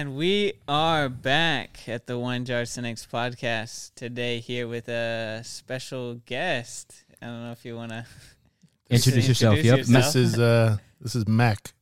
[0.00, 6.14] And we are back at the Wine Jar Cynics podcast today here with a special
[6.24, 7.04] guest.
[7.20, 8.06] I don't know if you want to
[8.88, 9.56] Introduce yourself.
[9.56, 9.76] Yep.
[9.76, 10.04] yourself.
[10.06, 11.74] This is uh this is Mac.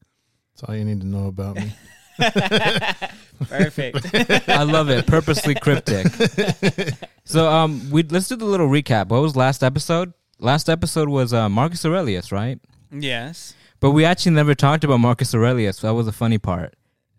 [0.50, 1.73] That's all you need to know about me.
[3.48, 4.48] Perfect.
[4.48, 5.06] I love it.
[5.06, 6.09] Purposely cryptic.
[7.24, 9.10] so um we let's do the little recap.
[9.10, 10.12] What was last episode?
[10.40, 12.59] Last episode was uh, Marcus Aurelius, right?
[12.90, 13.54] yes.
[13.78, 15.82] But we actually never talked about Marcus Aurelius.
[15.82, 16.74] That was the funny part.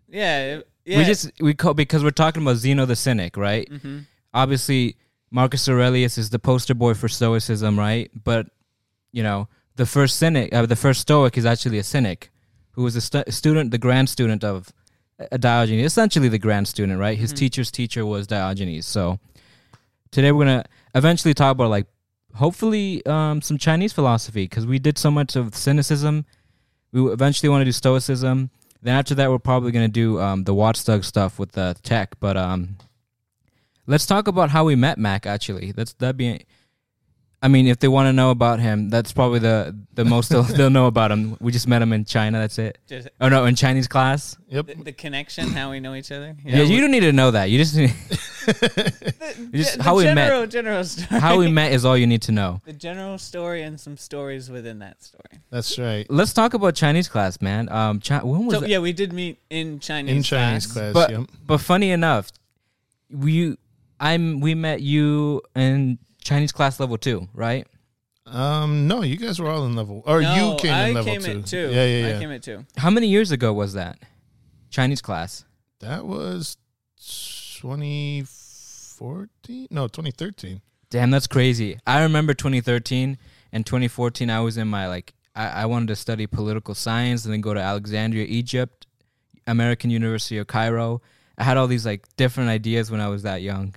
[0.06, 0.60] Yeah.
[0.84, 0.98] Yeah.
[0.98, 3.68] We just we call because we're talking about Zeno the Cynic, right?
[3.70, 3.98] Mm-hmm.
[4.34, 4.96] Obviously,
[5.30, 8.10] Marcus Aurelius is the poster boy for Stoicism, right?
[8.24, 8.46] But
[9.12, 12.30] you know, the first cynic, uh, the first Stoic, is actually a cynic
[12.72, 14.72] who was a stu- student, the grand student of
[15.18, 17.18] uh, Diogenes, essentially the grand student, right?
[17.18, 17.36] His Mhm.
[17.38, 18.86] teacher's teacher was Diogenes.
[18.86, 19.18] So
[20.10, 21.86] today we're gonna eventually talk about like
[22.34, 26.24] hopefully um, some Chinese philosophy because we did so much of cynicism.
[26.92, 28.50] We eventually want to do Stoicism.
[28.82, 32.18] Then after that, we're probably gonna do um, the Watchdog stuff with the tech.
[32.20, 32.76] But um,
[33.86, 35.26] let's talk about how we met Mac.
[35.26, 36.46] Actually, that's that'd be.
[37.42, 40.42] I mean, if they want to know about him, that's probably the the most they'll,
[40.58, 41.36] they'll know about him.
[41.40, 42.38] We just met him in China.
[42.38, 42.78] That's it.
[42.86, 44.36] just Oh no, in Chinese class.
[44.48, 44.66] Yep.
[44.66, 46.36] the, the connection, how we know each other.
[46.44, 47.48] Yeah, you don't need to know that.
[47.50, 47.94] You just need,
[48.50, 50.14] The, just the how we met.
[50.16, 51.20] general, General story.
[51.20, 52.60] how we met is all you need to know.
[52.64, 55.40] The general story and some stories within that story.
[55.50, 56.06] That's right.
[56.10, 57.68] Let's talk about Chinese class, man.
[57.70, 60.16] Um, Chi- when was So yeah, we did meet in Chinese.
[60.16, 60.92] In Chinese class.
[60.92, 61.30] class, But yep.
[61.46, 62.32] but funny enough,
[63.10, 63.56] we
[63.98, 67.66] I'm we met you in Chinese class level two, right?
[68.26, 71.12] Um no, you guys were all in level or No, you came I in level
[71.12, 71.38] came two.
[71.40, 71.70] at two.
[71.72, 72.64] Yeah, yeah, I came at two.
[72.76, 73.98] How many years ago was that?
[74.70, 75.44] Chinese class.
[75.80, 76.56] that was
[77.58, 79.66] twenty fourteen?
[79.70, 80.60] No, twenty thirteen.
[80.90, 81.78] Damn, that's crazy.
[81.86, 83.16] I remember 2013
[83.52, 84.28] and 2014.
[84.28, 87.54] I was in my like I, I wanted to study political science and then go
[87.54, 88.86] to Alexandria, Egypt,
[89.46, 91.00] American University of Cairo.
[91.38, 93.74] I had all these like different ideas when I was that young.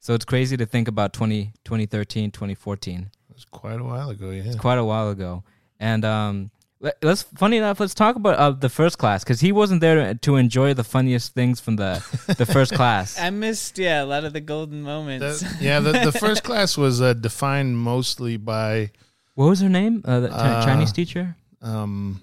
[0.00, 3.10] So it's crazy to think about 20, 2013, 2014.
[3.30, 4.42] It was quite a while ago, yeah.
[4.46, 5.42] It's quite a while ago.
[5.80, 6.50] And um,
[6.80, 9.96] let, let's funny enough, let's talk about uh, the first class because he wasn't there
[9.96, 12.02] to, to enjoy the funniest things from the
[12.38, 13.18] the first class.
[13.18, 15.40] I missed yeah a lot of the golden moments.
[15.40, 18.90] The- yeah, the, the first class was uh, defined mostly by
[19.34, 20.02] What was her name?
[20.04, 22.20] Uh, the Uh, Chinese teacher, um,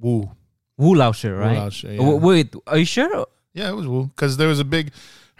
[0.00, 0.30] Wu.
[0.76, 1.58] Wu Laoshi, right?
[1.58, 1.96] Wu Laoshi, yeah.
[1.98, 3.26] W- Wait, are you sure?
[3.54, 4.90] Yeah, it was Wu because there was a big.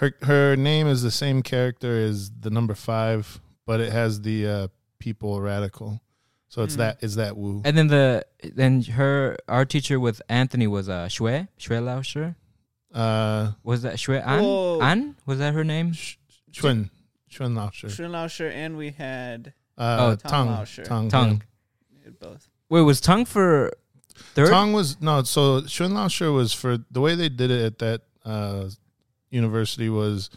[0.00, 4.46] Her her name is the same character as the number five, but it has the
[4.48, 4.68] uh,
[4.98, 6.00] people radical.
[6.48, 6.80] So it's Hmm.
[6.80, 7.60] that is that Wu.
[7.64, 12.34] And then the then her our teacher with Anthony was uh Shui Shui Laoshi.
[12.92, 14.42] Uh, Was that Shui An?
[14.42, 14.80] Whoa.
[14.80, 15.92] An was that her name?
[16.50, 16.90] Chun
[17.28, 17.88] Chun Laoshi.
[17.90, 20.84] Shun Laoshi and we had Uh, Oh, Tang Tang Laoshi.
[20.84, 21.42] Tang Tongue.
[22.04, 22.48] we both.
[22.68, 23.70] Wait, was Tongue for
[24.34, 24.48] third?
[24.48, 25.22] Tong was no.
[25.22, 28.70] So Shun Laoshi was for the way they did it at that uh,
[29.30, 30.30] university was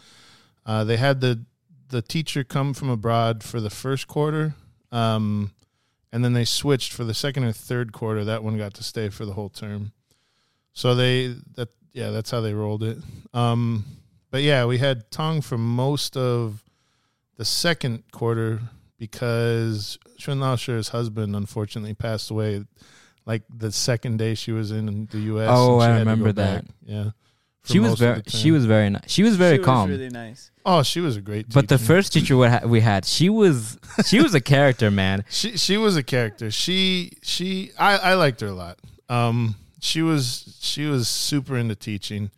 [0.66, 1.44] uh, they had the
[1.88, 4.54] the teacher come from abroad for the first quarter,
[4.90, 5.52] um,
[6.12, 8.24] and then they switched for the second or third quarter.
[8.24, 9.92] That one got to stay for the whole term.
[10.72, 12.98] So they that yeah, that's how they rolled it.
[13.32, 13.84] Um,
[14.30, 16.64] but yeah, we had Tong for most of
[17.36, 18.60] the second quarter
[18.98, 22.64] because Shun Laoshi's husband unfortunately passed away
[23.26, 25.48] like the second day she was in the U.S.
[25.50, 26.64] Oh, I remember that.
[26.64, 26.74] back.
[26.84, 27.10] Yeah,
[27.64, 29.02] she was very she was very nice.
[29.10, 29.90] She was very she calm.
[29.90, 30.50] Was really nice.
[30.66, 31.46] Oh, she was a great.
[31.46, 31.54] Teacher.
[31.54, 35.24] But the first teacher we we had, she was she was a character, man.
[35.28, 36.50] she she was a character.
[36.50, 38.78] She she I I liked her a lot.
[39.08, 42.30] Um, she was she was super into teaching.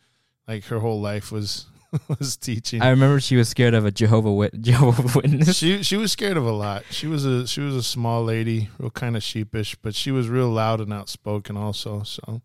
[0.48, 1.66] Like her whole life was
[2.08, 2.82] was teaching.
[2.82, 5.56] I remember she was scared of a Jehovah Wit- Jehovah Witness.
[5.56, 6.84] she she was scared of a lot.
[6.90, 10.28] She was a she was a small lady, real kind of sheepish, but she was
[10.28, 12.02] real loud and outspoken also.
[12.02, 12.42] So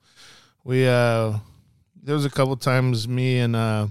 [0.64, 1.40] we uh
[2.04, 3.88] there was a couple times me and uh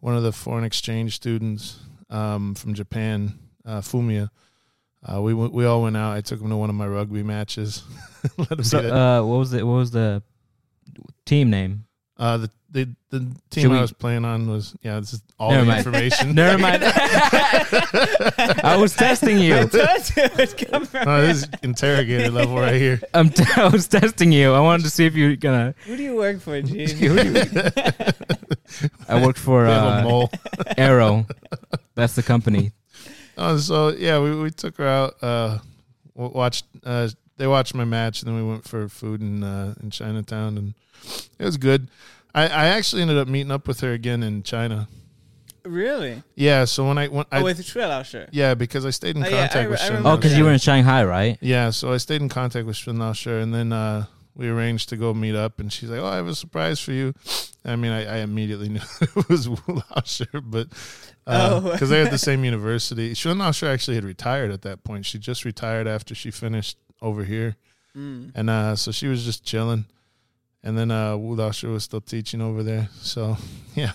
[0.00, 1.78] one of the foreign exchange students
[2.10, 4.30] um from Japan, uh Fumia
[5.06, 6.14] uh, we went, we all went out.
[6.16, 7.82] I took him to one of my rugby matches.
[8.38, 8.94] Let him So, see that.
[8.94, 9.66] uh, what was it?
[9.66, 10.22] What was the
[11.26, 11.84] team name?
[12.16, 13.18] Uh, the the the
[13.50, 15.00] team Should I we- was playing on was yeah.
[15.00, 15.78] This is all Never the mind.
[15.78, 16.34] information.
[16.36, 16.82] Never mind.
[18.62, 19.56] I was testing you.
[19.56, 21.04] I told you come from.
[21.06, 23.00] No, this is interrogator level right here.
[23.14, 24.52] I'm t- I was testing you.
[24.52, 25.74] I wanted to see if you're gonna.
[25.86, 26.88] Who do you work for, Gene?
[29.08, 30.30] I worked for We have a uh, mole.
[30.76, 31.26] Arrow.
[31.94, 32.72] That's the company.
[33.36, 35.14] Oh, so yeah, we, we took her out.
[35.22, 35.58] Uh,
[36.16, 36.64] w- watched.
[36.84, 40.56] Uh, they watched my match, and then we went for food in uh, in Chinatown,
[40.58, 40.74] and
[41.38, 41.88] it was good.
[42.34, 44.88] I, I actually ended up meeting up with her again in China.
[45.64, 46.22] really?
[46.34, 48.02] Yeah, so when I when I oh, with Shui Lao
[48.32, 50.52] yeah because I stayed in Oh, yeah, contact I with I Oh, because you were
[50.52, 51.38] in Shanghai, right?
[51.40, 54.96] Yeah, so I stayed in contact with Shen Lao and then uh, we arranged to
[54.96, 55.60] go meet up.
[55.60, 57.14] And she's like, "Oh, I have a surprise for you."
[57.64, 60.68] I mean, I, I immediately knew it was Wu Lao Shi, but
[61.26, 61.60] Oh.
[61.72, 63.14] because they're at the same university.
[63.14, 65.06] Shen Lao Shi actually had retired at that point.
[65.06, 67.56] She just retired after she finished over here,
[67.96, 68.32] Mm.
[68.34, 69.84] and uh, so she was just chilling.
[70.64, 72.88] And then uh, Wu Lao was still teaching over there.
[73.00, 73.36] So
[73.76, 73.92] yeah,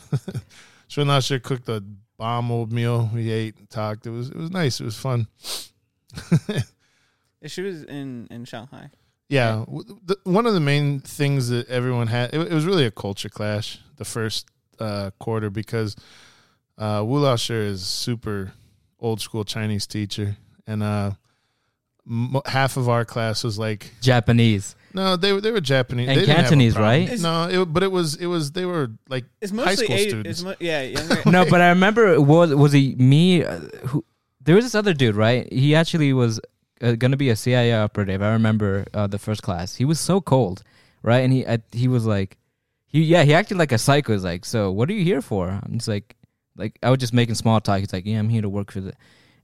[0.88, 1.84] Shen Lao Shi cooked a
[2.18, 3.10] bomb old meal.
[3.14, 4.06] We ate, and talked.
[4.08, 4.80] It was it was nice.
[4.80, 5.28] It was fun.
[7.46, 8.90] She was in in Shanghai.
[9.30, 12.86] Yeah, w- the, one of the main things that everyone had it, it was really
[12.86, 14.48] a culture clash the first
[14.80, 15.96] uh, quarter because
[16.78, 18.52] uh, Wu Lao is super
[19.00, 20.36] old school Chinese teacher,
[20.68, 21.12] and uh,
[22.10, 24.76] m- half of our class was like, Japanese.
[24.94, 27.08] no, they were they were Japanese And They didn't have a Cantonese, problem.
[27.10, 27.20] right?
[27.20, 30.10] No, it, but it was it was they were like It's high mostly school Asi-
[30.10, 30.30] students.
[30.40, 31.22] It's mo- yeah, younger.
[31.30, 33.44] No, but I remember was was he me?
[33.44, 34.04] Uh, who
[34.42, 35.52] there was this other dude, right?
[35.54, 36.40] He actually was
[36.82, 38.22] uh, gonna be a CIA operative.
[38.24, 39.76] I remember uh, the first class.
[39.76, 40.64] He was so cold,
[41.04, 41.20] right?
[41.20, 42.38] And he I, he was like,
[42.88, 44.14] he yeah, he acted like a psycho.
[44.14, 45.50] He's like, so what are you here for?
[45.50, 46.16] I'm just like,
[46.58, 47.80] like I was just making small talk.
[47.82, 48.94] He's like, yeah, I'm here to work for the.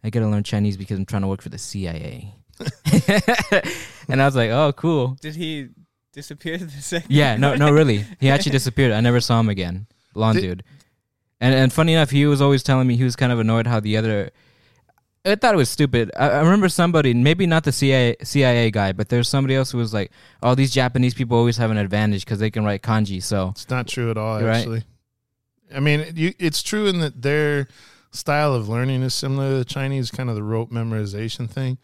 [0.04, 2.34] I gotta learn Chinese because I'm trying to work for the CIA.
[4.08, 5.18] and I was like, oh, cool.
[5.22, 5.70] Did he
[6.14, 7.12] disappear the second?
[7.12, 8.06] Yeah, no, no, really.
[8.20, 8.92] He actually disappeared.
[8.92, 9.88] I never saw him again.
[10.14, 10.64] Blonde Did- dude.
[11.42, 13.82] And and funny enough, he was always telling me he was kind of annoyed how
[13.82, 14.32] the other.
[15.26, 16.10] I thought it was stupid.
[16.18, 19.78] I, I remember somebody, maybe not the CIA CIA guy, but there's somebody else who
[19.78, 20.12] was like,
[20.42, 23.70] "Oh, these Japanese people always have an advantage because they can write kanji." So It's
[23.70, 24.60] not true at all, You're right.
[24.60, 24.84] actually.
[25.76, 27.68] I mean, you, it's true in that their
[28.12, 31.80] style of learning is similar to the Chinese, kind of the rote memorization thing.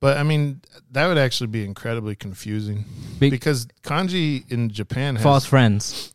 [0.00, 0.60] But I mean,
[0.90, 2.84] that would actually be incredibly confusing
[3.18, 6.12] Big- because kanji in Japan has false friends.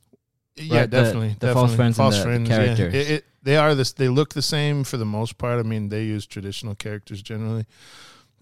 [0.56, 1.76] yeah, right, the- definitely, the false definitely.
[1.76, 2.56] friends and false the- the friends, yeah.
[2.58, 2.94] characters.
[2.94, 3.94] It, it, they are this.
[3.94, 5.60] They look the same for the most part.
[5.60, 7.66] I mean, they use traditional characters generally,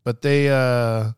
[0.03, 1.11] but they uh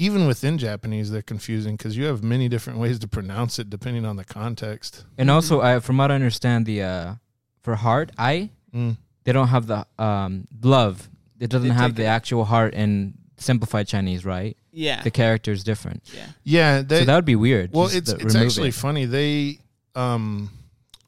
[0.00, 4.04] even within Japanese, they're confusing because you have many different ways to pronounce it depending
[4.04, 5.04] on the context.
[5.16, 7.14] And also, I from what I understand, the uh,
[7.62, 8.96] for heart, I Mm.
[9.24, 11.08] they don't have the um love.
[11.40, 14.56] It doesn't have the it- actual heart in simplified Chinese, right?
[14.72, 15.02] Yeah.
[15.02, 16.02] The character is different.
[16.14, 16.26] yeah.
[16.44, 17.72] Yeah, they, so that would be weird.
[17.72, 18.74] well, it's to it's actually it.
[18.74, 19.04] funny.
[19.04, 19.58] They,
[19.94, 20.50] um,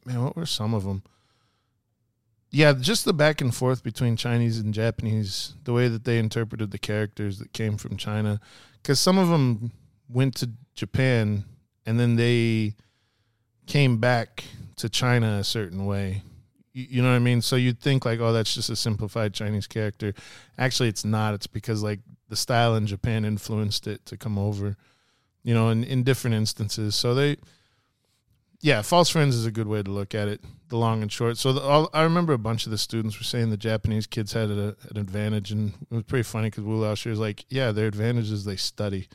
[0.04, 1.02] man, what were some of them?
[2.52, 6.72] Yeah, just the back and forth between Chinese and Japanese, the way that they interpreted
[6.72, 8.40] the characters that came from China,
[8.82, 9.70] because some of them
[10.08, 11.44] went to Japan
[11.86, 12.74] and then they
[13.66, 14.44] came back
[14.76, 16.22] to China a certain way.
[16.72, 17.42] You, know what I mean?
[17.42, 20.14] So you'd think like, oh, that's just a simplified Chinese character.
[20.56, 21.34] Actually, it's not.
[21.34, 24.76] It's because like the style in Japan influenced it to come over
[25.42, 26.94] you know, in, in different instances.
[26.94, 27.36] So they,
[28.60, 31.38] yeah, false friends is a good way to look at it, the long and short.
[31.38, 34.32] So the, all, I remember a bunch of the students were saying the Japanese kids
[34.32, 37.44] had a, an advantage, and it was pretty funny because Wu Lao Shi was like,
[37.48, 39.08] yeah, their advantage is they study.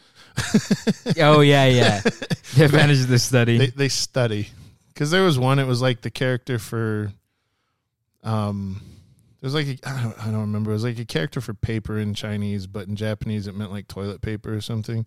[1.19, 1.99] oh yeah, yeah.
[2.55, 3.57] the advantage of the study.
[3.57, 4.49] They, they study.
[4.87, 7.11] Because there was one, it was like the character for,
[8.25, 8.81] um,
[9.41, 10.71] it was like, a, I, don't, I don't remember.
[10.71, 13.87] It was like a character for paper in Chinese, but in Japanese it meant like
[13.87, 15.05] toilet paper or something.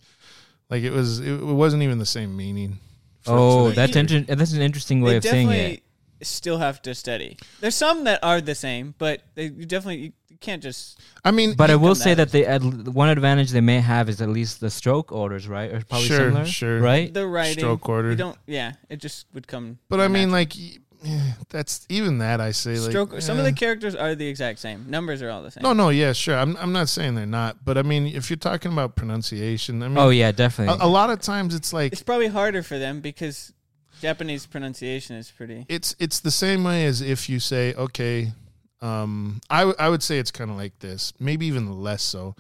[0.71, 2.79] Like it was, it, it wasn't even the same meaning.
[3.23, 4.17] for- oh, for that that's character.
[4.17, 5.83] inter- that's an interesting way They of saying definitely
[6.21, 6.27] it.
[6.27, 7.37] still have to study.
[7.61, 11.01] There's some that are the same, but they you definitely you, you can't just.
[11.25, 14.09] I mean, But I will say that that they at, one advantage they may have
[14.09, 15.73] is at least the stroke orders, right?
[15.73, 16.81] Or probably Sure, similar, sure.
[16.81, 17.13] right?
[17.13, 18.11] The writing, Stroke order.
[18.11, 18.39] You don't.
[18.47, 19.79] Yeah, it just would come.
[19.89, 20.33] But I mean, natural.
[20.33, 23.21] like, y- eh, that's even that I say like stroke.
[23.21, 24.87] Some of the characters are the exact same.
[24.89, 25.63] Numbers are all the same.
[25.63, 26.37] No, no, yeah, sure.
[26.37, 29.89] I'm I'm not saying they're not, but I mean, if you're talking about pronunciation, I
[29.89, 30.79] mean, oh yeah, definitely.
[30.81, 33.53] a, a lot of times it's like It's probably harder for them because
[34.01, 35.67] Japanese pronunciation is pretty.
[35.69, 38.33] it's it's the same way as if you say, okay,
[38.81, 42.37] um, I w- I would say it's kind of like this, maybe even less so.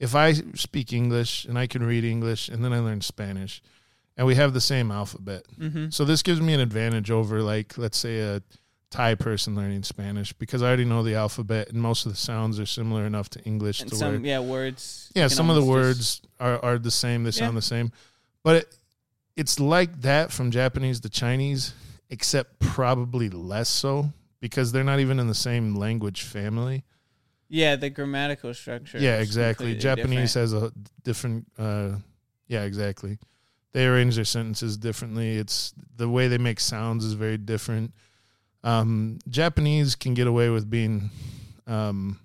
[0.00, 3.62] If I speak English and I can read English, and then I learn Spanish,
[4.16, 5.90] and we have the same alphabet, Mm-hmm.
[5.90, 8.42] So this gives me an advantage over like let's say a
[8.90, 12.60] Thai person learning Spanish because I already know the alphabet and most of the sounds
[12.60, 15.10] are similar enough to English And to some where yeah words.
[15.14, 17.90] yeah some of the words are, are the same they sound the same
[18.42, 18.76] but it,
[19.36, 21.72] it's like that from Japanese to Chinese,
[22.10, 26.84] except probably less so because they're not even in the same language family.
[27.48, 28.98] Yeah, the grammatical structure.
[28.98, 29.74] Yeah, exactly.
[29.76, 30.52] Japanese different.
[30.52, 31.46] has a different.
[31.58, 31.96] Uh,
[32.48, 33.18] yeah, exactly.
[33.72, 35.36] They arrange their sentences differently.
[35.36, 37.92] It's the way they make sounds is very different.
[38.64, 41.10] Um, Japanese can get away with being
[41.66, 42.20] um,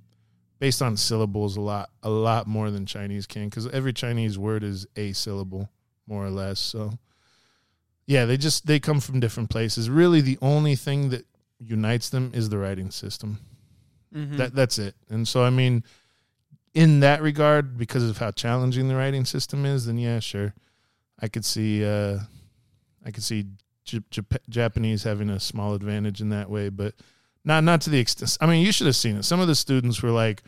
[0.60, 4.63] based on syllables a lot, a lot more than Chinese can, because every Chinese word
[4.63, 5.70] is a syllable,
[6.06, 6.60] more or less.
[6.60, 6.92] So,
[8.06, 9.89] yeah, they just they come from different places.
[9.89, 11.25] Really, the only thing that
[11.60, 13.39] unites them is the writing system.
[14.13, 14.38] Mhm.
[14.38, 14.96] That that's it.
[15.10, 15.84] And so I mean,
[16.74, 20.54] in that regard, because of how challenging the writing system is, then yeah, sure,
[21.19, 22.19] I could see uh,
[23.05, 23.45] I could see
[23.86, 26.93] J- Jap- Japanese having a small advantage in that way, but
[27.45, 28.38] not not to the extent.
[28.41, 29.24] I mean, you should have seen it.
[29.24, 30.43] Some of the students were like,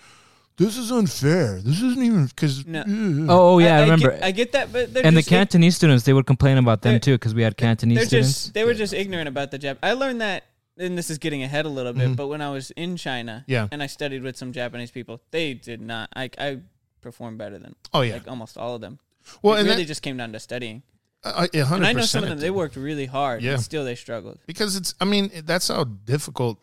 [0.58, 1.60] "This is unfair.
[1.62, 2.84] This isn't even because." No.
[3.30, 4.12] Oh, oh, yeah, I, remember.
[4.12, 6.82] Get, I get that, but they're and the just, Cantonese students, they would complain about
[6.82, 8.30] them too because we had Cantonese they're students.
[8.44, 9.78] just they were just ignorant about the Jap.
[9.82, 10.44] I learned that,
[10.78, 12.10] and this is getting ahead a little bit.
[12.10, 12.16] Mhm.
[12.16, 13.68] But when I was in China, Yeah.
[13.72, 16.10] and I studied with some Japanese people, they did not.
[16.16, 16.60] I I
[17.02, 18.14] performed better than Oh yeah.
[18.14, 19.00] like almost all of them.
[19.42, 20.84] Well, it and really that, just came down to studying.
[21.24, 23.54] uh, yeah, And I know some of them they worked really hard, Yeah.
[23.54, 24.40] and still they struggled.
[24.48, 26.58] because it's i mean that's how difficult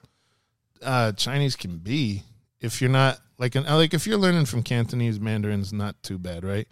[0.82, 2.23] uh chinese can be
[2.61, 6.44] if you're not like an like if you're learning from cantonese mandarin's not too bad
[6.44, 6.68] right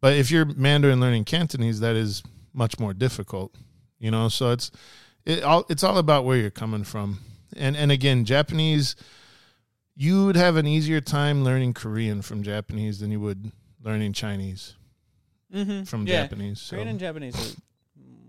[0.00, 2.22] but if you're mandarin learning cantonese that is
[2.52, 3.54] much more difficult
[3.98, 4.70] you know so it's
[5.26, 7.18] it all it's all about where you're coming from
[7.56, 8.96] and and again japanese
[9.94, 13.50] you would have an easier time learning korean from japanese than you would
[13.82, 14.74] learning chinese
[15.54, 15.84] Mm-hmm.
[15.84, 16.22] from yeah.
[16.22, 16.76] japanese so.
[16.76, 17.56] Korean and Japanese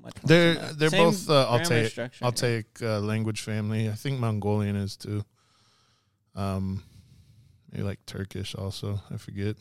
[0.05, 3.89] are They're they're Same both uh, grammar Altai structure, Altaic uh, language family.
[3.89, 5.23] I think Mongolian is too.
[6.35, 6.83] Um,
[7.71, 9.01] maybe like Turkish also.
[9.11, 9.57] I forget.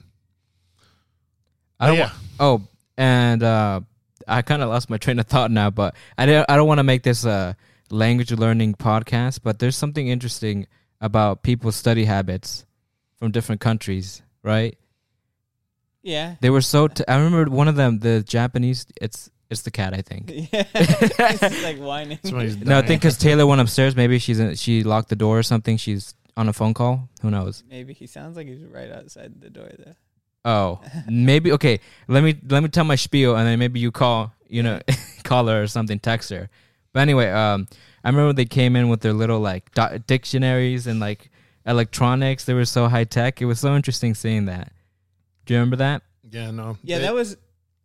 [1.80, 2.62] I don't But wa- oh,
[2.96, 3.80] and uh,
[4.26, 6.78] I kind of lost my train of thought now, but I don't, I don't want
[6.78, 7.56] to make this a
[7.90, 10.66] language learning podcast, but there's something interesting
[11.00, 12.64] about people's study habits
[13.16, 14.76] from different countries, right?
[16.02, 16.36] Yeah.
[16.40, 16.88] They were so.
[16.88, 18.86] T- I remember one of them, the Japanese.
[19.00, 20.30] It's it's the cat, I think.
[20.52, 20.64] Yeah.
[20.74, 22.18] it's like whining.
[22.24, 23.96] No, I think because Taylor went upstairs.
[23.96, 25.76] Maybe she's in, she locked the door or something.
[25.76, 27.08] She's on a phone call.
[27.22, 27.64] Who knows?
[27.68, 29.96] Maybe he sounds like he's right outside the door there.
[30.44, 31.80] Oh, maybe okay.
[32.06, 34.80] Let me let me tell my spiel, and then maybe you call, you know,
[35.24, 36.48] call her or something, text her.
[36.92, 37.68] But anyway, um,
[38.04, 41.30] I remember they came in with their little like do- dictionaries and like
[41.66, 42.44] electronics.
[42.44, 43.42] They were so high tech.
[43.42, 44.72] It was so interesting seeing that.
[45.48, 46.02] Do you remember that?
[46.30, 46.76] yeah, no.
[46.84, 47.36] Yeah, They- that was.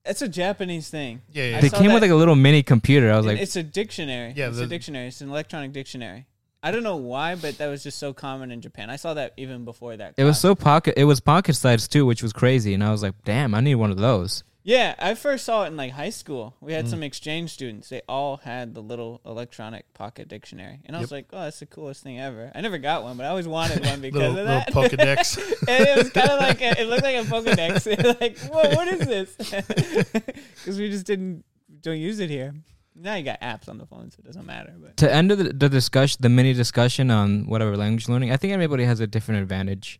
[0.05, 1.21] It's a Japanese thing.
[1.31, 1.57] yeah, yeah.
[1.57, 3.09] I They saw came with like a little mini computer.
[3.09, 4.33] I was And like, it's a dictionary.
[4.35, 5.07] Yeah, it's the- a dictionary.
[5.07, 6.25] It's an electronic dictionary.
[6.61, 8.89] I don't know why, but that was just so common in Japan.
[8.89, 10.13] I saw that even before that.
[10.17, 10.41] it was class.
[10.41, 10.93] so pocket.
[10.97, 12.73] It was pocket sized too, which was crazy.
[12.73, 14.43] And I was like, damn, I need one of those.
[14.65, 16.55] Yeah, I first saw it in like high school.
[16.61, 16.75] We Mm.
[16.75, 17.89] had some exchange students.
[17.89, 21.65] They all had the little electronic pocket dictionary, and I was like, "Oh, that's the
[21.65, 24.45] coolest thing ever." I never got one, but I always wanted one because little, of
[24.47, 25.17] little that.
[25.17, 25.37] Pokedex.
[25.67, 28.19] and it was kind of like a, it looked like a Pokedex.
[28.21, 29.35] like, whoa, what is this?
[29.37, 31.43] Because we just didn't
[31.81, 32.53] don't use it here.
[32.95, 34.73] Now you got apps on the phone, so it doesn't matter.
[34.79, 38.53] But To end the, the discussion, the mini discussion on whatever language learning, I think
[38.53, 39.99] everybody has a different advantage.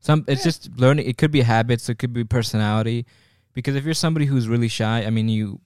[0.00, 1.06] Some it's just learning.
[1.06, 1.88] It could be habits.
[1.88, 3.06] It could be personality.
[3.54, 5.60] Because if you're somebody who's really shy, I mean, you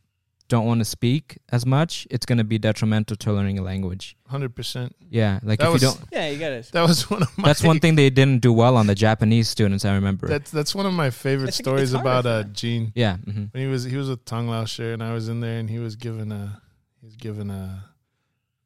[0.49, 2.07] don't want to speak as much.
[2.11, 4.17] It's going to be detrimental to learning a language.
[4.29, 4.95] Hundred percent.
[5.11, 6.00] Yeah, like That if was- you don't.
[6.12, 6.64] yeah, you gotta.
[6.73, 7.49] That was one of my.
[7.49, 9.85] That's one thing they didn't do well on the Japanese students.
[9.85, 10.26] I remember.
[10.29, 12.53] That's that's one of my favorite It's- it's stories harder about for uh.
[12.53, 12.93] Gene.
[12.95, 13.17] yeah.
[13.17, 15.59] hmm when he was he was with Tong Lao Shi and I was in there
[15.59, 16.61] and he was given a
[17.00, 17.85] he was given a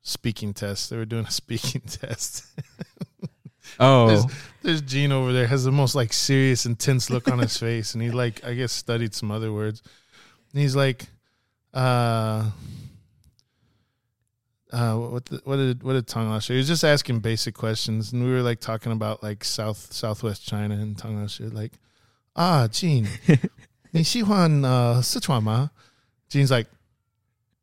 [0.03, 0.91] speaking test.
[0.91, 2.45] They were doing a speaking test.
[3.80, 4.30] Oh,
[4.62, 8.04] There's Gene over there has the most like serious, intense look on his face, and
[8.04, 9.82] he like I guess studied some other words.
[10.54, 11.08] And he's like,
[11.74, 12.52] uh,
[14.72, 16.54] uh, what the, what did what did Tong Lao Shi?
[16.54, 20.46] He was just asking basic questions, and we were like talking about like South Southwest
[20.46, 21.74] China, and Tong Lao Shi like,
[22.36, 23.08] ah, Gene,
[23.92, 25.72] 你喜欢呃四川吗？
[26.30, 26.70] Gene's like，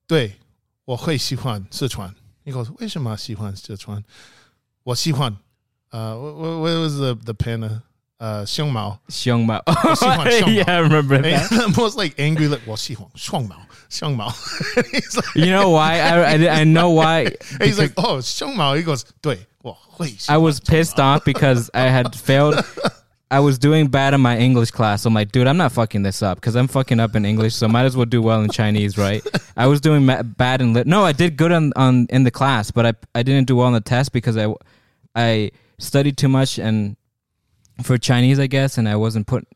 [0.07, 0.37] 对，
[0.85, 2.15] 我会喜欢四川。
[2.45, 4.05] He goes，为什么喜欢四川？
[4.83, 5.37] 我喜欢。
[5.96, 7.64] uh, what, what was the the pen?
[7.64, 7.80] Uh,
[8.20, 9.00] uh Xiong Mao.
[9.10, 9.62] Xiong Mao.
[9.66, 11.52] Oh, yeah, I remember that.
[11.54, 14.32] And most like angry, like, well, Xiong, Xiong Mao, Xiong Mao.
[14.76, 16.00] like, you know why?
[16.00, 17.32] I, I, I know why.
[17.62, 18.74] he's like, oh, Xiong Mao.
[18.74, 19.40] He goes, 对,
[20.28, 22.56] I was pissed off because I had failed.
[23.32, 25.06] I was doing bad in my English class.
[25.06, 27.70] I'm like, dude, I'm not fucking this up because I'm fucking up in English, so
[27.70, 29.26] might as well do well in Chinese, right?
[29.56, 30.88] I was doing bad in lit.
[30.88, 33.68] No, I did good on, on in the class, but I I didn't do well
[33.68, 34.54] on the test because I
[35.16, 36.98] I studied too much and
[37.84, 39.48] for Chinese, I guess, and I wasn't put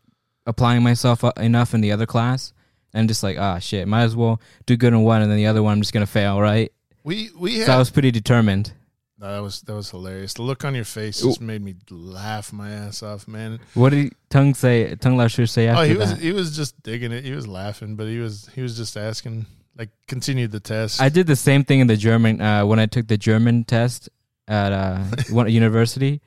[0.46, 2.54] applying myself uh, enough in the other class.
[2.94, 5.46] and just like ah shit, might as well do good in one, and then the
[5.48, 6.72] other one I'm just gonna fail, right?
[7.04, 8.74] We we had So I was pretty determined.
[9.20, 10.34] No, that was that was hilarious.
[10.34, 13.60] The look on your face just made me laugh my ass off, man.
[13.74, 14.96] What did Tung say?
[14.96, 16.20] Tung Lao Shu say after oh, he was that?
[16.22, 17.26] he was just digging it.
[17.26, 19.46] He was laughing, but he was he was just asking,
[19.78, 21.02] like, continued the test.
[21.02, 24.08] I did the same thing in the German uh, when I took the German test
[24.50, 26.20] at uh, one university.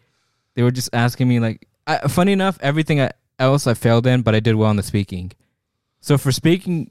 [0.54, 4.22] They were just asking me like, I, funny enough, everything I, else I failed in,
[4.22, 5.32] but I did well in the speaking.
[6.00, 6.90] So for speaking,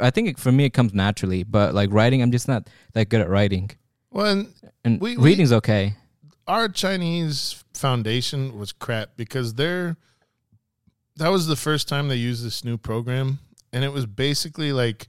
[0.00, 3.08] I think it, for me it comes naturally, but like writing, I'm just not that
[3.08, 3.70] good at writing.
[4.10, 5.96] well, and And We- we- reading's okay.
[6.46, 9.96] our Chinese foundation was crap because they're
[11.16, 13.38] that was the first time they used this new program,
[13.72, 15.06] and it was basically like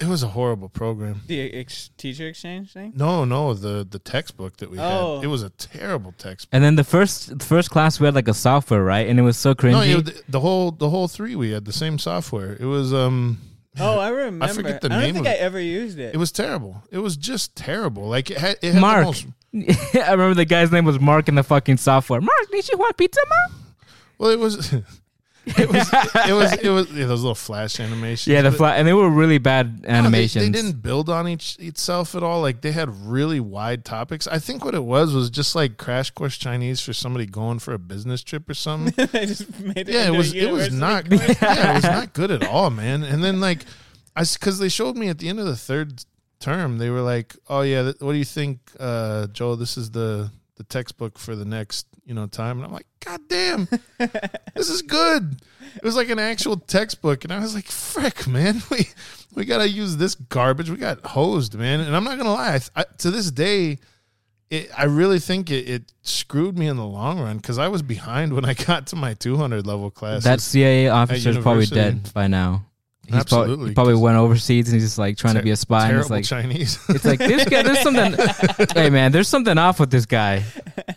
[0.00, 1.22] it was a horrible program.
[1.26, 2.92] The ex- teacher exchange thing.
[2.96, 5.16] No, no, the the textbook that we Oh.
[5.16, 6.50] had, it was a terrible textbook.
[6.54, 9.08] And then the first the first class we had like a software, right?
[9.08, 9.72] And it was so cringy.
[9.72, 12.56] No, you, the, the whole the whole three we had the same software.
[12.60, 13.38] It was um
[13.80, 14.44] Oh, I remember.
[14.44, 15.40] I forget the I don't name think of I it.
[15.40, 16.12] ever used it.
[16.14, 16.82] it was terrible.
[16.90, 18.08] It was just terrible.
[18.08, 19.00] Like it had it had Mark.
[19.00, 19.26] the most
[19.94, 22.20] I remember the guy's name was Mark in the fucking software.
[22.20, 23.56] Mark, did you want pizza, ma?
[24.18, 24.74] well it was
[25.58, 25.92] it was
[26.28, 28.26] it was it was yeah, those little flash animations.
[28.32, 30.44] Yeah, the but- fly, and they were really bad No, they- animations.
[30.44, 32.40] they, didn't build on each itself at all.
[32.42, 34.26] Like they had really wide topics.
[34.26, 37.72] I think what it was was just like crash course Chinese for somebody going for
[37.74, 38.94] a business trip or something.
[39.14, 39.88] I just made it.
[39.88, 42.70] yeah, it into a was it was not yeah, it was not good at all,
[42.70, 43.02] man.
[43.02, 43.64] And then like
[44.16, 46.04] I because they showed me at the end of the third
[46.40, 49.54] term, they were like, "Oh yeah, th- what do you think, uh, Joe?
[49.56, 53.20] This is the the textbook for the next you know time." And I'm like, "God
[53.28, 53.68] damn,
[54.54, 55.40] this is good."
[55.76, 58.88] It was like an actual textbook, and I was like, "Frick, man, we
[59.34, 60.68] we gotta use this garbage.
[60.68, 63.78] We got hosed, man." And I'm not gonna lie, I, I, to this day.
[64.50, 67.82] It, I really think it, it screwed me in the long run because I was
[67.82, 70.24] behind when I got to my 200 level class.
[70.24, 72.64] That CIA officer is probably dead by now.
[73.08, 75.84] He's Absolutely, he probably went overseas and he's just like trying to be a spy.
[75.84, 76.78] And terrible it's like Chinese.
[76.90, 77.62] it's like this guy.
[77.62, 78.14] There's something.
[78.74, 80.44] hey man, there's something off with this guy.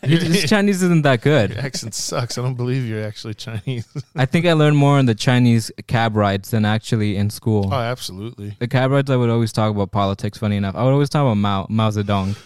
[0.04, 1.52] His Chinese isn't that good.
[1.52, 2.38] Your accent sucks.
[2.38, 3.88] I don't believe you're actually Chinese.
[4.16, 7.70] I think I learned more in the Chinese cab rides than actually in school.
[7.72, 8.58] oh, absolutely.
[8.60, 10.38] the cab rides, I would always talk about politics.
[10.38, 12.38] Funny enough, I would always talk about Mao Mao Zedong.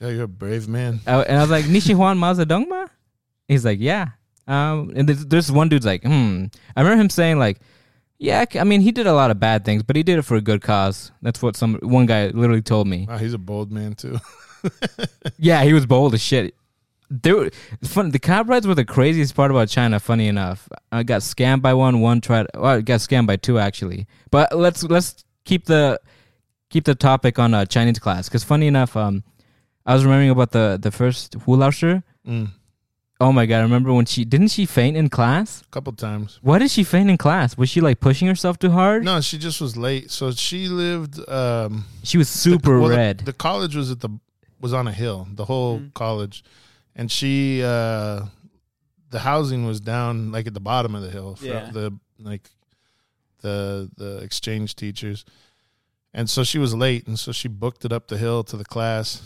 [0.00, 1.00] Yeah, you're a brave man.
[1.06, 2.86] I, and I was like, Nishihuan Mao Zedong ma?
[3.48, 4.10] He's like, yeah.
[4.46, 6.46] Um, and there's, there's one dude's like, hmm.
[6.76, 7.58] I remember him saying like,
[8.18, 10.36] yeah, I mean, he did a lot of bad things, but he did it for
[10.36, 11.12] a good cause.
[11.22, 13.06] That's what some one guy literally told me.
[13.08, 14.18] Wow, he's a bold man too.
[15.38, 16.54] Yeah, he was bold as shit.
[17.24, 18.10] It's fun.
[18.10, 20.00] The cab rides were the craziest part about China.
[20.00, 22.00] Funny enough, I got scammed by one.
[22.00, 22.48] One tried.
[22.54, 24.06] Well, I got scammed by two actually.
[24.30, 26.00] But let's let's keep the
[26.70, 29.22] keep the topic on uh, Chinese class because funny enough, um,
[29.86, 32.02] I was remembering about the the first Hu Lao Shi.
[32.26, 32.50] Mm,
[33.20, 33.58] Oh my god!
[33.58, 35.62] I remember when she didn't she faint in class.
[35.62, 36.38] a couple times.
[36.40, 37.56] Why did she faint in class?
[37.58, 39.02] Was she like pushing herself too hard?
[39.04, 40.10] No, she just was late.
[40.12, 41.28] So she lived.
[41.28, 43.18] Um, She was super the, well, the- red.
[43.20, 44.10] The, college was at the
[44.60, 45.26] was on a hill.
[45.34, 45.94] The whole Mm.
[45.94, 46.44] college,
[46.94, 48.26] and she uh,
[49.10, 51.34] the housing was down like at the bottom of the hill.
[51.34, 51.70] For Yeah.
[51.72, 52.48] The like
[53.40, 55.24] the the exchange teachers,
[56.14, 58.64] and so she was late, and so she booked it up the hill to the
[58.64, 59.22] class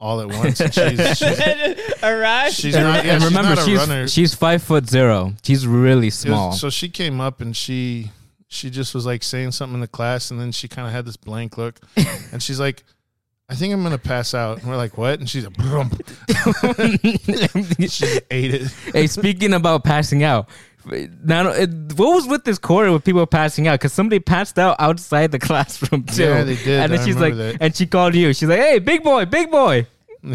[0.00, 0.60] all at once.
[0.60, 1.38] And she's, she's
[2.02, 2.54] Arrived.
[2.54, 4.08] She's and, not- yeah, and she's remember, not a she's runner.
[4.08, 5.34] she's five foot zero.
[5.42, 6.52] She's really It was- small.
[6.52, 8.10] so she came up and she
[8.48, 11.04] she just was like saying something in the class, and then she kind of had
[11.04, 11.78] this blank look,
[12.32, 12.82] and she's like.
[13.48, 14.58] I think I'm gonna pass out.
[14.60, 15.18] And we're like, what?
[15.18, 15.90] And she's like, "Brum."
[17.88, 18.70] she ate it.
[18.92, 20.48] hey, speaking about passing out,
[21.24, 23.74] now it, what was with this quarter with people passing out?
[23.80, 26.22] Because somebody passed out outside the classroom too.
[26.24, 26.80] Yeah, they did.
[26.80, 27.58] And then I she's like, that.
[27.60, 28.32] and she called you.
[28.32, 29.86] She's like, "Hey, big boy, big boy."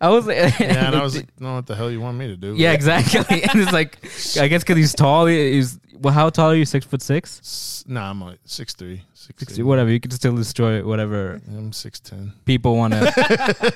[0.00, 2.26] I was like, Yeah, and I was like, no, what the hell you want me
[2.28, 2.54] to do?
[2.56, 3.42] yeah, exactly.
[3.42, 3.98] and it's like,
[4.42, 6.12] I guess because he's tall, he- he's well.
[6.14, 6.64] How tall are you?
[6.64, 7.38] Six foot six.
[7.40, 9.90] S- Nah, I'm like six three, six, whatever.
[9.90, 12.32] You can still destroy whatever I'm six ten.
[12.46, 13.74] people want to.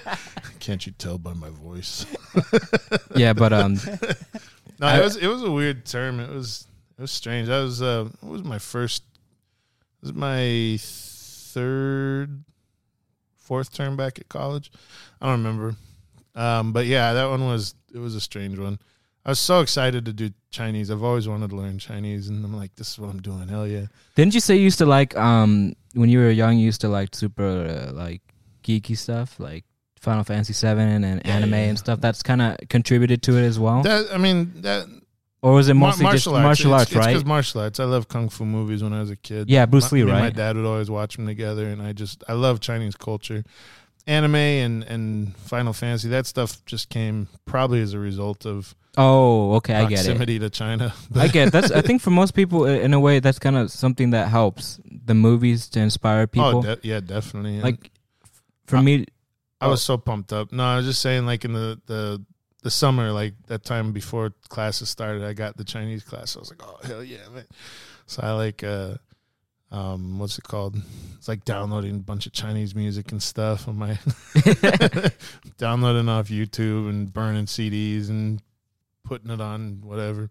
[0.60, 2.06] Can't you tell by my voice?
[3.14, 3.78] yeah, but um,
[4.80, 6.20] No, I- it was it was a weird term.
[6.20, 6.66] It was
[6.98, 7.48] it was strange.
[7.48, 9.02] That was uh it was my first
[10.02, 12.44] it was my third
[13.36, 14.70] fourth term back at college.
[15.20, 15.76] I don't remember.
[16.34, 18.78] Um but yeah, that one was it was a strange one.
[19.24, 20.90] I was so excited to do Chinese.
[20.90, 23.48] I've always wanted to learn Chinese and I'm like this is what I'm doing.
[23.48, 23.86] Hell yeah.
[24.14, 26.58] didn't you say you used to like um when you were young?
[26.58, 27.44] You used to like super
[27.88, 28.22] uh, like
[28.62, 29.64] geeky stuff like
[30.00, 32.00] Final Fantasy Seven and Yeah, anime yeah, and stuff.
[32.00, 33.82] That's kind of contributed to it as well.
[33.82, 34.86] That I mean that
[35.42, 36.44] or was it mostly just martial arts.
[36.44, 37.06] martial It's- arts, it's right?
[37.08, 37.78] because martial arts.
[37.80, 39.48] I love kung fu movies when I was a kid.
[39.48, 41.92] Yeah, Bruce My- Lee, me and My dad would always watch them together, and I
[41.92, 43.44] just I love Chinese culture.
[44.06, 46.08] anime and and Final Fantasy.
[46.08, 50.06] That stuff just came probably as a result of Oh, okay, I get it.
[50.06, 50.92] proximity to China.
[51.14, 51.70] I get that's.
[51.70, 55.14] I think for most people, in a way, that's kind of something that helps the
[55.14, 56.58] movies to inspire people.
[56.58, 57.54] Oh, de- yeah, definitely.
[57.56, 57.90] And like
[58.66, 59.06] for Uh, me,
[59.60, 60.52] I was so pumped up.
[60.52, 62.24] No, I was just saying, like in the the
[62.62, 66.36] the summer, like that time before classes started, I got the Chinese class.
[66.36, 67.46] I was like, oh hell yeah, man!
[68.06, 68.94] So I like, uh,
[69.70, 70.80] um, what's it called?
[71.16, 73.98] It's like downloading a bunch of Chinese music and stuff on my
[75.58, 78.42] downloading off YouTube and burning CDs and
[79.04, 80.28] putting it on whatever.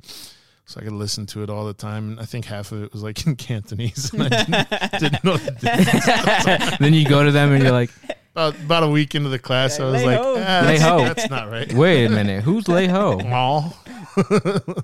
[0.65, 2.11] So I could listen to it all the time.
[2.11, 4.11] And I think half of it was like in Cantonese.
[4.13, 6.77] And I didn't, didn't know the difference.
[6.79, 7.89] then you go to them and you're like,
[8.37, 10.35] About, about a week into the class, I was like, ho.
[10.37, 10.97] ah, Lay that's, ho.
[10.99, 11.73] that's not right.
[11.73, 13.19] wait a minute, who's Lei Ho?
[13.25, 14.83] Aw.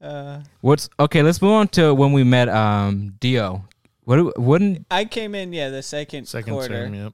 [0.00, 1.22] Uh, What's okay?
[1.22, 3.64] Let's move on to when we met um Dio.
[4.04, 7.12] What do- wouldn't I came in, yeah, the second, Second quarter, term, yep.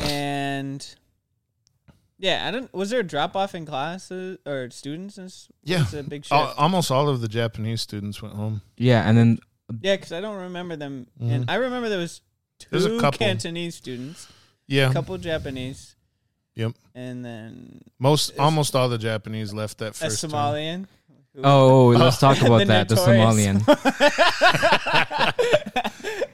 [0.00, 0.84] and
[2.18, 2.72] yeah, I don't.
[2.74, 5.16] Was there a drop off in classes or students?
[5.18, 5.80] And s- Yeah.
[5.80, 6.32] was a big shift.
[6.32, 8.62] Al- almost all of the Japanese students went home.
[8.76, 9.38] yeah, and then
[9.80, 11.06] yeah, because I don't remember them.
[11.20, 12.20] And I remember there was
[12.58, 13.18] two There's a couple.
[13.18, 14.26] Cantonese students,
[14.66, 15.94] Yeah, a couple Japanese.
[16.56, 16.72] Yep.
[16.94, 20.20] And then most It's- almost all the Japanese left that first.
[20.20, 20.30] term.
[20.30, 20.86] Somalian.
[21.34, 22.88] who- oh, let's talk about The that.
[22.88, 23.64] The notorious- Somalian.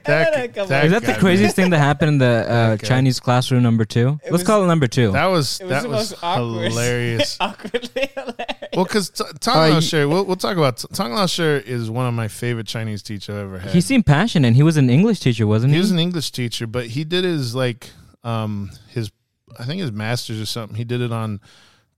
[0.03, 2.25] I had a That- that Is that the guy, craziest thing that happened in the
[2.49, 4.19] uh, Chinese classroom number two?
[4.23, 5.11] It Let's was- call it number two.
[5.11, 6.71] That was It was that the was most awkward.
[6.71, 7.37] hilarious.
[7.39, 8.37] awkwardly hilarious.
[8.75, 11.89] well, because Tong Uh, Lao you- Shi, we'll, we'll talk about Tong Lao Shi is
[11.89, 13.71] one of my favorite Chinese teachers I've ever had.
[13.73, 14.53] he seemed passionate.
[14.55, 15.81] He was an English teacher, wasn't he he?
[15.81, 17.89] was an English teacher, but he did his like
[18.23, 19.11] um his
[19.59, 20.77] I think his masters or something.
[20.77, 21.41] He did it on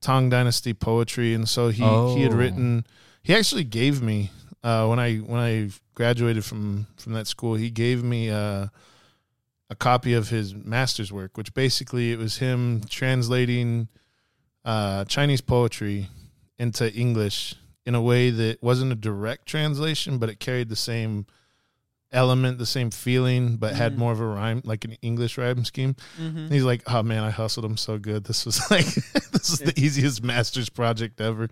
[0.01, 1.83] Tang Dynasty poetry, and so he
[2.15, 2.37] he had Oh.
[2.37, 2.85] written.
[3.21, 4.31] He actually gave me
[4.63, 7.55] uh, when I when I graduated from from that school.
[7.55, 8.67] He gave me uh,
[9.69, 13.87] a copy of his master's work, which basically it was him translating
[14.65, 16.09] uh, Chinese poetry
[16.57, 17.55] into English
[17.85, 21.25] in a way that wasn't a direct translation, but it carried the same
[22.13, 23.97] element, the same feeling, but had Mhm.
[23.97, 25.95] more of a rhyme, like an English rhyme scheme.
[26.19, 26.37] Mhm.
[26.45, 28.23] And he's like, "Oh man, I hustled him so good.
[28.25, 28.85] This was like,
[29.31, 31.49] this is the easiest master's project ever."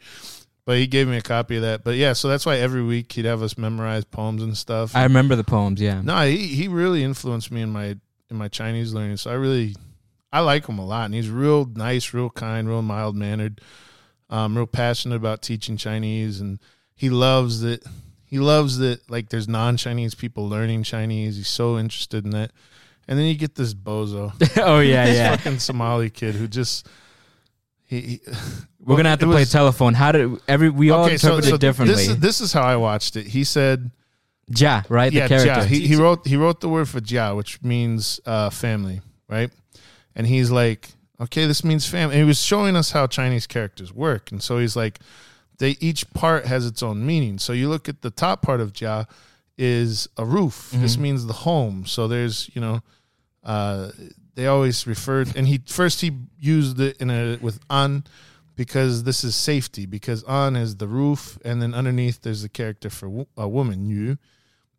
[0.65, 1.84] But he gave me a copy of that.
[1.84, 4.95] But yeah, so that's why every week he'd have us memorize poems and stuff.
[4.95, 5.82] I remember the poems.
[5.82, 6.02] Yeah.
[6.02, 7.97] no, he he really influenced me in my
[8.30, 9.17] in my Chinese learning.
[9.17, 9.76] So I really
[10.32, 13.60] I like him a lot, and he's real nice, real kind, real mild mannered,
[14.30, 16.60] um, real passionate about teaching Chinese, and
[16.95, 17.84] he loves that.
[18.32, 21.36] He loves that like there's non Chinese people learning Chinese.
[21.36, 22.52] He's so interested in that.
[23.06, 24.32] And then you get this bozo,
[24.63, 25.36] oh yeah, this yeah.
[25.36, 26.88] fucking Somali kid who just
[27.84, 28.02] he.
[28.02, 28.20] he
[28.80, 29.94] We're gonna have to play was- telephone.
[29.94, 31.96] How did every we all interpreted it differently?
[31.96, 33.28] This is, this is how I watched it.
[33.28, 33.91] He said,
[34.48, 35.12] Ja, right?
[35.12, 35.52] yeah, the character.
[35.62, 35.65] Jia.
[35.65, 39.52] He, he wrote he wrote the word for Jia, which means uh, family, right?
[40.15, 40.89] And he's like,
[41.20, 42.15] okay, this means family.
[42.15, 45.00] And he was showing us how Chinese characters work, and so he's like,
[45.62, 47.38] they each part has its own meaning.
[47.39, 49.06] So you look at the top part of Jia
[49.58, 50.71] is a roof.
[50.74, 51.02] This Mm-hmm.
[51.04, 51.86] means the home.
[51.86, 52.82] So there's you know,
[53.43, 53.91] uh,
[54.36, 58.04] they always referred, and he first he used it in a with an
[58.56, 62.89] because this is safety because an is the roof and then underneath there's the character
[62.89, 64.17] for wo- a woman you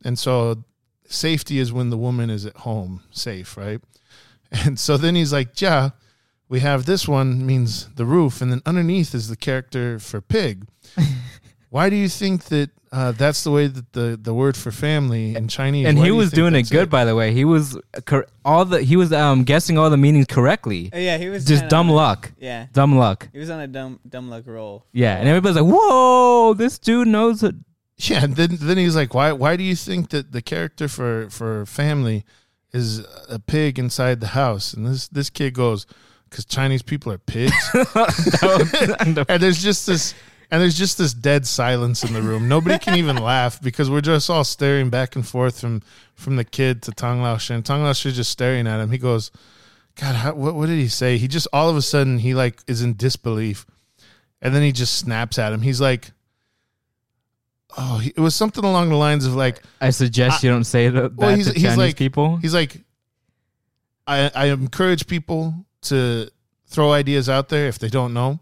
[0.04, 0.62] and so
[1.08, 3.80] safety is when the woman is at home safe right
[4.52, 5.90] and so then he's like yeah
[6.52, 10.66] we have this one means the roof and then underneath is the character for pig
[11.70, 15.34] why do you think that uh, that's the way that the, the word for family
[15.34, 17.32] in chinese and why he do was think doing it that's good, by the way.
[17.32, 17.64] He was
[18.04, 20.90] cor- all the he was um guessing all the meanings correctly.
[20.92, 23.28] Oh, yeah, he was Just kinda- dumb luck, Yeah, dumb luck.
[23.32, 24.84] he was on a dumb dumb luck roll.
[24.92, 27.54] Yeah, and everybody's like, "Whoa, this dude knows it."
[28.08, 31.30] Yeah, and then then he's like, why why do you think that the character for
[31.30, 32.24] for family
[32.74, 34.74] is a pig inside the house?
[34.74, 35.86] And this this kid goes,
[36.32, 37.52] because Chinese people are pigs.
[39.28, 40.14] and there's just this
[40.50, 42.48] and there's just this dead silence in the room.
[42.48, 45.82] Nobody can even laugh because we're just all staring back and forth from
[46.14, 47.62] from the kid to Tang Lao Shin.
[47.62, 48.90] Tang Lao Shin just staring at him.
[48.90, 49.30] He goes,
[49.94, 51.18] God, how, what what did he say?
[51.18, 53.66] He just all of a sudden he like is in disbelief,
[54.40, 55.60] and then he just snaps at him.
[55.62, 56.10] He's like.
[57.74, 60.90] Oh, he, it was something along the lines of like, I suggest you don't say
[60.90, 62.36] that, well, he's- to he's Chinese like- people.
[62.36, 62.76] He's like,
[64.06, 66.30] I, I encourage people to
[66.66, 68.40] throw ideas out there if they don't know,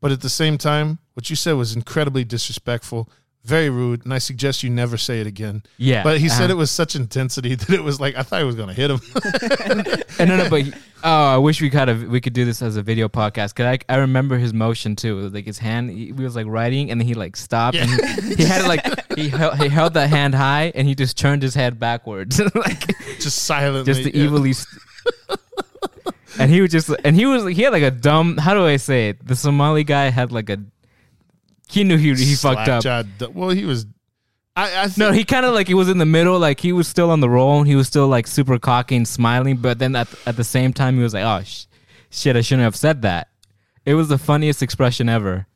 [0.00, 3.08] but at the same time, what you said was incredibly disrespectful,
[3.46, 5.62] very rude, and I suggest you never say it again.
[5.78, 8.40] Yeah, But he said uh, it with such intensity that it was like I thought
[8.40, 9.00] he was going to hit him.
[10.18, 10.64] And no, no, but
[11.04, 13.54] oh, I wish we kind of we could do this as a video podcast.
[13.54, 15.28] Cause I I remember his motion too.
[15.28, 17.76] Like his hand, he, he was like writing, and then he like stopped.
[17.76, 20.94] And he, he had it like he held, he held that hand high, and he
[20.94, 22.86] just turned his head backwards, like
[23.20, 23.92] just silently.
[23.92, 24.24] just to yeah.
[24.24, 24.54] evilly.
[24.54, 24.82] St-
[26.38, 28.76] and he was just and he was he had like a dumb how do I
[28.76, 29.26] say it?
[29.26, 30.58] The Somali guy had like a
[31.68, 32.82] he knew he he fucked up.
[32.84, 33.86] Slackjawed- Well, he was.
[34.58, 36.88] I, I No, he kind of like he was in the middle, like he was
[36.88, 37.58] still on the roll.
[37.58, 40.72] and He was still like super cocky and smiling, but then at at the same
[40.72, 41.64] time, he was like, "Oh sh-
[42.10, 43.28] shit, I shouldn't have said that."
[43.84, 45.46] It was the funniest expression ever.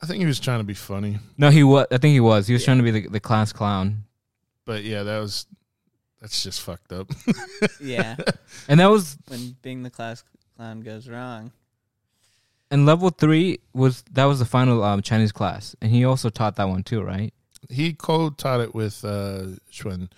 [0.00, 1.86] I think he was trying to be funny, No, he was.
[1.90, 2.46] I think he was.
[2.46, 4.04] He was trying to be the, the class clown,
[4.64, 5.46] but yeah, that was.
[6.20, 7.10] That's just fucked up.
[7.80, 8.16] Yeah,
[8.68, 10.24] and that was when being the class
[10.56, 11.52] clown goes wrong.
[12.70, 16.56] and level three was that was the final um, Chinese class, and he also taught
[16.56, 17.32] that one too, right?
[17.70, 20.10] he co-taught it with uh Schwinn.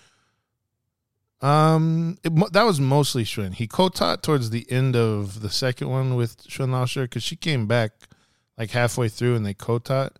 [1.41, 3.55] Um, it, that was mostly Schwinn.
[3.55, 7.65] He co-taught towards the end of the second one with Schwinn Laoshi because she came
[7.65, 7.91] back
[8.57, 10.17] like halfway through and they co-taught,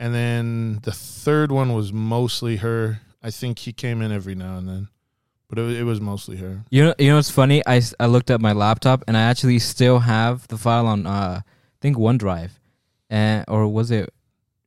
[0.00, 3.00] and then the third one was mostly her.
[3.22, 4.88] I think he came in every now and then,
[5.48, 6.64] but it, it was mostly her.
[6.70, 7.62] You know, you know what's funny?
[7.66, 11.40] I, I looked at my laptop and I actually still have the file on uh,
[11.42, 11.42] I
[11.80, 12.50] think OneDrive,
[13.10, 14.12] and or was it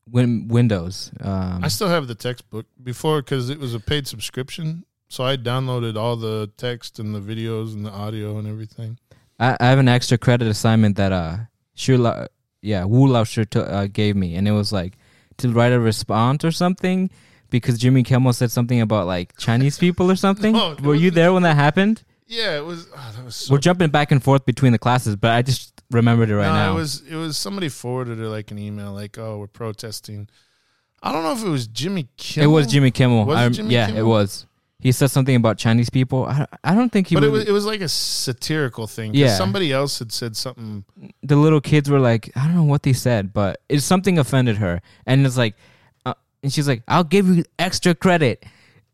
[0.10, 1.12] Win- Windows?
[1.22, 5.38] Um, I still have the textbook before because it was a paid subscription, so I
[5.38, 8.98] downloaded all the text and the videos and the audio and everything.
[9.40, 11.38] I, I have an extra credit assignment that uh
[11.76, 12.28] Shu Lao,
[12.62, 14.98] yeah Wu Lao Shi uh, gave me, and it was like
[15.38, 17.10] to write a response or something
[17.50, 20.56] because Jimmy Kimmel said something about like Chinese people or something.
[20.60, 22.04] Oh, no, Were you there when that happened?
[22.28, 22.88] Yeah, it was.
[22.96, 25.82] Oh, that was so We're jumping back and forth between the classes, but I just
[25.90, 26.72] remembered it right no, now.
[26.72, 30.28] it was it was somebody forwarded her like an email like, "Oh, we're protesting."
[31.02, 32.50] I don't know if it was Jimmy Kimmel.
[32.50, 33.26] It was Jimmy Kimmel.
[33.26, 34.46] Was it Jimmy yeah, it was.
[34.82, 36.26] He said something about Chinese people.
[36.26, 37.16] I, I don't think he.
[37.16, 39.14] but it was it was like a satirical thing.
[39.14, 39.36] Yeah.
[39.36, 40.86] somebody else had said something.
[41.22, 44.58] the little kids were like, I don't know what they said, but it's something offended
[44.58, 45.56] her, and it's like,
[46.44, 48.46] and she's like, I'll give you extra credit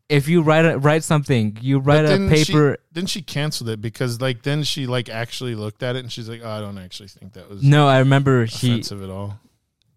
[0.08, 1.58] if you write a, write something.
[1.60, 2.76] You write a paper.
[2.78, 6.12] She, then she canceled it because like then she like actually looked at it and
[6.12, 8.70] she's like, "Oh, I don't actually think that was no, I remember she.
[8.72, 9.38] offensive at all."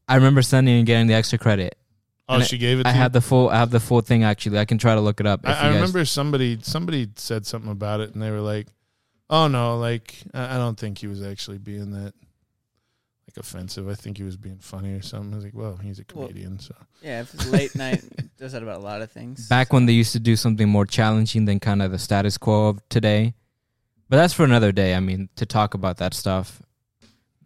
[0.08, 1.78] I remember sending and getting the extra credit.
[2.28, 2.86] Oh, And she gave it.
[2.88, 3.02] I to you?
[3.02, 3.50] have the full.
[3.50, 4.58] I have the full thing actually.
[4.58, 5.42] I can try to look it up.
[5.44, 8.68] if I, I remember somebody somebody said something about it, and they were like,
[9.30, 12.14] "Oh no, like I, I don't think he was actually being that
[13.30, 13.88] like offensive.
[13.88, 16.28] I think he was being funny or something." I was like, "Well, he's a Well-
[16.28, 19.48] comedian, so." Yeah, if it's late night, it does that about a lot of things.
[19.48, 22.70] back when they used to do something more challenging than kind of the status quo
[22.70, 23.34] of today.
[24.10, 24.96] But that's for another day.
[24.96, 26.62] I mean, to talk about that stuff.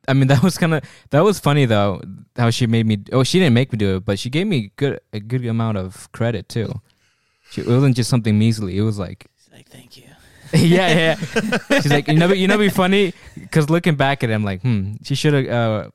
[0.08, 2.02] I mean, that was kind of that was funny though.
[2.36, 2.98] How she made me.
[3.12, 5.78] Oh, she didn't make me do it, but she gave me good a good amount
[5.78, 6.82] of credit too.
[7.52, 8.78] She, it wasn't just something measly.
[8.78, 10.06] It was like, She's like, thank you.
[10.58, 11.80] yeah, yeah.
[11.82, 14.62] She's like, you know, you know, be funny because looking back at it, I'm like,
[14.62, 15.90] hmm, she should have uh,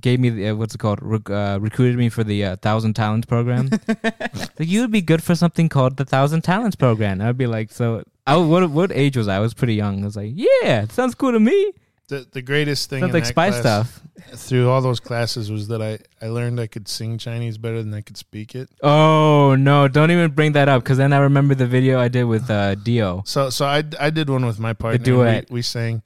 [0.00, 2.94] gave me the, uh, what's it called, Rec- uh, recruited me for the uh, Thousand
[2.94, 3.70] Talents program.
[4.02, 7.20] like, you would be good for something called the Thousand Talents program.
[7.20, 9.36] I'd be like, so, I what what age was I?
[9.36, 10.02] I was pretty young.
[10.02, 11.72] I was like, yeah, sounds cool to me.
[12.08, 14.00] The the greatest thing in like spy class stuff.
[14.36, 17.94] through all those classes was that I I learned I could sing Chinese better than
[17.94, 18.68] I could speak it.
[18.82, 19.88] Oh no!
[19.88, 22.74] Don't even bring that up because then I remember the video I did with uh,
[22.74, 23.22] Dio.
[23.24, 24.96] So so I I did one with my partner.
[24.96, 25.50] and duet.
[25.50, 26.02] We, we sang,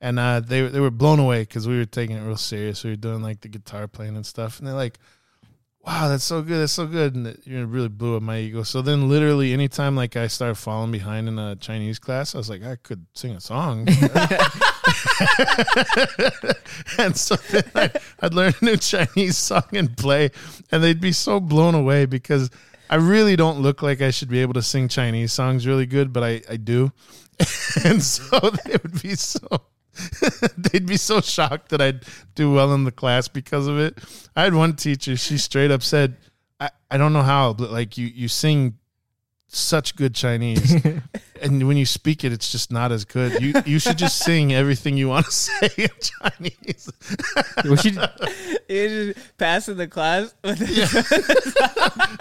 [0.00, 2.82] and uh, they they were blown away because we were taking it real serious.
[2.82, 4.98] We were doing like the guitar playing and stuff, and they're like,
[5.84, 8.62] "Wow, that's so good, that's so good," and it, you really blew up my ego.
[8.62, 12.48] So then, literally, anytime like I started falling behind in a Chinese class, I was
[12.48, 13.86] like, I could sing a song.
[16.98, 20.30] and so then I, I'd learn a new Chinese song and play,
[20.70, 22.50] and they'd be so blown away because
[22.88, 26.12] I really don't look like I should be able to sing Chinese songs really good,
[26.12, 26.92] but I, I do.
[27.84, 29.46] and so they would be so
[30.56, 33.98] they'd be so shocked that I'd do well in the class because of it.
[34.34, 36.16] I had one teacher, she straight up said,
[36.60, 38.78] I, I don't know how, but like you, you sing
[39.48, 40.74] such good Chinese.
[41.42, 43.40] and when you speak it, it's just not as good.
[43.40, 46.90] You you should just sing everything you want to say in Chinese.
[47.64, 47.90] Well, she,
[48.68, 50.34] You just passing the class.
[50.42, 50.58] With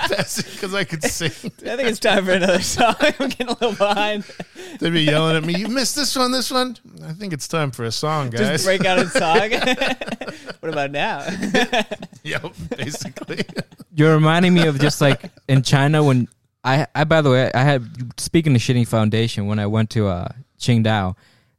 [0.09, 1.51] That's because I could sing.
[1.65, 2.95] I think it's time for another song.
[3.01, 4.25] I'm getting a little behind.
[4.79, 7.71] They'd be yelling at me, "You missed this one, this one." I think it's time
[7.71, 8.41] for a song, guys.
[8.41, 9.49] Just break out in song.
[10.59, 11.25] what about now?
[12.23, 13.43] yep, basically.
[13.95, 16.27] You're reminding me of just like in China when
[16.65, 20.07] I I by the way I had speaking of shitting foundation when I went to
[20.07, 21.15] uh Qingdao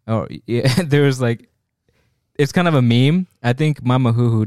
[0.06, 1.48] or yeah, there was like
[2.38, 3.26] it's kind of a meme.
[3.42, 4.46] I think Mama Hoo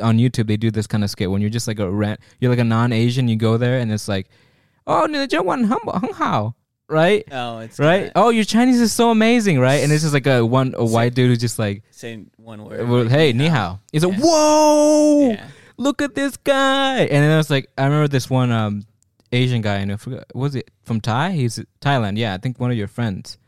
[0.00, 2.50] on YouTube they do this kind of skit when you're just like a rent you're
[2.50, 4.26] like a non-Asian you go there and it's like
[4.86, 5.06] oh
[5.42, 6.54] wan hung hao
[6.88, 10.14] right Oh, it's right kinda oh your Chinese is so amazing right and it's just
[10.14, 12.88] like a one a white dude who's just like saying one word.
[12.88, 15.46] well, like, hey ni hao he's like whoa Yeah.
[15.76, 17.00] look at this guy.
[17.00, 18.84] And then I was like, I remember this one um,
[19.32, 21.32] Asian guy, and I forgot, was it from Thai?
[21.32, 22.18] He's Thailand.
[22.18, 23.38] Yeah, I think one of your friends.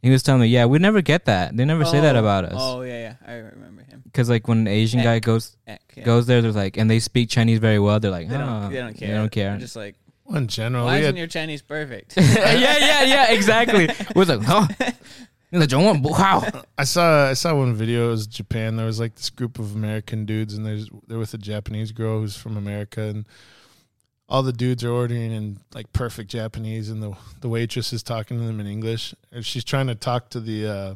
[0.00, 1.56] He was telling me, yeah, we never get that.
[1.56, 2.54] They never oh, say that oh, about us.
[2.56, 4.02] Oh yeah, yeah, I remember him.
[4.04, 6.04] Because like when an Asian Ek, guy goes Ek, yeah.
[6.04, 7.98] goes there, they're like, and they speak Chinese very well.
[7.98, 9.08] They're like, they, don't, oh, they don't care.
[9.08, 9.50] They don't care.
[9.50, 9.96] They're just like.
[10.30, 12.14] In general, why isn't your Chinese perfect?
[12.18, 13.88] yeah, yeah, yeah, exactly.
[14.14, 14.66] We're like, huh?
[15.50, 16.44] Wow.
[16.76, 18.08] I saw I saw one video.
[18.08, 18.76] It was Japan.
[18.76, 22.20] There was like this group of American dudes, and there's they're with a Japanese girl
[22.20, 23.24] who's from America, and
[24.28, 28.38] all the dudes are ordering in like perfect Japanese, and the the waitress is talking
[28.38, 30.94] to them in English, and she's trying to talk to the uh,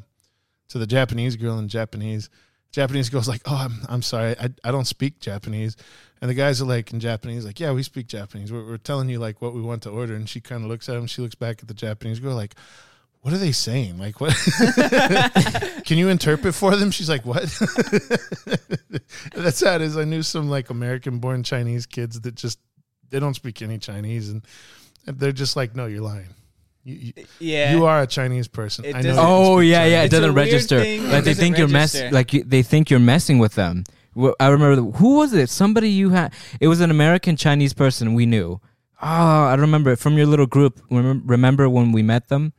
[0.69, 2.29] to the Japanese girl in Japanese.
[2.73, 5.77] Japanese girl's like, "Oh, I'm I'm sorry, I I don't speak Japanese,"
[6.21, 8.53] and the guys are like in Japanese, like, "Yeah, we speak Japanese.
[8.53, 10.89] We're, we're telling you like what we want to order," and she kind of looks
[10.89, 11.07] at him.
[11.07, 12.55] She looks back at the Japanese girl like.
[13.25, 13.99] What are they saying?
[13.99, 14.35] Like what?
[15.87, 16.91] Can you interpret for them?
[16.91, 17.45] She's like, what?
[19.33, 19.81] That's sad.
[19.81, 22.59] Is I knew some like American-born Chinese kids that just
[23.13, 24.43] they don't speak any Chinese, and,
[25.07, 26.31] and they're just like, no, you're lying.
[26.85, 27.73] You, you, yeah.
[27.77, 28.85] you are a Chinese person.
[28.85, 29.15] It I know.
[29.15, 30.01] doesn't- you can Oh speak yeah, yeah.
[30.03, 30.81] It It's doesn't register.
[30.81, 32.03] thing Like that they doesn't think you're mess.
[32.11, 33.85] Like you, they think you're messing with them.
[34.17, 35.49] Well, I remember who was it?
[35.49, 36.35] Somebody you had.
[36.61, 38.61] It was an American Chinese person we knew.
[39.01, 39.07] Oh,
[39.45, 40.81] I don't remember it from your little group.
[40.91, 42.53] Remember, remember when we met them?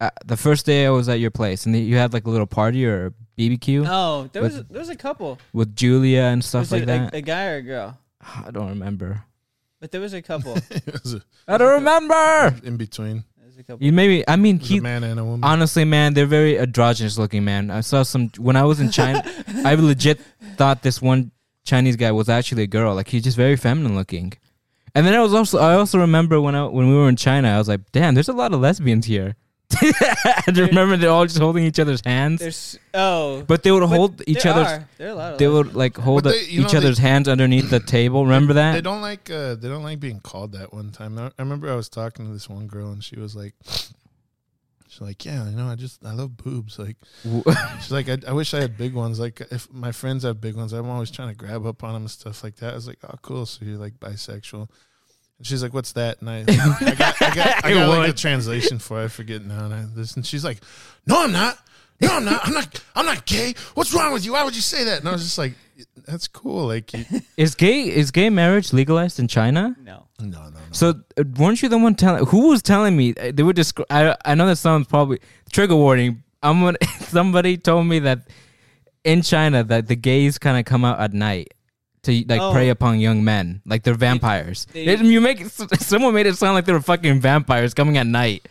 [0.00, 2.46] Uh, the first day I was at your place, and you had like a little
[2.46, 5.38] party or BBQ Oh, there With- was there was a couple.
[5.54, 7.14] with Julia and stuff Was like it that.
[7.14, 7.98] a, a guy or a girl?
[8.20, 9.24] I don't remember.
[9.80, 10.56] But there was a couple.
[10.70, 12.54] It was a- I don't remember.
[12.64, 13.24] in between.
[13.36, 13.84] There was a couple.
[13.84, 14.26] You maybe.
[14.28, 15.44] I mean, It was a man and a woman.
[15.44, 17.70] Honestly, man, they're very androgynous looking, man.
[17.70, 19.22] I saw some when I was in China.
[19.64, 20.20] I legit
[20.56, 21.30] thought this one
[21.64, 22.94] Chinese guy was actually a girl.
[22.94, 24.32] Like he's just very feminine looking.
[24.94, 27.48] And then I was also I also remember when I when we were in China,
[27.48, 29.36] I was like, damn, there's a lot of lesbians here.
[29.82, 33.86] I remember they're all just holding each other's hands, There's oh, but they would but
[33.88, 34.66] hold each there other's.
[34.68, 34.88] Are.
[34.96, 36.78] There are a lot of They would like hold But up they- you each know,
[36.78, 38.24] other's hands underneath the table.
[38.24, 38.72] Remember that?
[38.72, 41.18] They don't like uh, they don't like being called that one time.
[41.18, 43.54] I I remember I was talking to this one girl and she was like,
[44.88, 46.78] she's like, yeah, you know, I just I love boobs.
[46.78, 46.96] Like
[47.80, 49.18] she's like, I, I wish I had big ones.
[49.18, 52.02] Like if my friends have big ones, I'm always trying to grab up on them
[52.02, 52.72] and stuff like that.
[52.72, 53.46] I was like, oh, cool.
[53.46, 54.68] So you're like bisexual.
[55.38, 58.12] And she's like, "What's that?" And I, I got, I got, I got like a
[58.12, 59.00] translation for.
[59.00, 59.04] it.
[59.04, 59.64] I forget now.
[59.66, 60.58] And I this, and she's like,
[61.06, 61.58] "No, I'm not.
[62.00, 62.40] No, I'm not.
[62.46, 62.84] I'm not.
[62.94, 63.54] I'm not gay.
[63.74, 64.32] What's wrong with you?
[64.32, 65.54] Why would you say that?" And I was just like,
[66.06, 66.66] "That's cool.
[66.66, 67.04] Like, you,
[67.36, 69.76] Is gay is gay marriage legalized in China?
[69.82, 70.06] No.
[70.20, 72.24] no, no, no." So uh, weren't you the one telling?
[72.26, 73.14] Who was telling me?
[73.14, 73.78] Uh, They were just.
[73.90, 75.20] I I know that sounds probably
[75.52, 76.22] trigger warning.
[76.42, 76.78] I'm gonna.
[77.00, 78.20] Somebody told me that
[79.04, 81.52] in China that the gays kind of come out at night
[82.06, 82.52] to like Oh.
[82.52, 84.66] prey upon young men, like they're vampires.
[84.72, 85.44] they- It- you make
[85.78, 88.48] someone made it sound like they were fucking vampires coming at night.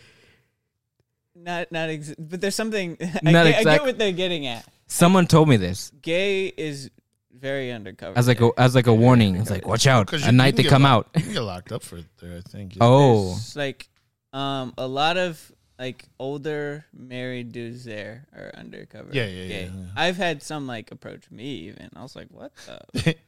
[1.34, 4.64] Not not ex- but there's something I, Not get, I get what they're getting at.
[4.86, 6.90] Someone told me this Gay is
[7.32, 8.18] very undercover.
[8.18, 9.36] as like a as like a warning.
[9.36, 10.10] It's like watch out.
[10.12, 11.20] you at night they get come locked- out.
[11.20, 12.38] You can get locked up for it there.
[12.38, 12.76] I think.
[12.80, 13.88] Oh, There's, like
[14.32, 19.10] um a lot of like older married dudes there are undercover.
[19.12, 19.64] Yeah, yeah, gay.
[19.64, 19.86] yeah, yeah.
[19.94, 21.90] I've had some like approach me even.
[21.94, 22.52] I was like, what
[22.94, 23.14] the?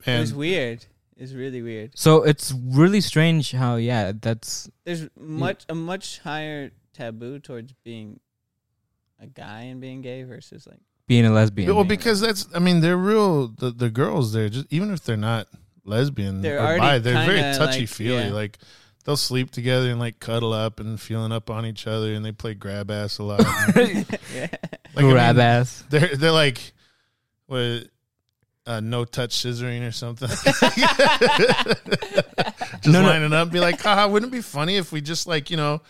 [0.00, 0.86] it and was weird.
[1.16, 1.92] It's really weird.
[1.94, 8.20] so it's really strange how yeah that's There's much a much higher taboo towards being
[9.20, 11.74] a guy and being gay versus like being a lesbian.
[11.74, 12.46] well, because that's.
[12.54, 13.48] I mean, they're real.
[13.48, 15.48] The the girls there, just even if they're not
[15.84, 18.24] lesbian They're or already bi, they're very kinda, touchy like, feely.
[18.26, 18.32] yeah.
[18.32, 18.58] Like
[19.04, 22.30] they'll sleep together and like cuddle up and feeling up on each other, and they
[22.32, 23.40] play grab ass a lot.
[23.76, 24.04] yeah.
[24.92, 25.84] Like, I grab mean, ass.
[25.90, 26.72] They're they're like
[27.46, 27.88] what
[28.66, 30.28] uh, no touch scissoring or something.
[32.80, 33.08] just No, no.
[33.08, 35.56] lining up, and be like, haha, wouldn't it be funny if we just like you
[35.56, 35.80] know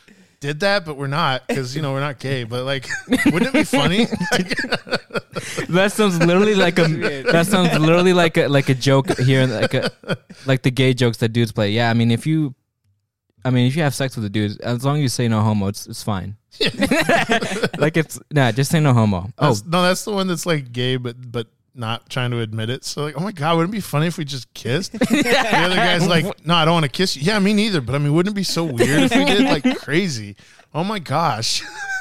[0.41, 2.45] did that, but we're not because you know we're not gay.
[2.45, 4.07] But like, wouldn't it be funny?
[5.69, 7.23] That sounds literally like a.
[7.31, 9.91] That sounds literally like a like a joke here, like a
[10.47, 11.71] like the gay jokes that dudes play.
[11.71, 12.55] Yeah, I mean if you,
[13.45, 15.43] I mean if you have sex with a dude, as long as you say no
[15.43, 16.37] homo, it's it's fine.
[17.79, 19.31] like it's nah, just say no homo.
[19.39, 22.85] Oh, no, that's the one that's like gay, but but not trying to admit it.
[22.85, 24.93] So like, oh my god, wouldn't it be funny if we just kissed?
[24.99, 24.99] the
[25.55, 27.23] other guy's like, no, I don't want to kiss you.
[27.23, 27.81] Yeah, me neither.
[27.81, 30.37] But I mean, wouldn't it be so weird if we did like crazy?
[30.73, 31.63] Oh my gosh.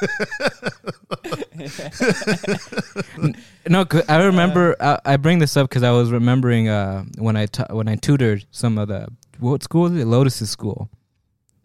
[3.68, 4.76] no, 'cause I remember.
[4.80, 7.96] I, I bring this up because I was remembering uh, when I ta- when I
[7.96, 10.06] tutored some of the what school is it?
[10.06, 10.88] Lotus's school.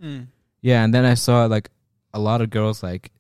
[0.02, 0.28] Mm.
[0.62, 1.70] Yeah, and then I saw like
[2.14, 3.12] a lot of girls like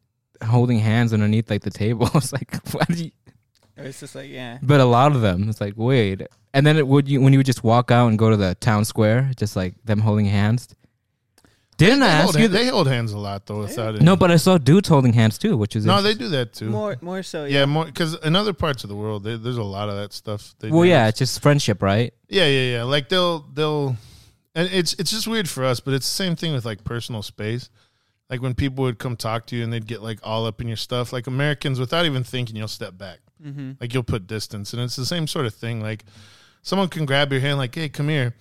[0.43, 2.07] holding hands underneath like the table.
[2.07, 3.11] I was like, why do you?
[3.77, 4.57] It's just like yeah.
[4.61, 6.21] But a lot of them, it's like, wait.
[6.53, 8.55] And then it would you when you would just walk out and go to the
[8.55, 10.69] town square, just like them holding hands.
[11.77, 12.41] Didn't I ask hold, you?
[12.43, 13.59] hand- they hold hands a lot though.
[13.59, 16.53] Without no, but I saw dudes holding hands too, which is no, they do that
[16.53, 16.69] too.
[16.69, 17.65] More more so yeah, yeah.
[17.65, 20.55] more because in other parts of the world, there- there's a lot of that stuff.
[20.59, 20.87] They well, do.
[20.89, 22.13] yeah, it's just friendship, right?
[22.29, 22.83] Yeah, yeah, yeah.
[22.83, 23.97] Like they'll they'll
[24.55, 27.21] and it's it's just weird for us, but it's the same thing with like personal
[27.21, 27.69] space.
[28.29, 30.69] like when people would come talk to you and they'd get like all up in
[30.69, 31.11] your stuff.
[31.11, 33.19] Like Americans, without even thinking, you'll step back.
[33.45, 33.71] Mm-hmm.
[33.79, 35.81] Like you'll put distance, and it's the same sort of thing.
[35.81, 36.03] Like
[36.61, 38.33] someone can grab your hand, like, "Hey, come here,"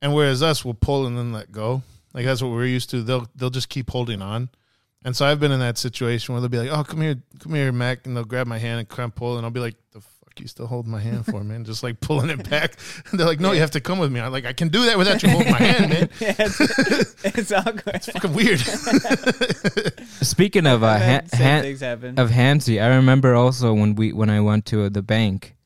[0.00, 1.82] and whereas us, we'll pull and then let go.
[2.14, 3.02] Like that's what we're used to.
[3.02, 4.48] They'll they'll just keep holding on.
[5.04, 7.54] And so I've been in that situation where they'll be like, "Oh, come here, come
[7.54, 10.00] here, Mac," and they'll grab my hand and cramp pull, and I'll be like, "The
[10.36, 12.76] fuck, you still holding my hand for, man?" Just like pulling it back.
[13.10, 14.84] And they're like, "No, you have to come with me." I'm like, "I can do
[14.86, 17.94] that without you holding my hand, man." yeah, it's, it's awkward.
[17.96, 18.60] It's fucking weird.
[20.24, 22.18] Speaking of uh, I've ha- had same han- things happen.
[22.18, 25.56] of handsy, I remember also when we when I went to the bank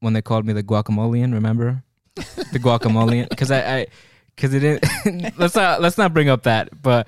[0.00, 1.32] when they called me the guacamolean.
[1.32, 1.82] Remember
[2.16, 3.28] the guacamolean?
[3.28, 3.86] Because I, I
[4.34, 5.38] because it didn't.
[5.38, 6.82] let's not let's not bring up that.
[6.82, 7.06] But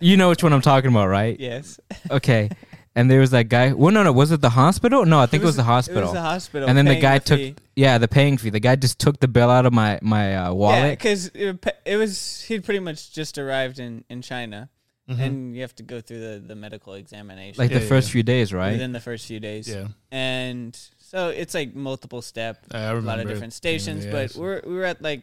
[0.00, 1.38] you know which one I'm talking about, right?
[1.38, 2.50] yes, Okay.
[2.96, 3.72] And there was that guy.
[3.72, 4.12] Well, no, no.
[4.12, 5.04] Was it the hospital?
[5.04, 6.02] No, I think it was, the hospital.
[6.02, 6.12] It hospital.
[6.22, 6.68] was the hospital.
[6.68, 7.54] and then the paying guy took fee.
[7.74, 8.50] yeah the paying fee.
[8.50, 10.98] The guy just took the bill out of my my uh, Yeah, wallet.
[10.98, 14.70] because it, it was he'd pretty much just arrived in in China,
[15.10, 15.18] Mhm.
[15.20, 18.12] and you have to go through the the medical examination like Yeah, the first yeah.
[18.12, 18.72] few days, right?
[18.72, 19.68] within the first few days.
[19.68, 23.06] yeah, and so it's like multiple step, I a remember.
[23.08, 24.06] lot of different stations.
[24.06, 25.22] But so- we're we were at like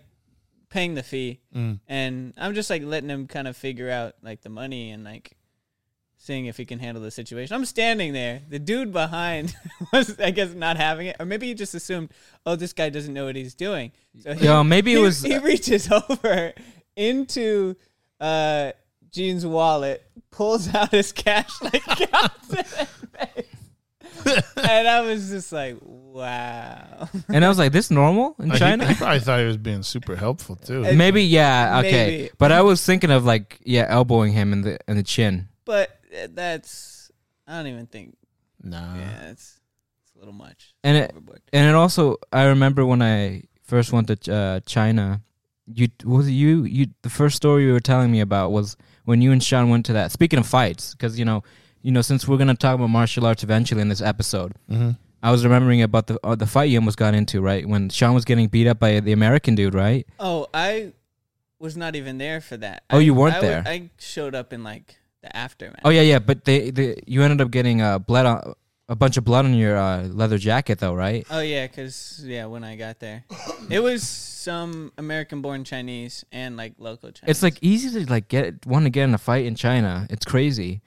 [0.69, 1.79] paying the fee, Mm.
[1.87, 5.37] and I'm just like letting him kind of figure out like the money and like
[6.21, 7.55] seeing if he can handle the situation.
[7.55, 8.41] I'm standing there.
[8.49, 9.55] The dude behind
[9.93, 12.11] was I guess not having it, or maybe he just assumed,
[12.45, 13.91] oh, this guy doesn't know what he's doing.
[14.19, 16.53] So he, Yo, maybe it was- he reaches over
[16.95, 17.75] into
[18.19, 18.71] uh
[19.11, 22.87] Gene's wallet, pulls out his cash, like counts it
[24.25, 27.09] and I was just like, wow.
[27.29, 29.83] and I was like, "This normal in Uh, China?" He, probably thought he was being
[29.83, 30.85] super helpful too.
[30.85, 31.91] Uh, Maybe, yeah, okay.
[31.91, 32.29] Maybe.
[32.37, 35.47] But I was thinking of like, yeah, elbowing him in the in the chin.
[35.65, 35.93] But uh,
[36.33, 37.11] that's
[37.47, 38.15] I don't even think.
[38.61, 38.95] nah.
[38.95, 39.59] Yeah, it's
[40.03, 40.73] it's a little much.
[40.83, 41.41] And it- Overboard.
[41.53, 45.21] And it also, I remember when I first went to uh, China.
[45.73, 49.21] You was it you you the first story you were telling me about was when
[49.21, 50.11] you and Sean went to that.
[50.11, 51.43] Speaking of fights, because you know,
[51.81, 54.91] you know, since we're gonna talk about martial arts eventually in this episode, Mm-hmm.
[55.23, 57.65] I was remembering about the uh, the fight you almost got into, right?
[57.65, 60.05] When Sean was getting beat up by the American dude, right?
[60.19, 60.93] Oh, I
[61.59, 62.83] was not even there for that.
[62.89, 63.63] Oh, I- you weren't I wa- there?
[63.65, 65.81] I showed up in like the aftermath.
[65.83, 66.19] Oh yeah, yeah.
[66.19, 68.53] But they, they you ended up getting uh, blood on
[68.89, 71.25] a bunch of blood on your uh, leather jacket, though, right?
[71.29, 73.23] Oh yeah, cause yeah, when I got there,
[73.69, 77.29] it was some American-born Chinese and like local Chinese.
[77.29, 80.07] It's like easy to like get want to get in a fight in China.
[80.09, 80.81] It's crazy.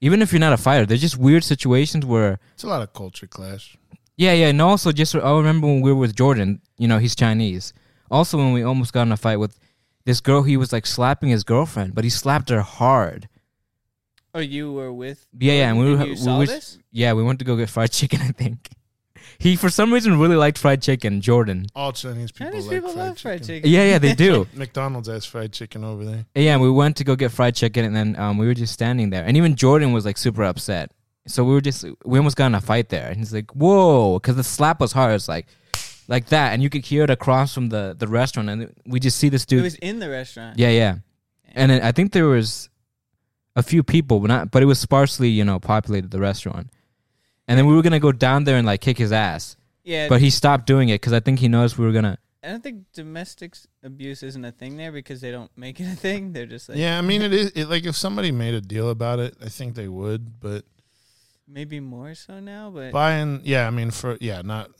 [0.00, 2.92] Even if you're not a fighter, there's just weird situations where It's a lot of
[2.92, 3.78] culture clash.
[4.16, 4.48] yeah, yeah.
[4.48, 7.72] And also just I remember when we were with Jordan, you know, he's Chinese.
[8.10, 9.58] Also when we almost got in a fight with
[10.04, 13.28] this girl, he was like slapping his girlfriend, but he slapped her hard.
[14.34, 15.26] Oh, you were with?
[15.38, 16.78] Yeah, yeah, and we and were- you we saw were- this?
[16.90, 18.68] Yeah, we went to go get fried chicken, I think.
[19.38, 21.66] He for some reason really liked fried chicken, Jordan.
[21.74, 23.56] All Chinese people Chinese like people fried love fried chicken.
[23.56, 23.70] chicken.
[23.70, 24.46] Yeah, yeah, they do.
[24.54, 26.24] McDonald's has fried chicken over there.
[26.34, 28.72] Yeah, and we went to go get fried chicken, and then um, we were just
[28.72, 30.92] standing there, and even Jordan was like super upset.
[31.26, 34.18] So we were just we almost got in a fight there, and he's like, "Whoa!"
[34.18, 35.14] Because the slap was hard.
[35.14, 35.46] It's like
[36.06, 39.16] like that, and you could hear it across from the the restaurant, and we just
[39.18, 39.60] see this dude.
[39.60, 39.64] It dude.
[39.64, 40.58] was in the restaurant.
[40.58, 40.96] yeah, yeah,
[41.54, 42.68] and then I think there was
[43.56, 46.70] a few people, but not, but it was sparsely, you know, populated the restaurant.
[47.46, 50.08] And then we were gonna go down there and like kick his ass, yeah.
[50.08, 52.18] but he stopped doing it because I think he noticed we were gonna.
[52.42, 55.96] I don't think domestic abuse isn't a thing there because they don't make it a
[55.96, 56.32] thing.
[56.32, 58.90] They're just like yeah, I mean it is it, like if somebody made a deal
[58.90, 60.40] about it, I think they would.
[60.40, 60.64] But
[61.46, 62.70] maybe more so now.
[62.70, 64.70] But buying, yeah, I mean for yeah, not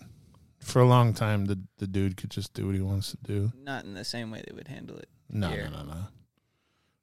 [0.61, 1.47] for a long time.
[1.47, 3.53] The the dude could just do what he wants to do.
[3.63, 5.09] not in the same way they would handle it.
[5.31, 5.69] No, Here.
[5.71, 6.07] no, no, no.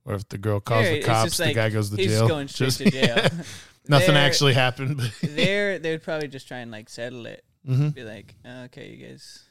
[0.06, 2.08] Or if the girl calls Here, the cops, just the like, guy goes to He's
[2.12, 2.28] jail.
[2.28, 3.16] going straight Just- to jail.
[3.88, 4.98] Nothing There- actually happened.
[4.98, 7.44] But there, they would probably just try and like settle it.
[7.66, 8.36] hmm Be like,
[8.66, 9.44] okay, you guys,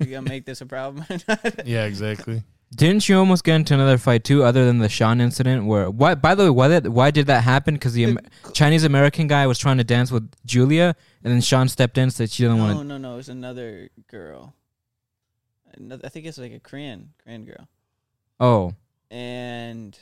[0.00, 1.04] you gonna make this a problem?
[1.10, 2.42] or not?" yeah, exactly.
[2.74, 5.66] Didn't you almost get into another fight too, other than the Sean incident?
[5.66, 6.16] Where why?
[6.16, 6.88] By the way, why that?
[6.88, 7.74] Why did that happen?
[7.74, 8.18] Because the Am-
[8.52, 12.12] Chinese American guy was trying to dance with Julia, and then Sean stepped in and
[12.12, 12.84] said she didn't no, want to.
[12.84, 13.14] No no, no.
[13.14, 14.54] It was another girl.
[15.76, 17.68] Another, I think it's like a Korean Korean girl,
[18.40, 18.74] Oh,
[19.10, 19.98] and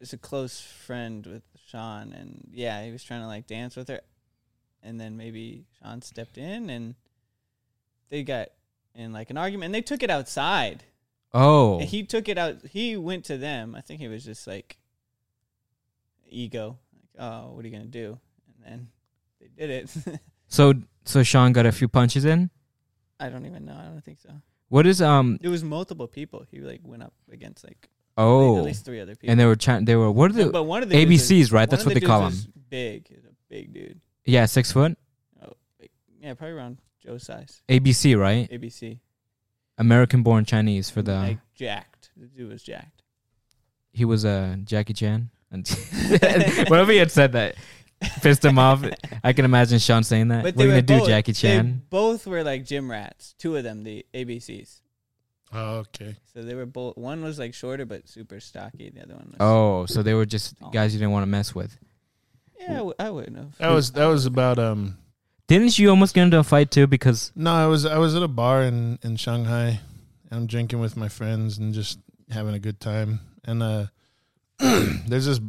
[0.00, 3.88] it's a close friend with Sean, and yeah, he was trying to like dance with
[3.88, 4.00] her,
[4.82, 6.94] and then maybe Sean stepped in, and
[8.08, 8.48] they got
[8.94, 10.84] in like an argument, and they took it outside.
[11.32, 12.66] oh, And he took it out.
[12.66, 13.74] He went to them.
[13.74, 14.78] I think he was just like
[16.28, 16.78] ego.
[16.94, 18.18] Like, oh, what are you gonna do?
[18.64, 18.88] And then
[19.40, 20.20] they did it.
[20.48, 20.74] so
[21.04, 22.50] so Sean got a few punches in.
[23.18, 23.76] I don't even know.
[23.78, 24.30] I don't think so.
[24.68, 25.38] What is um?
[25.42, 26.46] It was multiple people.
[26.50, 27.88] He like went up against like
[28.20, 29.30] at Oh, least three other people.
[29.30, 29.84] and they were trying.
[29.84, 31.68] They were what are the but one of the ABCs, was- right?
[31.70, 32.34] That's what the they call them.
[32.68, 34.00] Big, a big dude.
[34.24, 34.96] Yeah, six foot.
[35.44, 35.90] Oh, big.
[36.20, 37.62] yeah, probably around Joe's size.
[37.68, 38.48] ABC, right?
[38.50, 38.98] ABC.
[39.78, 41.14] American born Chinese for the.
[41.14, 42.10] like jacked.
[42.16, 43.02] The dude was jacked.
[43.92, 45.30] he was uh Jackie Chan.
[45.52, 45.66] And
[46.68, 47.56] what if he had said that?
[48.22, 48.84] Pissed him off.
[49.24, 50.44] I can imagine Sean saying that.
[50.44, 51.82] But what are you gonna do, both- Jackie They Chan?
[51.90, 53.34] both were like gym rats.
[53.36, 54.80] Two of them, the ABCs.
[55.52, 56.16] Oh, okay.
[56.32, 56.96] So they were both.
[56.96, 58.90] One was like shorter but super stocky.
[58.90, 59.36] The other one was.
[59.40, 61.76] Oh, so they were just guys you didn't want to mess with.
[62.58, 63.58] Yeah, I, w- I wouldn't have.
[63.58, 64.98] That was that was about um.
[65.48, 66.86] Didn't you almost get into a fight too?
[66.86, 69.80] Because No, I was I was at a bar in in Shanghai.
[70.30, 71.98] And I'm drinking with my friends and just
[72.30, 73.18] having a good time.
[73.44, 73.86] And uh,
[74.58, 75.40] there's this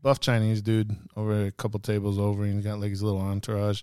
[0.00, 3.82] buff Chinese dude over a couple tables over, and he's got like his little entourage.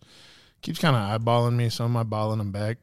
[0.63, 2.77] Keeps kind of eyeballing me, so I'm eyeballing him back.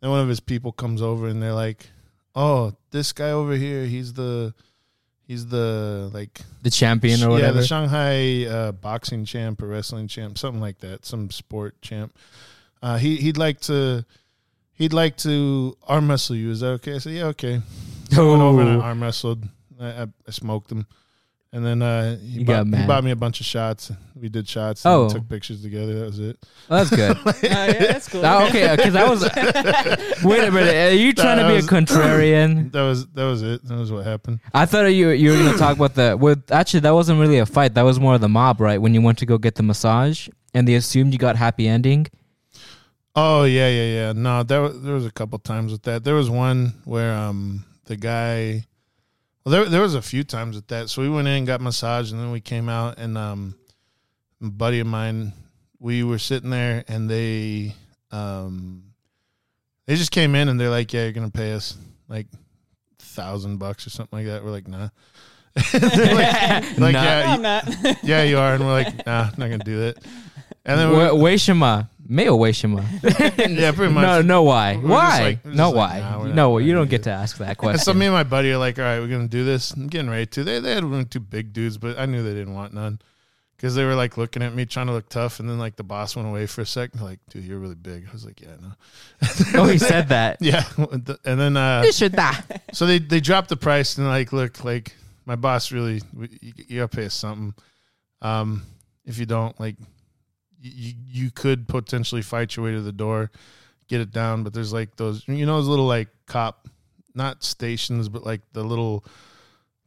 [0.00, 1.88] Then one of his people comes over, and they're like,
[2.34, 4.54] "Oh, this guy over here, he's the."
[5.26, 7.54] He's the like the champion or whatever.
[7.54, 12.12] yeah, the Shanghai uh, boxing champ or wrestling champ, something like that, some sport champ.
[12.82, 14.04] Uh, he he'd like to
[14.74, 16.50] he'd like to arm wrestle you.
[16.50, 16.96] Is that okay?
[16.96, 17.60] I said, yeah, okay.
[18.10, 18.80] So I went over and I Oh.
[18.80, 19.44] arm wrestled.
[19.80, 20.84] I, I, I smoked him,
[21.52, 22.88] and then uh, he You bought, got he mad.
[22.88, 23.90] bought me a bunch of shots.
[24.14, 24.84] We did shots.
[24.84, 25.08] And Oh.
[25.08, 25.98] took pictures together.
[26.00, 26.38] That was it.
[26.68, 27.16] Well, that's good.
[27.26, 28.24] Uh, yeah, that's cool.
[28.24, 29.22] Oh, okay, because I was.
[30.24, 30.74] Wait a minute.
[30.92, 32.70] Are you trying to That be a contrarian?
[32.72, 33.64] That was that was it.
[33.64, 34.40] That was what happened.
[34.54, 36.16] I thought you you were gonna talk about the.
[36.16, 37.74] With actually, that wasn't really a fight.
[37.74, 38.80] That was more of the mob, right?
[38.80, 42.06] When you went to go get the massage, and they assumed you got happy ending.
[43.16, 44.12] Oh yeah, yeah, yeah.
[44.12, 46.04] No, there was, there was a couple times with that.
[46.04, 48.64] There was one where um the guy,
[49.44, 50.88] well, there there was a few times with that.
[50.90, 53.54] So we went in, and got massage, and then we came out, and um,
[54.42, 55.32] a buddy of mine,
[55.78, 57.74] we were sitting there, and they
[58.10, 58.82] um,
[59.86, 61.76] they just came in, and they're like, "Yeah, you're gonna pay us
[62.08, 62.26] like
[62.98, 64.88] thousand bucks or something like that." We're like, "Nah."
[65.72, 65.82] Like,
[66.78, 66.78] like, Nah.
[66.78, 67.66] No, yeah, I'm not.
[67.84, 69.98] you- yeah, you are, and we're like, "Nah, not gonna do that."
[70.64, 72.84] And then we, Wa- Weishima, Mayo Weishima.
[73.56, 74.02] yeah, pretty much.
[74.02, 74.74] No, no, why?
[74.74, 75.20] We're just Why?
[75.22, 76.00] like- we're no, just like, why?
[76.00, 77.78] nah, we're not- no, you don't get to ask that question.
[77.78, 79.70] so me and my buddy are like, all right, we're gonna do this.
[79.72, 80.42] I'm getting ready to.
[80.44, 82.98] They they had one two big dudes, but I knew they didn't want none
[83.56, 85.84] because they were like looking at me trying to look tough, and then like the
[85.84, 87.00] boss went away for a second.
[87.00, 88.06] Like, dude, you're really big.
[88.08, 88.72] I was like, yeah, no.
[89.62, 90.38] oh, he said that.
[90.40, 90.64] Yeah,
[91.24, 92.42] and then uh, You should die.
[92.72, 94.96] so they they dropped the price and like, look, like
[95.26, 96.02] my boss really,
[96.40, 97.54] you, you gotta pay us something.
[98.20, 98.62] Um,
[99.06, 99.76] if you don't, like,
[100.60, 103.30] you you could potentially fight your way to the door,
[103.88, 106.68] get it down, but there's like those, you know, those little like cop,
[107.14, 109.04] not stations, but like the little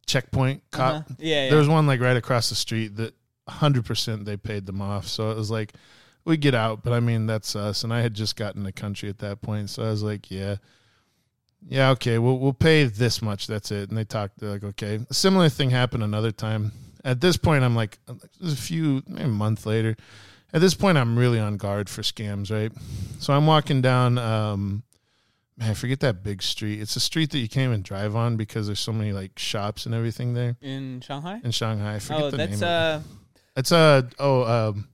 [0.06, 0.94] checkpoint cop.
[0.94, 1.14] Uh-huh.
[1.18, 1.50] Yeah, yeah.
[1.50, 3.14] There was one like right across the street that
[3.48, 5.06] 100% they paid them off.
[5.06, 5.72] So it was like,
[6.24, 7.84] we get out, but I mean, that's us.
[7.84, 9.70] And I had just gotten the country at that point.
[9.70, 10.56] So I was like, yeah,
[11.68, 13.46] yeah, okay, we'll, we'll pay this much.
[13.46, 13.88] That's it.
[13.88, 15.00] And they talked, they're like, okay.
[15.08, 16.72] A similar thing happened another time.
[17.04, 17.98] At this point, I'm like,
[18.40, 19.96] there's a few, maybe a month later.
[20.54, 22.72] At this point, I'm really on guard for scams, right?
[23.18, 24.84] So I'm walking down, um,
[25.58, 26.80] man, I forget that big street.
[26.80, 29.84] It's a street that you can't even drive on because there's so many like shops
[29.84, 31.40] and everything there in Shanghai.
[31.42, 31.96] in Shanghai.
[31.96, 32.62] I forget Oh, the that's name.
[32.62, 32.66] of it.
[32.66, 33.00] uh,
[33.56, 34.88] It's uh oh um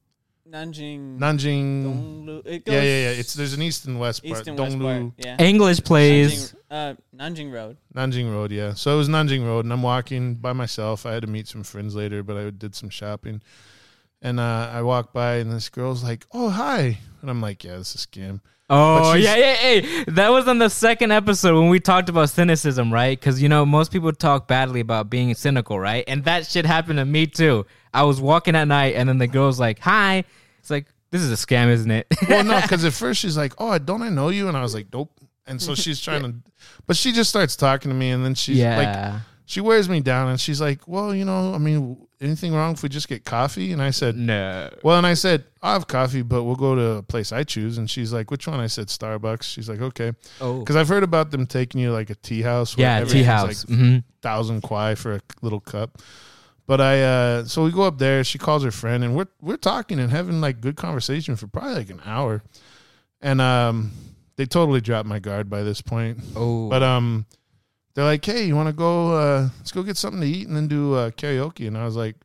[0.51, 1.19] Nanjing.
[1.19, 1.85] Nanjing.
[1.85, 2.43] Donglu.
[2.47, 3.11] It Yeah, yeah, yeah.
[3.21, 4.39] It's there's an east and west part.
[4.39, 4.83] east and west part.
[5.03, 5.37] Donglu, Yeah.
[5.39, 6.53] English plays.
[6.53, 7.77] Nanjing, uh, Nanjing Road.
[7.95, 8.51] Nanjing Road.
[8.51, 8.75] Yeah.
[8.75, 11.07] So it was Nanjing Road, and I'm walking by myself.
[11.07, 13.43] I had to meet some friends later, but I did some shopping,
[14.23, 17.77] and uh, I walked by, and this girl's like, "Oh, hi," and I'm like, "Yeah,
[17.77, 18.41] this is a scam."
[18.73, 22.93] Oh yeah, yeah, hey, that was on the second episode when we talked about cynicism,
[22.93, 23.19] right?
[23.19, 26.05] Because you know most people talk badly about being cynical, right?
[26.07, 27.67] And that shit happened to me too.
[27.93, 30.23] I was walking at night, and then the girl's like, "Hi,"
[30.61, 32.07] it's like this is a scam, isn't it?
[32.29, 34.75] Well, no, because at first she's like, "Oh, don't I know you?" And I was
[34.75, 35.11] like, "Nope."
[35.47, 36.35] And so she's trying to,
[36.87, 39.99] but she just starts talking to me, and then she's like, yeah, she wears me
[40.01, 43.25] down, and she's like, "Well, you know, I mean, anything wrong if we just get
[43.25, 44.71] coffee?" And I said, no.
[44.85, 47.77] Well, and I said, I'll have coffee, but we'll go to a place I choose.
[47.77, 48.61] And she's like, which one?
[48.61, 49.43] I said, Starbucks.
[49.43, 50.13] She's like, okay.
[50.41, 52.77] Oh, Because I've heard about them taking you like a tea house.
[52.77, 53.69] where yeah, tea house.
[53.69, 55.99] Like hmm thousand kwai for a little cup.
[56.67, 58.23] But I, uh, so we go up there.
[58.23, 61.75] She calls her friend, and we're we're talking and having like good conversation for probably
[61.75, 62.43] like an hour.
[63.21, 63.91] And um,
[64.37, 66.19] they totally dropped my guard by this point.
[66.37, 67.27] Oh, But um,
[67.95, 69.17] they're like, "Hey, you want to go?
[69.17, 71.97] Uh, let's go get something to eat and then do uh, karaoke." And I was
[71.97, 72.17] like,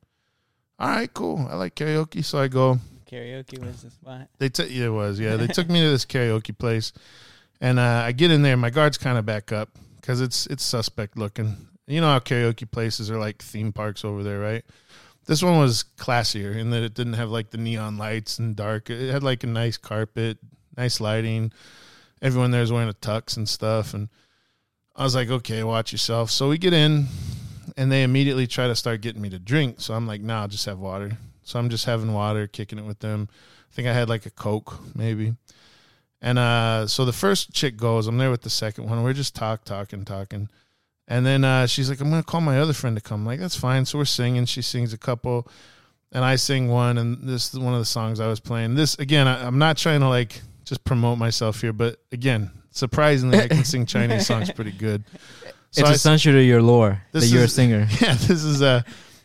[0.79, 1.47] "All right, cool.
[1.49, 2.79] I like karaoke." So I go.
[3.09, 4.29] Karaoke was the spot.
[4.39, 5.35] They took yeah, it was yeah.
[5.37, 6.91] They took me to this karaoke place,
[7.61, 8.57] and uh, I get in there.
[8.57, 11.67] My guard's kind of back up because it's it's suspect looking.
[11.87, 14.65] You know how karaoke places are like theme parks over there, right?
[15.25, 18.89] This one was classier in that it didn't have like the neon lights and dark.
[18.89, 20.37] It had like a nice carpet,
[20.77, 21.51] nice lighting.
[22.21, 24.09] Everyone there was wearing a tux and stuff, and
[24.95, 26.31] I was like, okay, watch yourself.
[26.31, 27.07] So we get in,
[27.75, 29.81] and they immediately try to start getting me to drink.
[29.81, 31.17] So I'm like, nah, just have water.
[31.43, 33.27] So I'm just having water, kicking it with them.
[33.71, 35.35] I think I had like a Coke, maybe.
[36.21, 39.03] And uh, so the first chick goes, I'm there with the second one.
[39.03, 40.49] We're just talk, talking, talking.
[41.07, 43.21] And then uh, she's like, I'm gonna call my other friend to come.
[43.21, 43.85] I'm like, that's fine.
[43.85, 44.45] So we're singing.
[44.45, 45.47] She sings a couple,
[46.11, 46.97] and I sing one.
[46.97, 48.75] And this is one of the songs I was playing.
[48.75, 53.39] This again, I, I'm not trying to like just promote myself here, but again, surprisingly,
[53.39, 55.03] I can sing Chinese songs pretty good.
[55.71, 57.87] So it's I- essential to your lore that This you're a singer.
[58.01, 58.81] yeah, this is uh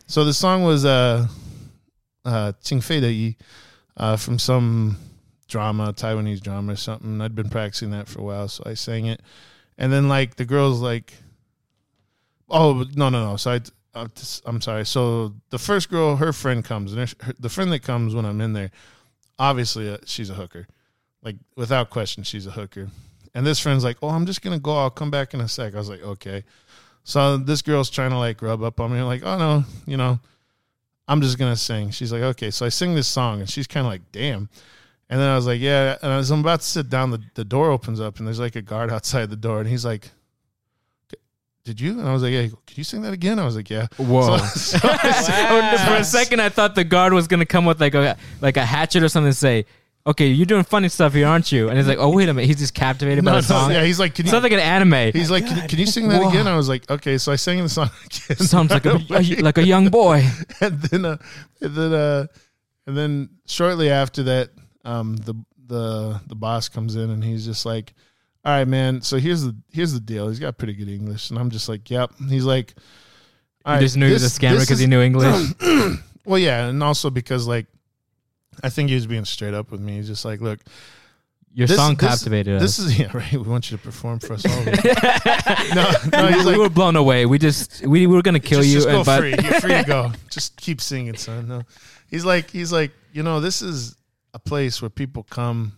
[0.07, 1.27] so the song was uh
[2.25, 3.37] uh Qing Fei De Yi
[3.97, 4.97] uh from some
[5.47, 7.19] drama, Taiwanese drama or something.
[7.21, 9.21] I'd been practicing that for a while, so I sang it.
[9.77, 11.13] And then like the girls like
[12.49, 13.37] Oh, no no no.
[13.37, 13.59] So I
[13.93, 14.07] uh,
[14.45, 14.85] I'm sorry.
[14.85, 18.39] So the first girl, her friend comes, and her, the friend that comes when I'm
[18.41, 18.71] in there,
[19.39, 20.67] obviously uh, she's a hooker,
[21.23, 22.89] like without question, she's a hooker.
[23.33, 24.77] And this friend's like, "Oh, I'm just gonna go.
[24.77, 26.43] I'll come back in a sec." I was like, "Okay."
[27.03, 29.97] So this girl's trying to like rub up on me, I'm like, "Oh no, you
[29.97, 30.19] know,
[31.07, 33.85] I'm just gonna sing." She's like, "Okay." So I sing this song, and she's kind
[33.85, 34.49] of like, "Damn."
[35.09, 37.45] And then I was like, "Yeah." And as I'm about to sit down, the the
[37.45, 40.11] door opens up, and there's like a guard outside the door, and he's like.
[41.63, 41.91] Did you?
[41.99, 43.37] And I was like, "Yeah." Can you sing that again?
[43.37, 44.39] I was like, "Yeah." Whoa.
[44.39, 47.65] So, so I sang- Oh, For a second, I thought the guard was gonna come
[47.65, 49.65] with like a like a hatchet or something and say,
[50.05, 52.47] "Okay, you're doing funny stuff here, aren't you?" And he's like, "Oh, wait a minute."
[52.47, 53.71] He's just captivated by no, the no, song.
[53.71, 55.11] yeah, he's like, "Can you?" Sounds like an anime.
[55.13, 56.47] He's like, can, can you sing that again?
[56.47, 57.17] I was like, okay.
[57.17, 58.37] So I sang the song again.
[58.37, 60.27] Sounds like a, a- like a young boy.
[60.61, 61.17] and then, uh,
[61.61, 62.27] and then, uh,
[62.87, 64.49] and then shortly after that,
[64.85, 65.35] um, the
[65.67, 67.93] the the boss comes in and he's just like,
[68.43, 69.01] "All right, man.
[69.01, 70.27] So here's the here's the deal.
[70.29, 72.73] He's got pretty good English." And I'm just like, "Yep." He's like,
[73.65, 75.53] "All You right, just knew he was a scammer because he knew English.
[76.23, 77.65] Well, yeah, and also because like,
[78.63, 79.95] I think he was being straight up with me.
[79.97, 80.59] He's just like, "Look,
[81.53, 82.85] Your this- song captivated This us.
[82.85, 83.31] This is yeah, right.
[83.33, 84.65] We want you to perform for us all."
[85.75, 87.25] no, no, he's like we like, were blown away.
[87.25, 89.35] We just we were gonna kill just, you, Just go and, but free.
[89.41, 90.11] You're free to go.
[90.29, 91.47] Just keep singing, son.
[91.47, 91.63] No,
[92.07, 93.95] he's like, he's like, you know, this is
[94.33, 95.73] a place where people come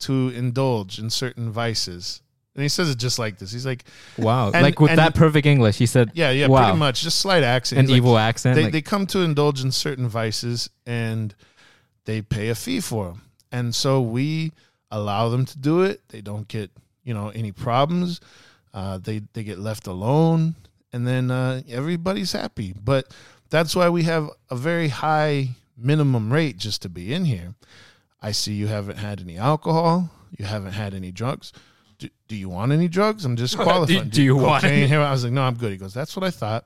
[0.00, 2.22] to indulge in certain vices,
[2.54, 3.52] and he says it just like this.
[3.52, 3.84] He's like,
[4.18, 7.02] wow, And- like with and- that perfect English, he said, yeah, yeah, wow, pretty much,
[7.02, 8.56] just slight accent, an He's like, evil accent.
[8.56, 11.34] They like, they come to indulge in certain vices, and
[12.04, 14.52] they pay a fee for them, and so we
[14.90, 16.00] allow them to do it.
[16.08, 16.70] They don't get
[17.02, 18.20] you know any problems.
[18.72, 20.54] Uh, they they get left alone,
[20.92, 22.74] and then uh, everybody's happy.
[22.82, 23.12] But
[23.50, 27.54] that's why we have a very high minimum rate just to be in here.
[28.20, 30.10] I see you haven't had any alcohol.
[30.36, 31.52] You haven't had any drugs.
[31.98, 33.24] Do, do you want any drugs?
[33.24, 34.08] I'm just qualifying.
[34.10, 34.92] do you want any?
[34.92, 35.70] I was like, no, I'm good.
[35.72, 36.64] He goes, that's what I thought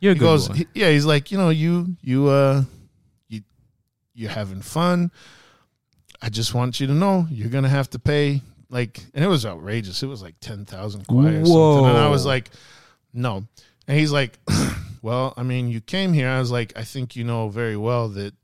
[0.00, 2.66] you're he goes, he- yeah, he's like, you know, you you uh you
[4.18, 5.10] you're having fun.
[6.20, 9.46] I just want you to know you're gonna have to pay like and it was
[9.46, 10.02] outrageous.
[10.02, 11.86] It was like ten thousand kwai or something.
[11.86, 12.50] And I was like,
[13.12, 13.44] no.
[13.86, 14.38] And he's like,
[15.02, 16.28] Well, I mean, you came here.
[16.28, 18.34] I was like, I think you know very well that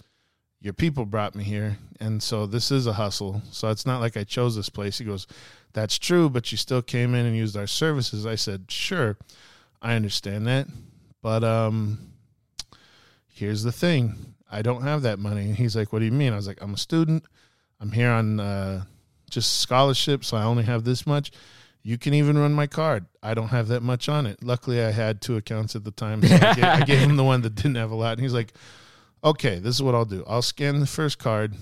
[0.61, 1.79] your people brought me here.
[2.01, 3.43] And so this is a hustle.
[3.51, 4.99] So it's not like I chose this place.
[4.99, 5.27] He goes,
[5.73, 8.27] That's true, but you still came in and used our services.
[8.27, 9.17] I said, Sure,
[9.83, 10.69] I understand that.
[11.23, 12.13] But um
[13.27, 14.34] here's the thing.
[14.55, 15.43] I don't have that money.
[15.43, 16.33] And he's like, What do you mean?
[16.33, 17.25] I was like, I'm a student.
[17.81, 18.85] I'm here on uh
[19.31, 21.33] just scholarship, so I only have this much.
[21.83, 23.05] You can even run my card.
[23.23, 24.43] I don't have that much on it.
[24.43, 26.23] Luckily, I had two accounts at the time.
[26.23, 28.13] So I, gave, I gave him the one that didn't have a lot.
[28.13, 28.55] And he's like,
[29.23, 30.25] okay, this is what I'll do.
[30.27, 31.55] I'll scan the first card,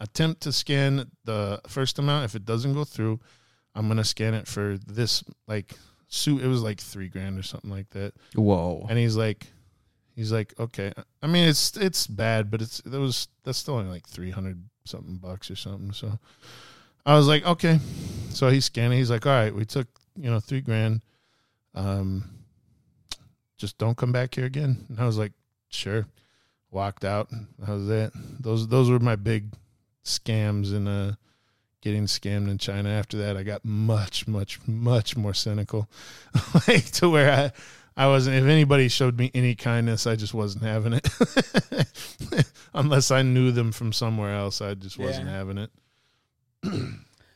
[0.00, 2.24] attempt to scan the first amount.
[2.24, 3.20] If it doesn't go through,
[3.74, 5.74] I'm going to scan it for this, like,
[6.08, 6.42] suit.
[6.42, 8.14] It was like three grand or something like that.
[8.34, 8.86] Whoa.
[8.88, 9.46] And he's like,
[10.14, 10.92] he's like, okay.
[11.22, 14.62] I mean, it's it's bad, but it's there was that's still only like three hundred
[14.84, 15.92] something bucks or something.
[15.92, 16.18] So
[17.04, 17.78] I was like, okay.
[18.30, 18.98] So he's scanning.
[18.98, 21.02] He's like, all right, we took you know three grand.
[21.74, 22.24] Um,
[23.56, 24.86] just don't come back here again.
[24.88, 25.32] And I was like,
[25.68, 26.06] sure.
[26.70, 27.30] Walked out.
[27.58, 28.12] That was it.
[28.40, 29.52] Those those were my big
[30.04, 31.12] scams and uh
[31.82, 32.88] getting scammed in China.
[32.88, 35.88] After that, I got much, much, much more cynical,
[36.68, 37.52] like to where I,
[37.96, 38.36] I wasn't.
[38.36, 41.08] If anybody showed me any kindness, I just wasn't having it.
[42.74, 45.32] Unless I knew them from somewhere else, I just wasn't Yeah.
[45.36, 45.70] having it.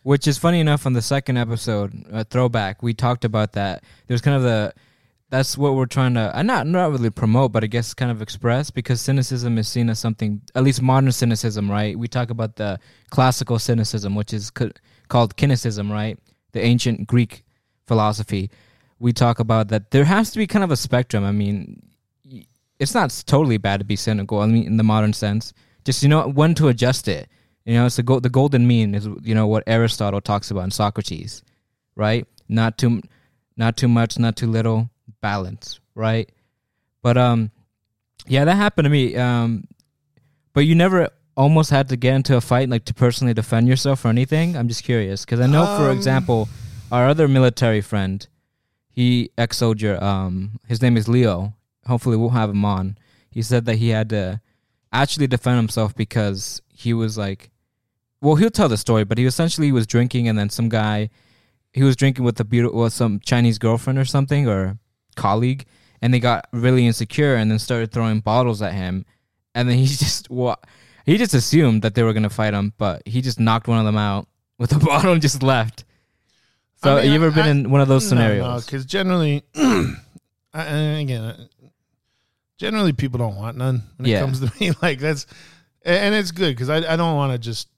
[0.03, 3.83] Which is funny enough on the second episode, uh, throwback, we talked about that.
[4.07, 4.73] There's kind of the
[5.29, 8.23] that's what we're trying to uh, not not really promote, but I guess kind of
[8.23, 11.99] express because cynicism is seen as something at least modern cynicism, right?
[11.99, 12.79] We talk about the
[13.11, 14.71] classical cynicism, which is c-
[15.09, 16.17] called kynicism, right?
[16.53, 17.45] The ancient Greek
[17.89, 18.51] philosophy.
[18.99, 21.25] We talk about that there has to be kind of a spectrum.
[21.25, 21.83] I mean,
[22.79, 24.41] it's not totally bad to be cynical.
[24.41, 25.53] I mean, in the modern sense,
[25.85, 27.29] just you know when to adjust it.
[27.65, 30.65] You know, it's the go- the golden mean is you know what Aristotle talks about
[30.65, 31.43] in Socrates,
[31.97, 32.27] right?
[32.49, 33.03] Not too,
[33.57, 34.89] not too much, not too little,
[35.21, 36.31] balance, right?
[37.03, 37.51] But um,
[38.27, 39.17] yeah, that happened to me.
[39.17, 39.65] Um,
[40.53, 44.05] but you never almost had to get into a fight like to personally defend yourself
[44.05, 44.57] or anything.
[44.57, 46.49] I'm just curious because I know, for Um, example,
[46.91, 48.27] our other military friend,
[48.97, 50.03] he ex soldier.
[50.03, 51.55] Um, his name is Leo.
[51.87, 52.97] Hopefully, we'll have him on.
[53.31, 54.41] He said that he had to
[54.91, 57.51] actually defend himself because he was like,
[58.23, 61.11] well, he'll tell the story, but he essentially was drinking, and then some guy,
[61.75, 64.79] he was drinking with a beautiful, with some Chinese girlfriend or something or
[65.15, 65.67] colleague,
[66.01, 69.05] and they got really insecure, and then started throwing bottles at him,
[69.55, 70.65] and then he just what.
[71.05, 73.85] He just assumed that they were gonna fight him, but he just knocked one of
[73.85, 74.27] them out
[74.59, 75.85] with a bottle and just left.
[76.83, 78.67] So, I mean, you ever been in one of those scenarios?
[78.67, 80.65] because generally, I,
[81.01, 81.49] again,
[82.59, 84.19] generally people don't want none when Yeah.
[84.19, 84.73] it comes to me.
[84.83, 85.27] Like that's,
[85.85, 87.69] and it's good because I, I don't want to just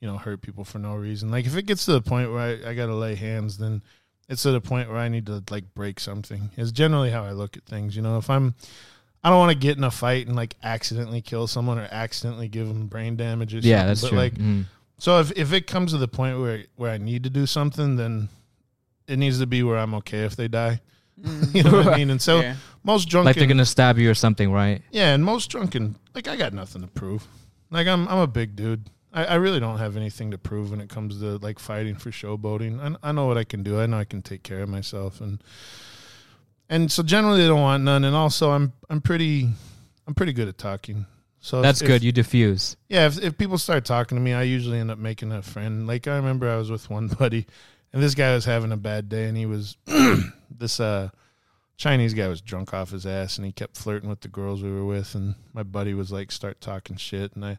[0.00, 1.30] you know hurt people for no reason.
[1.30, 3.82] Like if it gets to the point where I, I got to lay hands, then
[4.28, 6.50] it's to the point where I need to like break something.
[6.56, 7.96] Is generally how I look at things.
[7.96, 8.54] You know, if I'm
[9.24, 12.48] I don't want to get in a fight and like accidentally kill someone or accidentally
[12.48, 14.18] give them brain damage or yeah, that's but true.
[14.18, 14.64] Like Mm.
[14.98, 17.96] so if if it comes to the point where where I need to do something,
[17.96, 18.28] then
[19.08, 20.80] it needs to be where I'm okay if they die.
[21.20, 21.54] Mm.
[21.54, 22.10] you know what I mean?
[22.10, 22.56] And so Yeah.
[22.84, 24.82] most drunken, like they're gonna stab you or something, right?
[24.90, 27.26] yeah, and most drunken, like I got nothing to prove.
[27.70, 28.90] Like I'm I'm a big dude.
[29.12, 32.10] I, I really don't have anything to prove when it comes to like fighting for
[32.10, 32.80] showboating.
[33.02, 33.80] I, I know what I can do.
[33.80, 35.42] I know I can take care of myself, and
[36.68, 38.04] and so generally they don't want none.
[38.04, 39.48] And also I'm I'm pretty
[40.06, 41.06] I'm pretty good at talking.
[41.40, 42.02] So if- That's if- good.
[42.02, 42.76] You diffuse.
[42.88, 45.86] yeah, if, if people start talking to me, I usually end up making a friend.
[45.86, 47.46] Like I remember I was with one buddy,
[47.96, 49.78] and this guy was having a bad day, and he was
[50.50, 51.08] this uh
[51.78, 54.70] Chinese guy was drunk off his ass, and he kept flirting with the girls we
[54.70, 57.58] were with, and my buddy was like start talking shit, and I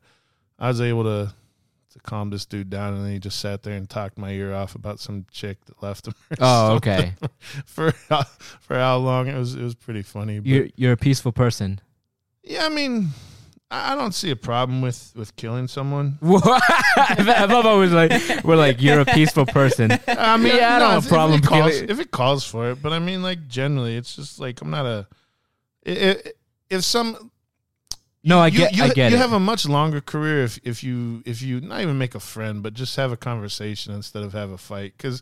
[0.59, 1.33] I was able to
[1.93, 4.53] to calm this dude down, and then he just sat there and talked my ear
[4.53, 6.13] off about some chick that left him.
[6.31, 6.91] or Oh, something.
[6.91, 7.13] okay.
[7.65, 8.23] for how,
[8.59, 10.39] for how long it was it was pretty funny.
[10.43, 11.79] You're you're a peaceful person.
[12.43, 13.09] yeah, I mean.
[13.69, 16.19] I don't see a problem with, with killing someone.
[16.23, 18.11] I love always like
[18.45, 19.91] we're like you're a peaceful person.
[20.07, 22.71] I mean, Yeah, I don't have a problem If it, calls, if it calls for
[22.71, 25.07] it, but I mean, like generally, it's just like I'm not a.
[25.83, 26.31] If,
[26.69, 27.29] if some
[28.23, 29.19] No, I you, get you, I get you it.
[29.19, 32.63] have a much longer career if if you if you not even make a friend,
[32.63, 34.93] but just have a conversation instead of have a fight.
[34.97, 35.21] Because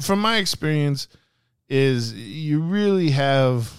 [0.00, 1.06] from my experience,
[1.68, 3.72] is you really have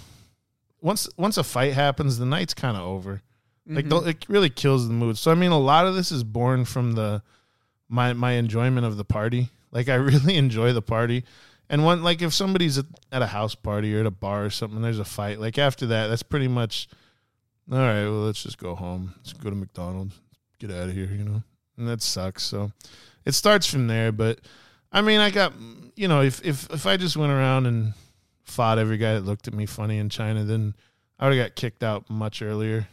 [0.81, 3.23] once once a fight happens, the night's kind of over.
[3.68, 4.03] Like Mm-hmm.
[4.05, 5.18] the it really kills the mood.
[5.18, 7.22] So I mean, a lot of this is born from the
[7.89, 9.49] my my enjoyment of the party.
[9.72, 11.24] Like I really enjoy the party.
[11.70, 14.49] And one like if somebody's at, at a house party or at a bar or
[14.51, 15.39] something, there's a fight.
[15.39, 16.88] Like after that, that's pretty much
[17.72, 18.03] all right.
[18.03, 19.13] Well, let's just go home.
[19.18, 20.20] Let's go to McDonald's.
[20.59, 21.41] Get out of here, you know.
[21.78, 22.43] And that sucks.
[22.43, 22.72] So
[23.26, 24.11] it starts from there.
[24.11, 24.39] But
[24.91, 25.53] I mean, I got
[25.95, 27.93] you know, if if if I just went around and
[28.43, 30.76] fought every guy that looked at me funny in China, then
[31.20, 32.88] I would have got kicked out much earlier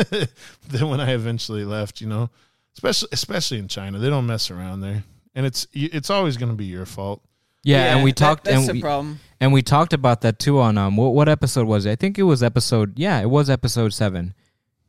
[0.68, 2.00] than when I eventually left.
[2.00, 2.30] You know,
[2.74, 5.04] especially especially in China, they don't mess around there,
[5.34, 7.22] and it's it's always going to be your fault.
[7.64, 9.20] yeah, and we that- talked That's and the we, problem.
[9.40, 11.90] and we talked about that too on um what what episode was it?
[11.92, 14.34] I think it was episode yeah, it was episode seven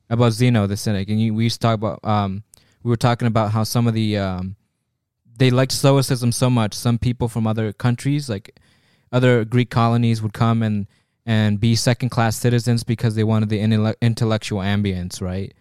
[0.10, 2.44] about Zeno the Cynic, and you, we used to talk about um
[2.84, 4.56] we were talking about how some of the um
[5.38, 6.74] they liked stoicism so much.
[6.74, 8.60] Some people from other countries, like
[9.12, 10.86] other Greek colonies, would come and
[11.30, 13.60] and be second class citizens because they wanted the
[14.02, 15.54] intellectual ambience, right?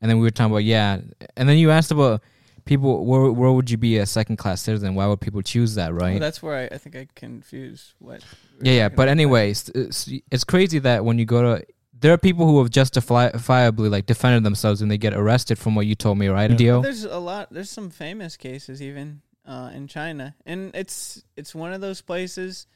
[0.00, 0.98] And then we were talking about yeah,
[1.36, 2.22] and then you asked about
[2.64, 4.96] people where where would you be a second class citizen?
[4.96, 6.10] Why would people choose that, right?
[6.14, 8.24] Well, that's where I, I think I confuse what.
[8.60, 8.88] Yeah, yeah.
[8.88, 9.08] But about.
[9.08, 11.64] anyways, it's, it's crazy that when you go to,
[11.96, 15.86] there are people who have justifiably like defended themselves and they get arrested from what
[15.86, 16.56] you told me, right, Yeah.
[16.56, 16.82] Dio?
[16.82, 17.46] There's a lot.
[17.52, 22.66] There's some famous cases even uh, in China, and it's it's one of those places.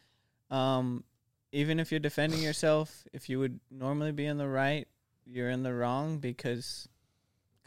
[0.48, 1.02] Um,
[1.52, 4.86] even if you're defending yourself, if you would normally be in the right,
[5.24, 6.88] you're in the wrong because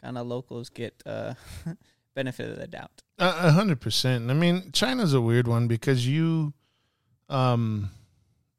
[0.00, 1.34] kind of locals get uh,
[2.14, 3.02] benefit of the doubt.
[3.18, 4.30] A a hundred percent.
[4.30, 6.52] I mean, China's a weird one because you,
[7.28, 7.90] um,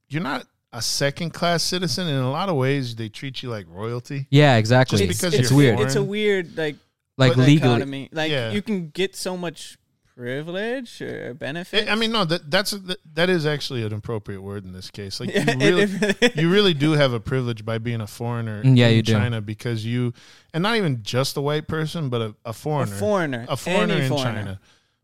[0.10, 2.08] you're not a second class citizen.
[2.08, 4.28] In a lot of ways, they treat you like royalty.
[4.30, 5.00] Yeah, exactly.
[5.00, 5.76] Just It's, because it's you're weird.
[5.76, 5.88] foreign.
[5.88, 6.76] It's a weird like
[7.18, 8.10] like but- legally, dichotomy.
[8.12, 8.52] Like Yeah.
[8.52, 9.78] you can get so much
[10.16, 11.90] privilege or benefit.
[11.90, 12.82] I mean, no, that that's a,
[13.14, 15.20] that is actually an appropriate word in this case.
[15.20, 15.88] Like you really,
[16.36, 18.64] you really do have a privilege by being a foreigner.
[18.64, 19.14] Mm, yeah, in you do.
[19.14, 20.14] China because you,
[20.54, 23.94] and not even just a white person, but a, a a foreigner, foreigner, a foreigner
[23.96, 24.34] any in foreigner.
[24.44, 24.60] China,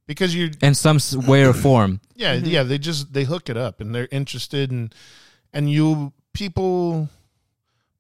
[0.06, 2.02] because you're in some way or form.
[2.16, 2.46] Yeah, Mm-hmm.
[2.48, 2.64] yeah.
[2.64, 4.94] They just they hook it up and they're interested and
[5.54, 7.10] and you people,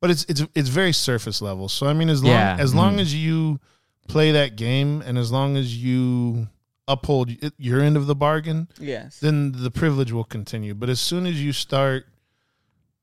[0.01, 1.69] but it's it's it's very surface level.
[1.69, 3.01] So I mean, as long Yeah, as long mm.
[3.01, 3.59] as you
[4.07, 6.47] play that game and as long as you
[6.87, 9.19] uphold your end of the bargain, Yes.
[9.19, 10.73] then the privilege will continue.
[10.73, 12.05] But as soon as you start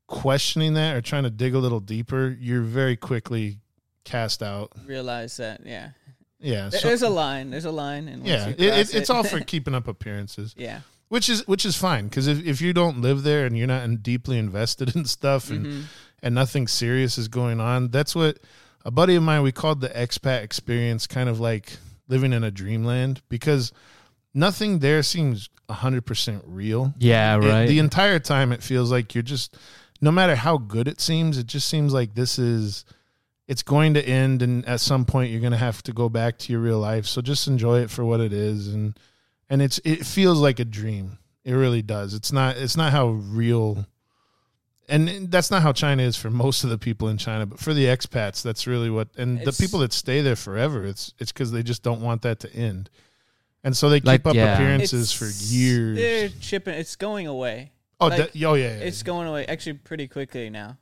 [0.06, 3.58] questioning that or trying to dig a little deeper, you're very quickly
[4.04, 4.72] cast out.
[4.86, 5.62] Realize that.
[5.64, 5.90] Yeah.
[6.40, 7.50] Yeah, so- There's a line.
[7.50, 8.48] There's a line, and yeah.
[8.48, 10.54] It, it, it's all for keeping up appearances.
[10.58, 10.80] yeah.
[11.08, 13.84] which is which is fine because if, if you don't live there and you're not
[13.84, 15.80] in- deeply invested in stuff and Mm-hmm.
[16.22, 18.38] and nothing serious is going on, that's what
[18.84, 21.78] a buddy of mine we called the expat experience, kind of like
[22.08, 23.72] living in a dreamland because
[24.32, 26.92] nothing there seems hundred percent real.
[26.98, 27.66] Yeah, It- right.
[27.66, 29.56] the entire time it feels like you're just
[30.00, 32.84] no matter how good it seems, it just seems like this is
[33.48, 36.38] it's going to end and at some point you're going to have to go back
[36.38, 37.06] to your real life.
[37.06, 38.98] So just enjoy it for what it is and
[39.48, 41.18] and it's it feels like a dream.
[41.44, 42.12] It really does.
[42.14, 43.86] It's not it's not how real
[44.88, 47.72] and that's not how China is for most of the people in China, but for
[47.74, 49.08] the expats, that's really what.
[49.16, 52.22] And It's- the people that stay there forever, it's it's because they just don't want
[52.22, 52.90] that to end,
[53.62, 54.54] and so they keep Like, up yeah.
[54.54, 55.96] appearances for years.
[55.98, 56.74] They're chipping.
[56.74, 57.72] It's going away.
[58.00, 60.78] Oh, like, that- oh yeah, yeah, It's going away actually pretty quickly now.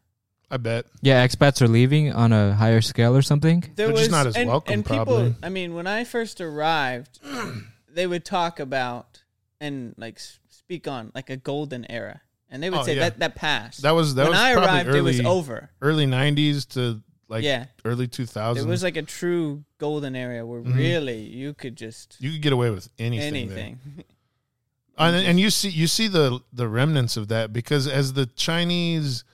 [0.50, 0.84] I bet.
[1.00, 3.61] yeah, expats are leaving on a higher scale or something.
[3.74, 5.34] There They're was just not as and, welcome, And people, probably.
[5.42, 7.20] I mean, when I first arrived,
[7.88, 9.22] they would talk about
[9.61, 10.18] and like
[10.50, 12.20] speak on like a golden era,
[12.53, 13.00] and they would Oh, say yeah.
[13.09, 13.82] that that passed.
[13.82, 15.70] That was that when was I probably arrived, early, it was over.
[15.80, 18.59] early '90s to like yeah, early 2000s.
[18.59, 20.76] it was like a true golden area where Mhm.
[20.76, 23.48] really you could just you could get away with anything.
[23.48, 23.59] there.
[23.59, 23.78] anything.
[24.98, 29.24] and, and you see you see the the remnants of that because as the Chinese,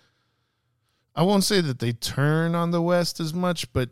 [1.17, 3.91] I won't say that they turn on the West as much, but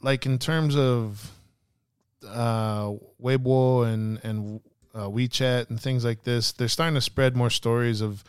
[0.00, 1.30] like in terms of
[2.26, 2.92] uh,
[3.22, 4.60] Weibo and and
[4.94, 8.24] uh, WeChat and things like this, they're starting to spread more stories of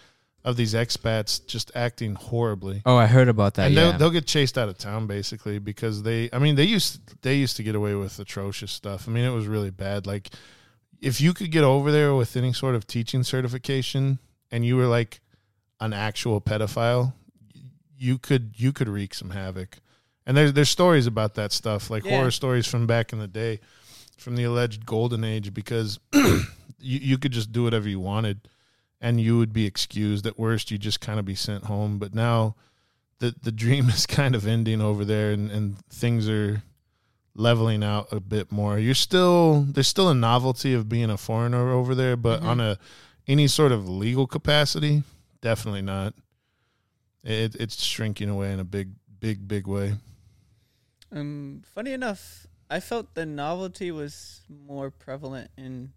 [0.45, 2.81] of these expats just acting horribly.
[2.85, 3.67] Oh, I heard about that.
[3.67, 3.81] and yeah.
[3.91, 7.35] they'll, they'll get chased out of town basically because they i mean they used they
[7.35, 10.29] used to get away with atrocious stuff i mean it was really bad like
[11.01, 14.19] if you could get over there with any sort of teaching certification
[14.51, 15.21] and you were like
[15.79, 17.13] an actual pedophile
[17.97, 19.77] you could you could wreak some havoc
[20.25, 22.17] and there's there's stories about that stuff like Yeah.
[22.17, 23.59] horror stories from back in the day
[24.17, 26.43] from the alleged golden age because you,
[26.79, 28.41] you could just do whatever you wanted
[29.03, 30.25] and you would be excused.
[30.25, 31.99] At worst you just kind of be sent home.
[31.99, 32.55] But now
[33.19, 36.63] the the dream is kind of ending over there and, and things are
[37.35, 38.79] leveling out a bit more.
[38.79, 42.45] You're still there's still a novelty of being a foreigner over there but Mhm.
[42.45, 42.79] on a
[43.27, 45.03] any sort of legal capacity
[45.41, 46.13] definitely not.
[47.23, 49.95] It, it's shrinking away in a big big big way.
[51.11, 55.93] Um, funny enough, I felt the novelty was more prevalent in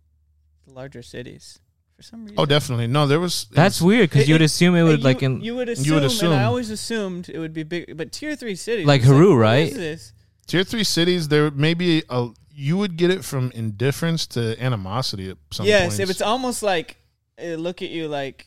[0.67, 1.59] the larger cities
[1.97, 2.37] for some reason.
[2.39, 5.23] oh definitely no there was That's weird because you would assume it would you, like
[5.23, 6.33] in you would assume, You would and assume.
[6.33, 9.37] I always assumed it would be big, but tier three cities, Like it's Haru, what
[9.41, 9.69] right?
[9.69, 10.13] is this?
[10.47, 12.29] tier three cities there may be a
[12.59, 15.69] you would get it from indifference to animosity at some point.
[15.69, 15.99] yes, points.
[15.99, 16.97] if it's almost like
[17.43, 18.47] uh, look at you like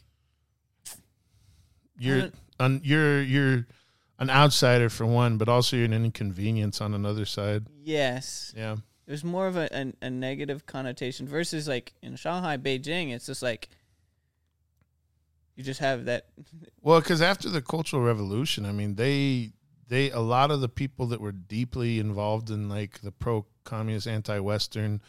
[1.98, 3.68] you're don't- un, you're you're
[4.20, 7.66] an outsider for one, but also you're an inconvenience on another side.
[7.84, 8.54] yes.
[8.56, 8.78] Yeah,
[9.10, 13.12] There's more of a, a, a negative connotation versus like in Shanghai, Beijing.
[13.12, 13.68] It's just like
[15.56, 16.28] you just have that.
[16.84, 19.54] well, because after the Cultural Revolution, I mean, they
[19.88, 24.06] they a lot of the people that were deeply involved in like the pro communist,
[24.06, 25.02] anti Western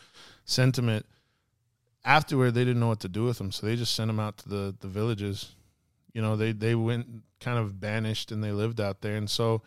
[0.47, 1.05] sentiment.
[2.03, 4.39] Afterward, they didn't know what to do with them, so they just sent them out
[4.39, 5.57] to the the villages.
[6.15, 9.61] You know, they they went kind of banished and they lived out there, and so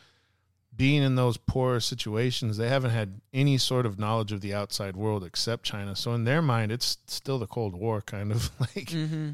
[0.76, 4.95] being in those poor situations, they haven't had any sort of knowledge of the outside
[4.95, 5.95] world except China.
[5.95, 8.88] So in their mind, it's still the Cold War, kind of like.
[8.88, 9.32] Mm-hmm.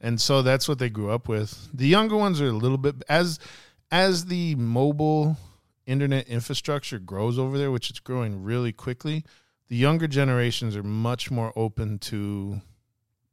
[0.00, 1.68] and so that's what they grew up with.
[1.74, 3.38] The younger ones are a little bit as
[3.90, 5.36] as the mobile
[5.86, 9.24] internet infrastructure grows over there, which is growing really quickly.
[9.68, 12.60] The younger generations are much more open to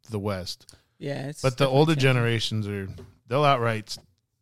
[0.10, 2.02] the West, Yeah, it's but the older changing.
[2.10, 2.88] generations are
[3.28, 3.98] they'll outright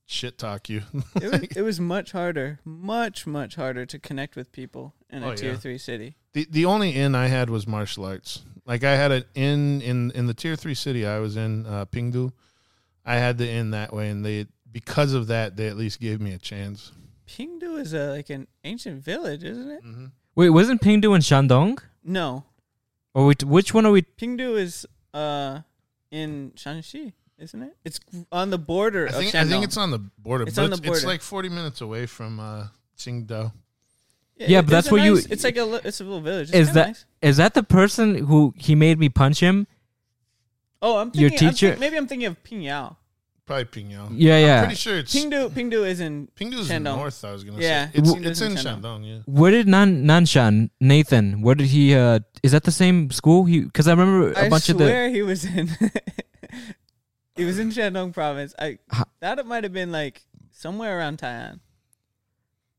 [0.05, 0.81] shit talk you.
[1.21, 5.29] it was, it was much harder, much much harder to connect with people in a
[5.29, 5.57] Oh, tier yeah.
[5.57, 6.15] three city.
[6.33, 8.41] The the only in I had was martial arts.
[8.65, 11.85] Like I had an in in in the tier three city I was in, uh,
[11.85, 12.31] Pingdu.
[13.05, 16.19] I had the in that way, and they because of that they at least gave
[16.19, 16.91] me a chance.
[17.27, 19.83] Pingdu is a like an ancient village, isn't it?
[19.83, 20.05] Mm-hmm.
[20.35, 21.79] Wait, wasn't Pingdu in Shandong?
[22.03, 22.43] No,
[23.13, 24.01] Or we, which one are we?
[24.01, 25.61] Pingdu is uh
[26.11, 27.75] in Shanxi, isn't it?
[27.83, 27.99] It's
[28.31, 29.39] on the border I think Shandong.
[29.39, 30.45] I think it's on the border.
[30.45, 30.97] It's but on the border.
[30.97, 32.67] It's like forty minutes away from uh,
[32.97, 33.51] Qingdao.
[34.37, 36.49] Yeah, but that's a where you- It's like a li- it's a little village.
[36.49, 37.05] It's Is kinda that- nice.
[37.21, 39.65] Is that the person who he made me punch him?
[40.81, 41.47] Oh, I'm your thinking.
[41.47, 42.97] I'm teacher- think- maybe I'm thinking of Pingyao.
[43.45, 44.09] Probably Pingyao.
[44.11, 44.59] Yeah, yeah.
[44.65, 46.27] Pretty sure it's Pingdu, Pingdu is in.
[46.35, 46.97] Pingdu's in Shandong.
[46.97, 47.23] north.
[47.23, 48.81] I was gonna Yeah, say it's Pingdu's it's in in Shandong.
[48.81, 49.07] Shandong.
[49.07, 49.19] Yeah.
[49.27, 51.41] Where did Nan Nanshan Nathan?
[51.41, 51.93] Where did he?
[51.95, 53.45] uh Is that the same school?
[53.45, 54.85] He because I remember a I bunch of the.
[54.85, 55.69] swear he was in.
[57.35, 58.53] he was in Shandong province.
[58.59, 60.21] I Ha- that it might have been like
[60.51, 61.59] somewhere around Taiwan,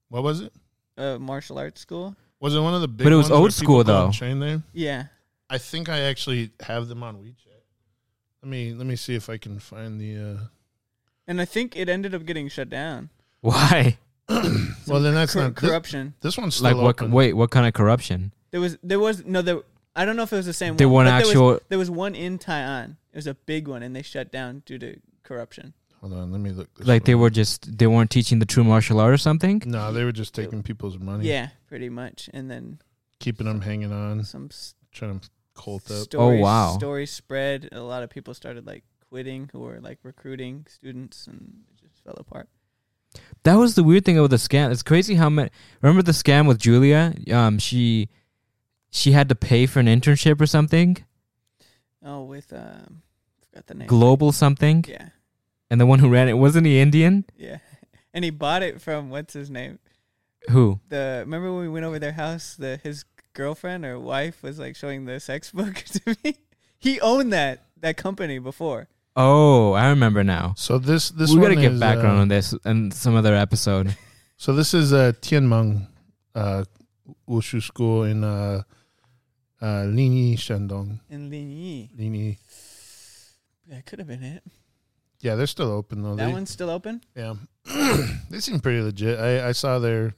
[0.08, 0.52] What was it?
[0.96, 2.16] uh, martial arts school.
[2.40, 3.04] Was it one of the big?
[3.04, 4.10] But it was ones old school, though.
[4.12, 4.62] Train there.
[4.72, 5.04] Yeah,
[5.50, 7.32] I think I actually have them on WeChat.
[8.42, 10.16] Let me let me see if I can find the.
[10.18, 10.40] uh
[11.26, 13.10] And I think it ended up getting shut down.
[13.40, 13.98] Why?
[14.28, 16.14] Well, then that's Cor- not corruption.
[16.20, 17.00] this one's still Like what?
[17.00, 17.10] open.
[17.12, 18.32] Wait, what kind of corruption?
[18.50, 19.60] There was there was no there.
[19.96, 21.06] I don't know if it was the same They one.
[21.06, 22.96] weren't but there actual- Was, there was one in Taiwan.
[23.12, 25.72] It was a big one, and they shut down due to corruption.
[26.02, 26.72] Hold on, let me look.
[26.76, 29.62] This Like they were just they weren't teaching the true martial art or something.
[29.64, 31.26] No, they were just taking people's money.
[31.26, 32.28] Yeah, pretty much.
[32.34, 32.78] And then
[33.18, 35.96] keeping them hanging on, some s- trying to cult up.
[36.04, 36.74] stories, Oh, wow.
[36.76, 37.70] stories spread.
[37.72, 42.04] A lot of people started like quitting who were like recruiting students, and it just
[42.04, 42.48] fell apart.
[43.44, 44.70] That was the weird thing about the scam.
[44.70, 45.48] It's crazy how many.
[45.80, 47.14] Remember the scam with Julia?
[47.32, 48.10] Um, she
[48.90, 50.98] she had to pay for an internship or something,
[52.04, 53.02] Oh, with um,
[53.48, 53.88] forgot the name.
[53.88, 55.08] global something, Yeah,
[55.70, 57.24] and the one who ran it wasn't he Indian?
[57.36, 57.58] yeah.
[58.14, 59.78] And he bought it from what's his name?
[60.48, 60.80] Who?
[60.88, 62.56] The remember when we went over their house?
[62.56, 66.36] The his girlfriend or wife was like showing the sex book to me.
[66.78, 68.88] He owned that that company before.
[69.16, 70.54] Oh, I remember now.
[70.56, 73.34] So this this we one gotta get is, background uh, on this in some other
[73.34, 73.94] episode.
[74.38, 75.86] So this is uh, Tianmeng
[76.34, 76.64] uh,
[77.28, 78.62] Wushu School in uh,
[79.60, 81.00] uh, Linyi, Shandong.
[81.10, 81.90] In Linyi.
[81.96, 82.38] Linyi.
[83.68, 84.42] That could have been it.
[85.20, 86.14] Yeah, they're still open though.
[86.14, 87.00] That They- one's still open.
[87.16, 87.34] Yeah,
[88.30, 89.18] they seem pretty legit.
[89.18, 90.14] I, I saw their,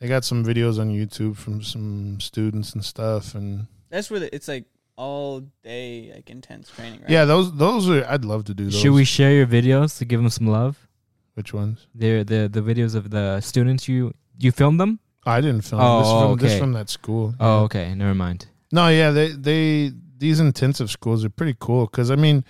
[0.00, 4.34] they got some videos on YouTube from some students and stuff, and That's where the,
[4.34, 4.64] it's like
[4.96, 7.10] all day like intense training, right?
[7.10, 8.04] yeah, those those are.
[8.06, 8.78] I'd love to do those.
[8.78, 10.88] Should we share your videos to give them some love?
[11.34, 11.86] Which ones?
[11.94, 14.98] The the the videos of the students you you filmed them?
[15.28, 15.80] I didn't film.
[15.82, 17.34] Oh, this, from, this from that school.
[17.38, 17.64] Oh, Yeah.
[17.64, 18.46] okay, never mind.
[18.72, 22.44] No, yeah, they they these intensive schools are pretty cool because I mean,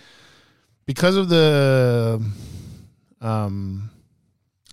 [0.87, 2.21] because of the
[3.21, 3.91] um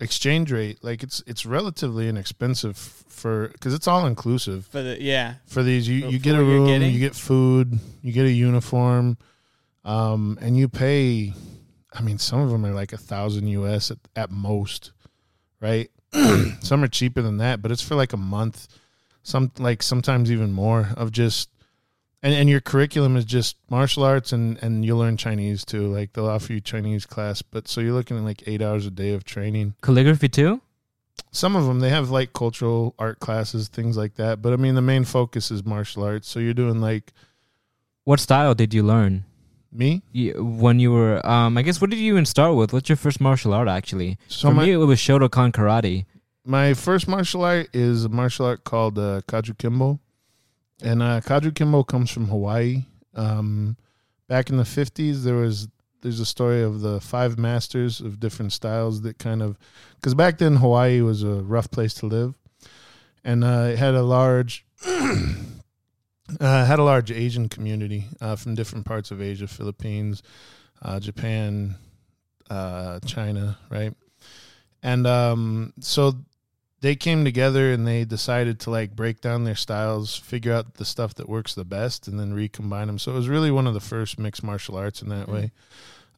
[0.02, 5.36] exchange rate, like it's it's relatively inexpensive for because it's all inclusive For the yeah.
[5.46, 5.88] for these.
[5.88, 6.94] You For- you get a you're room, getting?
[6.94, 9.18] you get food, you get a uniform,
[9.84, 11.34] um, and you pay.
[11.94, 14.92] I mean, some of them are like a thousand US at, at most,
[15.62, 15.90] right?
[16.62, 18.68] some are cheaper than that, but it's for like a month.
[19.24, 21.50] Some like sometimes even more of just
[22.22, 25.92] and, and your curriculum is just martial arts and and you learn Chinese too.
[25.92, 28.92] Like they'll offer you Chinese class, but so you're looking at like eight hours a
[28.92, 29.76] day of training.
[29.82, 30.62] Calligraphy too?
[31.32, 34.42] Some of them they have like cultural art classes, things like that.
[34.42, 36.28] But I mean, the main focus is martial arts.
[36.28, 37.14] So you're doing like
[38.04, 39.26] What style did you learn?
[39.78, 40.02] Me.
[40.14, 42.72] You, when you were, um, I guess, what did you even start with?
[42.74, 44.18] What's your first martial art actually?
[44.28, 46.06] So For my me, it was Shotokan karate.
[46.46, 50.00] my first martial art is a martial art called uh, Kajukenbo,
[50.82, 52.86] and uh, Kajukenbo comes from Hawaii.
[53.16, 53.76] Um,
[54.28, 55.68] back in the fifties, there was
[56.02, 59.58] there's a story of the five masters of different styles that kind of
[59.96, 62.36] because back then Hawaii was a rough place to live,
[63.24, 64.66] and uh, it had a large.
[66.40, 70.24] Uh, had a large Asian community uh, from different parts of Asia, Philippines,
[70.82, 71.76] uh, Japan,
[72.50, 73.94] uh, China, right?
[74.82, 76.14] And um, so
[76.82, 80.86] they came together and they decided to like break down their styles, figure out the
[80.86, 83.00] stuff that works the best, and then recombine them.
[83.00, 85.52] So it was really one of the first mixed martial arts in that way.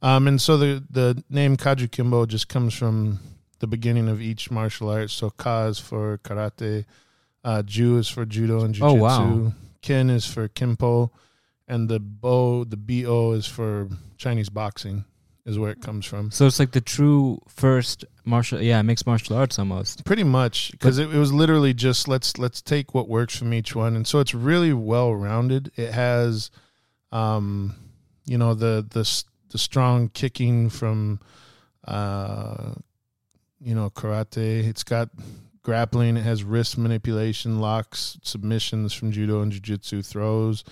[0.02, 3.20] Um, and so the the name Kajukenbo just comes from
[3.60, 5.10] the beginning of each martial art.
[5.10, 6.86] So Ka is for karate,
[7.44, 9.54] uh, Ju is for judo and Oh, jujitsu, wow.
[9.88, 11.12] Kin is for kenpo,
[11.66, 15.06] and the Bo the Bo is for Chinese boxing.
[15.46, 16.30] Is where it comes from.
[16.30, 20.04] So it's like the true first martial, yeah, mixed martial arts almost.
[20.04, 23.74] pretty much because it, it was literally just let's let's take what works from each
[23.74, 26.52] one and so it's really well rounded it has
[27.14, 27.74] um
[28.26, 31.22] you know the the the strong kicking from
[31.88, 32.74] uh
[33.62, 35.08] you know karate it's got
[35.68, 40.64] grappling it has wrist manipulation locks submissions from judo and jiu-jitsu throws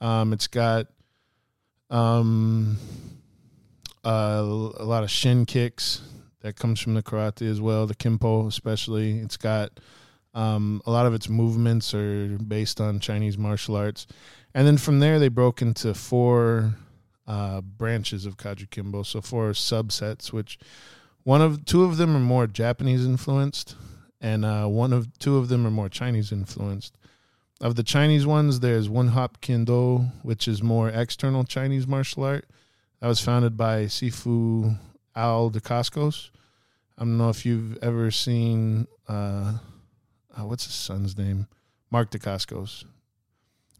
[0.00, 0.88] um it's got
[1.88, 2.76] um
[4.04, 4.42] uh,
[4.76, 6.02] a lot of shin kicks
[6.44, 7.86] that comes from the karate as well.
[7.86, 9.80] The kenpo, especially, it's got
[10.34, 14.06] um, a lot of its movements are based on Chinese martial arts,
[14.52, 16.74] and then from there they broke into four
[17.26, 20.32] uh, branches of Kajukenbo, so four subsets.
[20.32, 20.58] Which
[21.22, 23.74] one of two of them are more Japanese influenced,
[24.24, 26.96] and uh, one of two of them are more Chinese influenced.
[27.60, 32.24] Of the Chinese ones, there's Wun Hop Kuen Do, which is more external Chinese martial
[32.24, 32.46] art.
[33.00, 34.78] That was founded by Sifu
[35.14, 36.30] Al Dacascos.
[36.96, 39.58] I don't know if you've ever seen uh,
[40.34, 41.46] uh, what's his son's name,
[41.90, 42.84] Mark de Dacascos.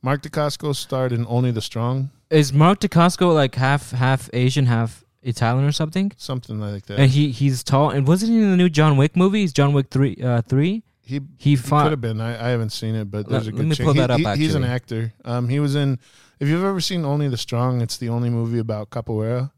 [0.03, 4.29] Mark de Dacascos starred in Only the Strong, Is Mark de Dacasco like half half
[4.35, 6.13] Asian, half Italian or something?
[6.17, 6.99] something like that.
[6.99, 7.91] And he he's tall.
[7.91, 9.41] And wasn't he in the new John Wick movie?
[9.41, 10.83] He's John Wick three uh, three.
[11.03, 11.83] He He he fought.
[11.85, 12.21] could have been.
[12.21, 13.85] I, I haven't seen it, but there's Let- a let me chance.
[13.85, 15.13] pull He- that up, he- He's an actor.
[15.25, 15.99] Um, he was in.
[16.41, 19.51] If you've ever seen Only the Strong, it's the only movie about capoeira.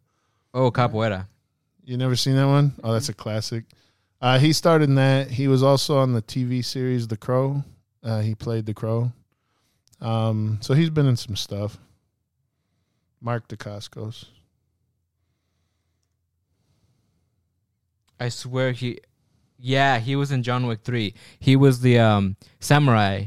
[0.54, 1.26] oh, capoeira.
[1.84, 2.72] You never seen that one?
[2.82, 3.64] Oh, that's a classic.
[4.20, 5.30] Uh, he started in that.
[5.30, 7.62] He was also on the TV series The Crow.
[8.02, 9.12] Uh, he played the Crow.
[10.00, 11.78] Um, so he's been in some stuff.
[13.20, 14.26] Mark Dacascos.
[18.18, 18.98] I swear he.
[19.58, 21.14] Yeah, he was in John Wick three.
[21.38, 23.26] He was the um samurai.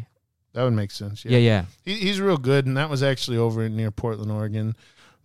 [0.53, 1.23] That would make sense.
[1.25, 1.65] Yeah, yeah.
[1.85, 4.75] He, he's real good, and that was actually over near Portland, Oregon.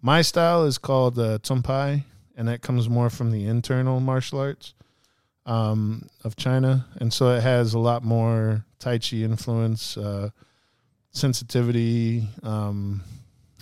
[0.02, 2.04] My style is called uh, Tum Pai,
[2.36, 4.74] and that comes more from the internal martial arts
[5.46, 10.28] um, of China, and so it has a lot more Tai Chi influence, uh,
[11.10, 13.02] sensitivity, um,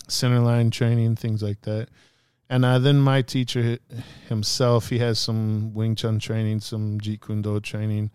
[0.09, 1.89] center line training, things like that.
[2.53, 3.79] And uh, then my teacher
[4.29, 8.11] himself, he has some Wing Chun training, some Jeet Kune Do training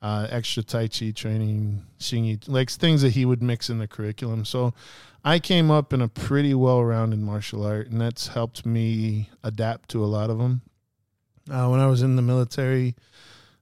[0.00, 4.44] uh, extra Tai Chi training, Xingyi, like things that he would mix in the curriculum.
[4.44, 4.72] So
[5.24, 9.88] I came up in a pretty well rounded martial art, and that's helped me adapt
[9.88, 10.62] to a lot of them.
[11.50, 12.94] Uh, when I was in the military,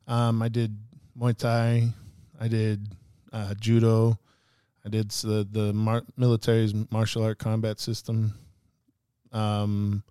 [0.07, 0.77] um, I did
[1.19, 1.95] Muay Thai,
[2.39, 2.89] I did
[3.33, 4.19] uh, Judo,
[4.85, 8.35] I did the, the mar- military's martial art combat system.
[9.33, 10.03] Um,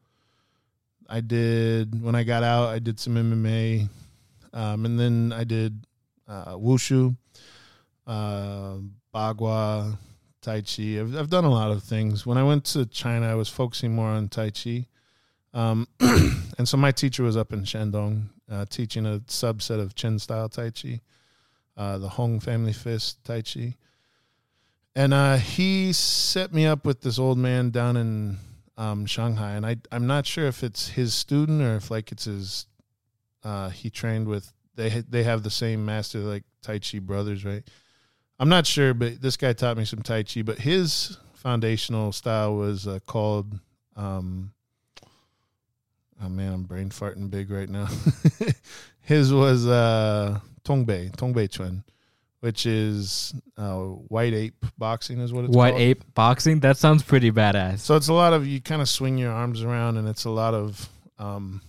[1.07, 3.89] I did, when I got out, I did some MMA.
[4.53, 5.85] Um, and then I did
[6.27, 7.15] uh, wushu,
[8.07, 8.75] uh,
[9.13, 9.97] bagua,
[10.41, 10.99] tai chi.
[10.99, 12.25] I've, I've done a lot of things.
[12.25, 14.87] When I went to China, I was focusing more on tai chi,
[15.53, 20.19] um, and so my teacher was up in Shandong uh, teaching a subset of Chen
[20.19, 21.01] style tai chi,
[21.77, 23.75] uh, the Hong family fist tai chi,
[24.95, 28.37] and uh, he set me up with this old man down in
[28.79, 32.25] um, Shanghai, and I I'm not sure if it's his student or if like it's
[32.25, 32.65] his.
[33.43, 37.45] Uh, he trained with they ha- they have the same master like Tai Chi brothers,
[37.45, 37.63] right?
[38.39, 40.41] I'm not sure, but this guy taught me some Tai Chi.
[40.41, 43.59] But his foundational style was uh, called.
[43.97, 44.53] Um,
[46.23, 47.87] oh man, I'm brain farting big right now.
[49.01, 51.83] his was uh, Tongbei Tongbei Chuan,
[52.41, 55.55] which is uh, white ape boxing is what it's called.
[55.55, 55.81] White called.
[55.81, 56.59] ape boxing.
[56.61, 57.79] That sounds pretty badass.
[57.79, 60.29] So it's a lot of you kind of swing your arms around, and it's a
[60.29, 60.89] lot of.
[61.17, 61.61] Um,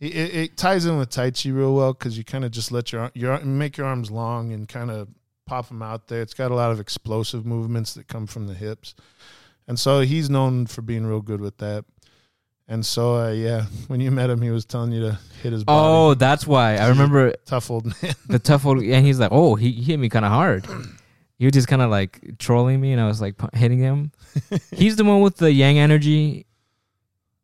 [0.00, 2.72] it, it, it ties in with Tai Chi real well because you kind of just
[2.72, 5.08] let your your make your arms long and kind of
[5.46, 6.22] pop them out there.
[6.22, 8.94] It's got a lot of explosive movements that come from the hips,
[9.66, 11.84] and so he's known for being real good with that.
[12.72, 15.62] And so, uh, yeah, when you met him, he was telling you to hit his
[15.62, 15.78] body.
[15.78, 18.14] Oh, that's why I remember tough old man.
[18.26, 18.82] the tough old.
[18.82, 20.66] And he's like, oh, he, he hit me kind of hard.
[21.38, 24.12] He was just kind of like trolling me, and I was like hitting him.
[24.70, 26.46] He's the one with the yang energy.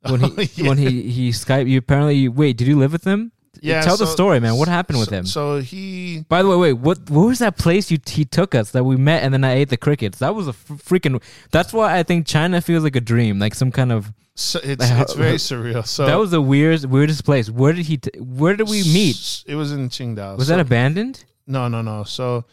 [0.08, 0.68] When he Oh, yeah.
[0.68, 3.32] when he he Skype you apparently wait did you live with him?
[3.60, 4.54] Yeah, tell the story, man.
[4.54, 5.26] What happened with him?
[5.26, 8.70] So he By the way, wait, what what was that place you he took us
[8.70, 10.20] that we met and then I ate the crickets?
[10.20, 11.20] That was a f- freaking.
[11.50, 14.12] That's why I think China feels like a dream, like some kind of.
[14.40, 15.86] So it's it's very surreal.
[15.86, 17.50] So that was the weirdest weirdest place.
[17.50, 17.96] Where did he?
[17.98, 19.44] T- where did we meet?
[19.46, 20.36] It was in Qingdao.
[20.38, 21.24] Was So- that abandoned?
[21.46, 22.04] No, no, no.
[22.04, 22.44] So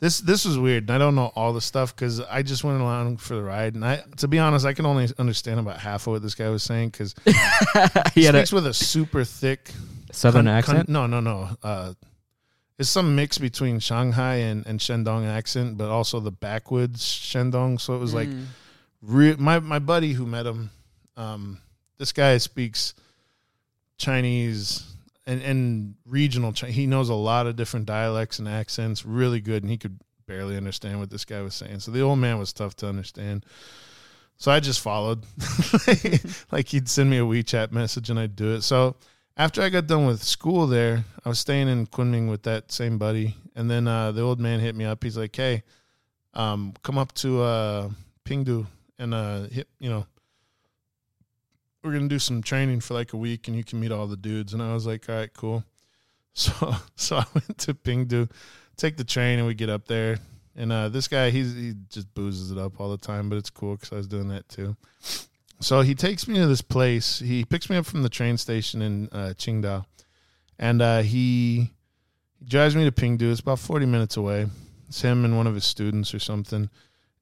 [0.00, 0.84] this this was weird.
[0.84, 3.74] And I don't know all the stuff because I just went along for the ride.
[3.74, 6.48] And I, to be honest, I can only understand about half of what this guy
[6.48, 7.32] was saying because he
[8.20, 9.70] he had a speaks with a super thick
[10.12, 10.88] southern con- con- accent.
[10.88, 11.48] no, no, no.
[11.62, 11.94] Uh,
[12.78, 17.80] it's some mix between Shanghai and, and Shandong accent, but also the backwoods Shandong.
[17.80, 18.44] So it was like Mm.
[19.02, 20.70] re- my my buddy who met him.
[21.18, 21.60] Um,
[21.98, 22.94] this guy speaks
[23.98, 24.84] Chinese
[25.26, 26.52] and and regional.
[26.52, 29.98] Chi- He knows a lot of different dialects and accents, really good, and he could
[30.26, 31.80] barely understand what this guy was saying.
[31.80, 33.44] So the old man was tough to understand.
[34.36, 35.24] So I just followed,
[36.52, 38.62] like he'd send me a WeChat message and I'd do it.
[38.62, 38.94] So
[39.36, 42.98] after I got done with school there, I was staying in Kunming with that same
[42.98, 45.02] buddy, and then uh, the old man hit me up.
[45.02, 45.64] He's like, "Hey,
[46.34, 47.90] um, come up to uh,
[48.24, 48.66] Pingdu
[48.98, 50.06] and uh, hit, you know,
[51.88, 54.16] we're gonna do some training for like a week, and you can meet all the
[54.16, 55.64] dudes." And I was like, "All right, cool."
[56.34, 58.28] So so I went to Pingdu,
[58.76, 60.18] take the train, and we get up there.
[60.54, 63.50] And uh, this guy, he's he just boozes it up all the time, but it's
[63.50, 64.76] cool because I was doing that too.
[65.60, 67.18] So he takes me to this place.
[67.18, 69.84] He picks me up from the train station in uh, Qingdao,
[70.60, 71.72] and uh, he,
[72.38, 73.32] he drives me to Pingdu.
[73.32, 74.46] It's about forty minutes away.
[74.88, 76.70] It's him and one of his students or something.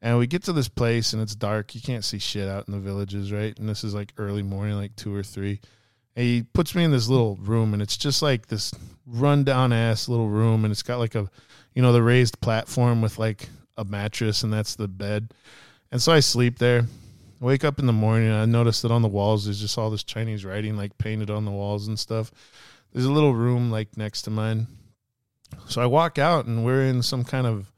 [0.02, 1.74] And we get to this place and it's dark.
[1.74, 3.58] You can't see shit out in the villages, right?
[3.58, 5.60] And this is like early morning, like two or three.
[6.14, 8.72] And he puts me in this little room and it's just like this
[9.06, 11.28] rundown ass little room and it's got like a
[11.76, 15.32] you know, the raised platform with like a mattress and that's the bed.
[15.92, 16.86] And so I sleep there.
[17.38, 19.90] Wake up in the morning and I notice that on the walls there's just all
[19.90, 22.32] this Chinese writing like painted on the walls and stuff.
[22.92, 24.68] There's a little room like next to mine.
[25.68, 27.70] So I walk out and we're in some kind of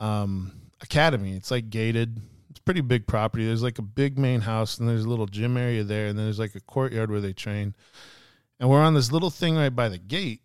[0.00, 1.34] um, academy.
[1.36, 2.20] It's like gated.
[2.50, 3.46] It's pretty big property.
[3.46, 6.26] There's like a big main house and there's a little gym area there and then
[6.26, 7.74] there's like a courtyard where they train.
[8.60, 10.42] And we're on this little thing right by the gate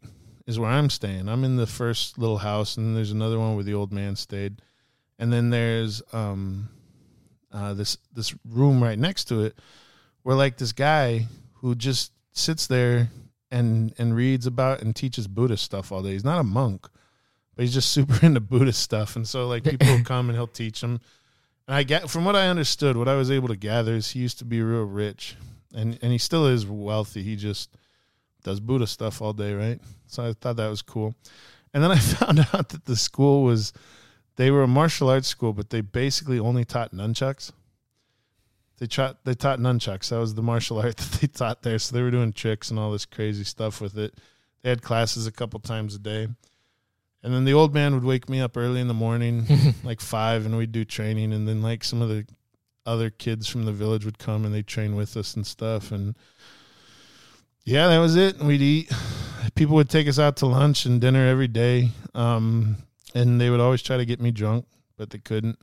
[0.47, 1.29] is where I'm staying.
[1.29, 4.61] I'm in the first little house and there's another one where the old man stayed.
[5.19, 6.69] And then there's um
[7.51, 9.57] uh, this this room right next to it
[10.23, 13.09] where like this guy who just sits there
[13.51, 16.11] and and reads about and teaches Buddhist stuff all day.
[16.11, 16.87] He's not a monk,
[17.59, 19.17] but he's just super into Buddhist stuff.
[19.17, 21.01] And so like people will come and he'll teach them.
[21.67, 24.19] And I get from what I understood, what I was able to gather is he
[24.19, 25.35] used to be real rich,
[25.75, 27.21] and and he still is wealthy.
[27.21, 27.75] He just
[28.43, 29.77] does Buddha stuff all day, right?
[30.07, 31.15] So I thought that was cool.
[31.73, 33.73] And then I found out that the school was
[34.37, 37.51] they were a martial arts school, but they basically only taught nunchucks.
[38.77, 40.07] They taught they taught nunchucks.
[40.09, 41.77] That was the martial art that they taught there.
[41.77, 44.13] So they were doing tricks and all this crazy stuff with it.
[44.61, 46.29] They had classes a couple times a day.
[47.21, 49.45] And then the old man would wake me up early in the morning,
[49.83, 51.33] like five, and we'd do training.
[51.33, 52.25] And then like some of the
[52.85, 55.91] other kids from the village would come and they'd train with us and stuff.
[55.91, 56.17] And
[57.63, 58.37] yeah, that was it.
[58.37, 58.91] And we'd eat.
[59.55, 61.89] People would take us out to lunch and dinner every day.
[62.13, 62.77] Um,
[63.13, 64.65] and they would always try to get me drunk,
[64.97, 65.57] but they couldn't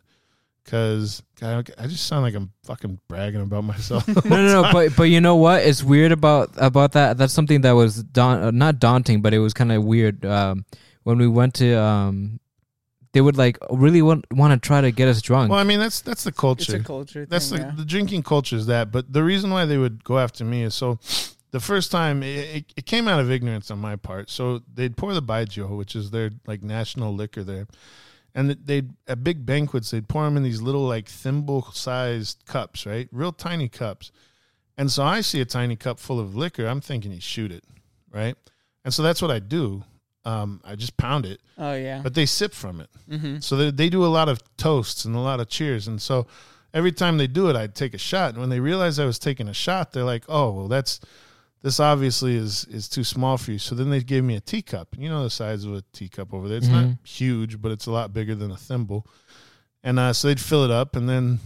[0.67, 4.07] because I just sound like I'm fucking bragging about myself.
[4.09, 4.73] no, no, no.
[4.73, 5.63] But but you know what?
[5.63, 7.17] It's weird about about that.
[7.17, 10.25] That's something that was not daunting, but it was kind of weird.
[10.25, 10.65] Um,
[11.07, 12.41] when we went to, um,
[13.13, 15.51] they would like really want want to try to get us drunk.
[15.51, 16.77] Well, I mean that's that's the culture.
[16.77, 17.21] It's culture.
[17.21, 17.27] a culture.
[17.27, 17.73] that's thing, the, yeah.
[17.77, 18.91] the drinking culture is that.
[18.91, 20.99] But the reason why they would go after me is so.
[21.53, 24.31] The first time it, it, it came out of ignorance on my part.
[24.31, 27.69] So they'd pour the baijiu, which is their like national liquor there,
[28.35, 32.85] and they'd at big banquets they'd pour them in these little like thimble sized cups,
[32.85, 34.11] right, real tiny cups.
[34.77, 36.67] And so I see a tiny cup full of liquor.
[36.67, 37.63] I'm thinking you shoot it,
[38.11, 38.35] right?
[38.85, 39.85] And so that's what I do.
[40.27, 42.01] Um, I just pound it, Oh yeah.
[42.03, 42.91] but they sip from it.
[43.09, 43.39] mm-hmm.
[43.39, 45.87] So they, they do a lot of toasts and a lot of cheers.
[45.87, 46.27] And so
[46.75, 48.31] every time they do it, I'd take a shot.
[48.31, 50.99] And when they realized I was taking a shot, they're like, oh, well, that's
[51.63, 53.59] this obviously is is too small for you.
[53.61, 54.93] So then they gave me a teacup.
[54.95, 56.59] And you know the size of a teacup over there.
[56.59, 57.07] It's not Mhm.
[57.07, 59.07] huge, but it's a lot bigger than a thimble.
[59.85, 60.97] And uh, so they'd fill it up.
[60.97, 61.39] And then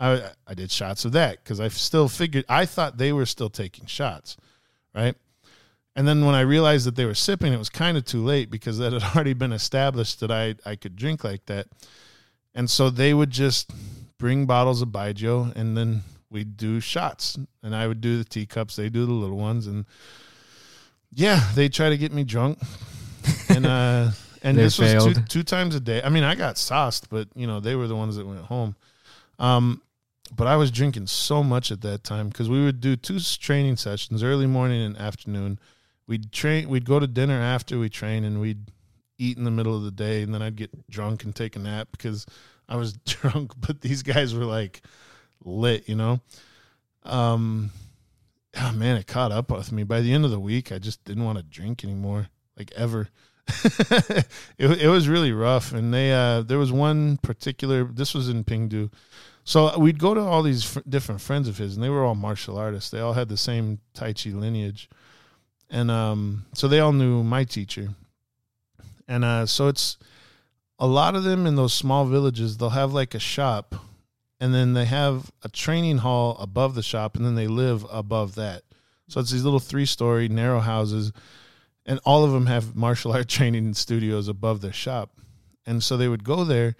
[0.00, 3.50] I, I did shots of that because I still figured, I thought they were still
[3.50, 4.36] taking shots,
[4.94, 5.14] right?
[5.96, 8.50] And then when I realized that they were sipping, it was kind of too late
[8.50, 11.66] because that had already been established that I I could drink like that.
[12.54, 13.70] And so they would just
[14.18, 17.38] bring bottles of Baijiu and then we'd do shots.
[17.62, 19.86] And I would do the teacups, they do the little ones and
[21.12, 22.58] yeah, they try to get me drunk.
[23.48, 24.10] And uh
[24.42, 26.02] and this was two, two times a day.
[26.02, 28.76] I mean, I got sauced, but you know, they were the ones that went home.
[29.38, 29.80] Um
[30.34, 33.76] but I was drinking so much at that time because we would do two training
[33.76, 35.58] sessions, early morning and afternoon.
[36.06, 36.68] We'd train.
[36.68, 38.70] We'd go to dinner after we train, and we'd
[39.18, 41.58] eat in the middle of the day, and then I'd get drunk and take a
[41.58, 42.26] nap because
[42.68, 43.52] I was drunk.
[43.58, 44.82] But these guys were like
[45.44, 46.20] lit, you know.
[47.04, 47.70] Um,
[48.60, 49.84] oh man, it caught up with me.
[49.84, 53.08] By the end of the week, I just didn't want to drink anymore, like ever.
[53.48, 54.26] it
[54.58, 57.84] it was really rough, and they uh, there was one particular.
[57.84, 58.90] This was in Pingdu.
[59.44, 62.16] So we'd go to all these fr- different friends of his, and they were all
[62.16, 62.90] martial artists.
[62.90, 64.90] They all had the same Tai Chi lineage,
[65.70, 67.88] and um, so they all knew my teacher.
[69.08, 69.98] And uh, so it's
[70.78, 72.56] a lot of them in those small villages.
[72.56, 73.74] They'll have like a shop,
[74.40, 78.34] and then they have a training hall above the shop, and then they live above
[78.34, 78.62] that.
[79.08, 81.12] So it's these little three-story narrow houses,
[81.84, 85.10] and all of them have martial art training studios above their shop.
[85.64, 86.76] And so they would go there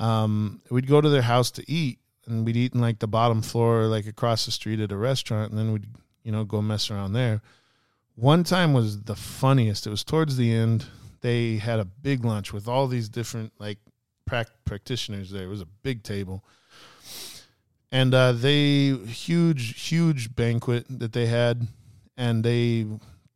[0.00, 3.42] um, we'd go to their house to eat, and we'd eat in like the bottom
[3.42, 5.86] floor, like across the street at a restaurant, and then we'd
[6.24, 7.42] you know go mess around there.
[8.20, 9.86] One time was the funniest.
[9.86, 10.84] It was towards the end.
[11.22, 13.78] They had a big lunch with all these different like
[14.26, 15.44] prac- practitioners there.
[15.44, 16.44] It was a big table,
[17.90, 21.66] and uh, they huge huge banquet that they had,
[22.18, 22.86] and they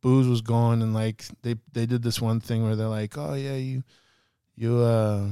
[0.01, 3.33] booze was gone, and like they they did this one thing where they're like, oh
[3.33, 3.83] yeah you
[4.55, 5.25] you uh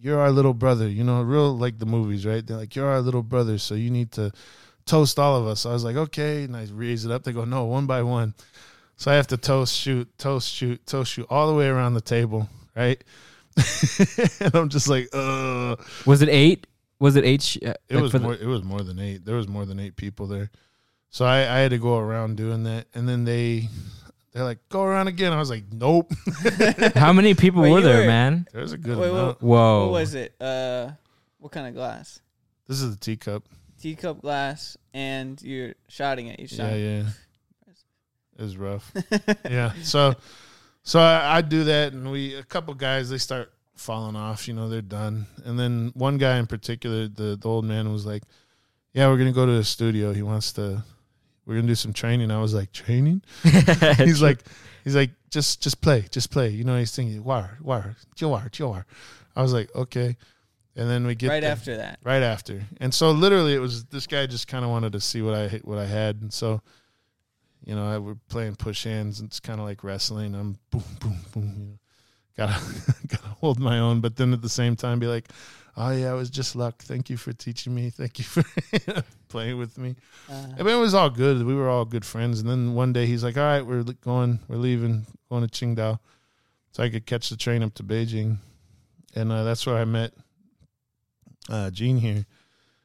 [0.00, 2.46] you're our little brother, you know, real like the movies, right?
[2.46, 4.32] They're like, you're our little brother, so you need to
[4.86, 5.60] toast all of us.
[5.60, 7.24] So I was like, okay, and I raise it up.
[7.24, 8.34] They go, no, one by one.
[8.96, 12.00] So I have to toast, shoot, toast, shoot, toast, shoot, all the way around the
[12.00, 13.02] table, right?
[14.40, 16.66] and I'm just like, uh Was it eight?
[16.98, 17.42] Was it eight?
[17.42, 18.34] Sh- uh, it like was for the- more.
[18.34, 19.24] it was more than eight.
[19.24, 20.50] There was more than eight people there,
[21.10, 22.86] so I, I had to go around doing that.
[22.94, 23.68] And then they,
[24.32, 25.32] they're like, go around again.
[25.32, 26.12] I was like, nope.
[26.94, 28.46] How many people Wait, were there, were- man?
[28.52, 29.42] There's a good Wait, amount.
[29.42, 29.84] Whoa.
[29.86, 30.34] What was it?
[30.40, 30.90] Uh,
[31.38, 32.20] what kind of glass?
[32.66, 33.44] This is the teacup.
[33.84, 36.78] Teacup glass, and you're shouting at each Yeah, time.
[36.80, 37.02] yeah.
[38.38, 38.90] It was rough.
[39.44, 39.74] yeah.
[39.82, 40.14] So
[40.82, 44.48] So I, I do that, and we a couple guys they start falling off.
[44.48, 45.26] You know, they're done.
[45.44, 48.22] And then one guy in particular, the the old man was like,
[48.94, 50.14] "Yeah, we're gonna go to the studio.
[50.14, 50.82] He wants to.
[51.44, 53.22] We're gonna do some training." I was like, "Training?"
[53.98, 54.40] he's like,
[54.82, 58.86] he's like, "Just just play, just play." You know, he's thinking, "War, war, war, war."
[59.36, 60.16] I was like, "Okay."
[60.76, 62.00] And then we get right there- after that.
[62.02, 62.62] right after.
[62.80, 65.48] And so literally it was this guy just kind of wanted to see what I
[65.64, 66.20] what I had.
[66.22, 66.60] And so
[67.64, 70.34] you know, I we're playing push hands and it's kind of like wrestling.
[70.34, 71.78] I'm boom boom boom, you know.
[72.36, 75.28] Got to got to hold my own, but then at the same time be like,
[75.76, 76.82] "Oh yeah, it was just luck.
[76.82, 77.90] Thank you for teaching me.
[77.90, 78.42] Thank you for
[79.28, 79.94] playing with me."
[80.28, 81.46] Uh, I mean, it was all good.
[81.46, 82.40] We were all good friends.
[82.40, 86.00] And then one day he's like, "All right, we're going, we're leaving, going to Qingdao,
[86.72, 88.38] so I could catch the train up to Beijing."
[89.14, 90.12] And uh, that's where I met
[91.48, 92.26] uh, Gene here.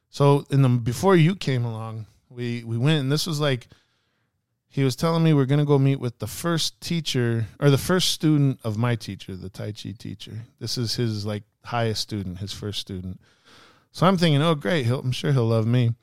[0.10, 3.68] So in the before you came along, we we went, and this was like
[4.68, 8.11] he was telling me we're gonna go meet with the first teacher or the first
[8.11, 10.45] student of my teacher, the Tai Chi teacher.
[10.60, 13.19] This is his like highest student, his first student.
[13.91, 15.95] So I'm thinking, oh great, he'll, I'm sure he'll love me.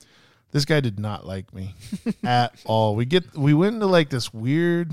[0.50, 1.74] This guy did not like me
[2.24, 2.96] at all.
[2.96, 4.92] We get we went into like this weird.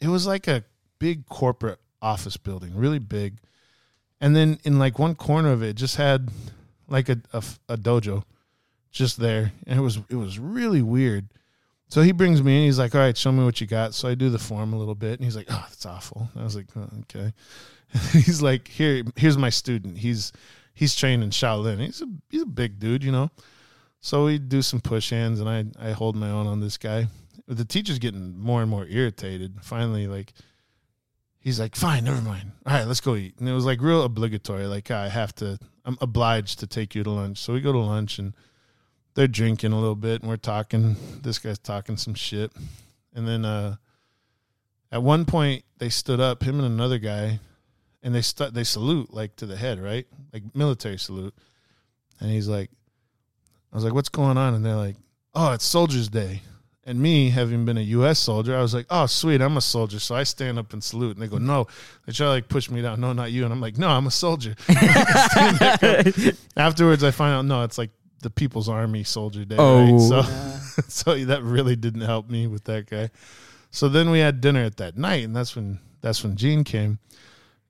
[0.00, 0.64] It was like a
[0.98, 3.38] big corporate office building, really big,
[4.20, 6.30] and then in like one corner of it, it just had
[6.88, 8.24] like a, a a dojo,
[8.90, 11.28] just there, and it was it was really weird.
[11.88, 12.64] So he brings me in.
[12.64, 14.78] He's like, "All right, show me what you got." So I do the form a
[14.78, 17.32] little bit, and he's like, "Oh, that's awful." I was like, oh, "Okay."
[18.12, 19.98] he's like, "Here, here's my student.
[19.98, 20.32] He's
[20.74, 21.78] he's trained in Shaolin.
[21.80, 23.30] He's a he's a big dude, you know."
[24.00, 27.08] So we do some push hands, and I I hold my own on this guy.
[27.48, 29.58] The teacher's getting more and more irritated.
[29.62, 30.32] Finally, like
[31.46, 32.50] he's like, "Fine, never mind.
[32.66, 34.66] All right, let's go eat." And it was like real obligatory.
[34.66, 35.58] Like I have to.
[35.84, 37.38] I'm obliged to take you to lunch.
[37.38, 38.34] So we go to lunch, and
[39.14, 40.96] they're drinking a little bit, and we're talking.
[41.22, 42.52] This guy's talking some shit,
[43.14, 43.76] and then uh,
[44.90, 47.38] at one point they stood up, him and another guy,
[48.02, 51.34] and they stu- they salute like to the head, right, like military salute,
[52.18, 52.70] and he's like,
[53.72, 54.96] I was like, "What's going on?" And they're like,
[55.32, 56.42] "Oh, it's Soldiers' Day."
[56.88, 58.20] And me, having been a U.S.
[58.20, 61.16] soldier, I was like, "Oh, sweet, I'm a soldier." So I stand up and salute,
[61.16, 61.66] and they go, "No."
[62.06, 63.00] They try to like push me down.
[63.00, 63.42] No, not you.
[63.42, 66.34] And I'm like, "No, I'm a soldier." Stand back up.
[66.56, 67.90] Afterwards, I find out no, it's like
[68.22, 69.56] the People's Army Soldier Day.
[69.58, 69.92] Oh.
[69.92, 70.00] Right?
[70.00, 70.58] So, uh,
[70.88, 73.10] so that really didn't help me with that guy.
[73.70, 76.98] So then we had dinner at that night, and that's when that's when Gene came.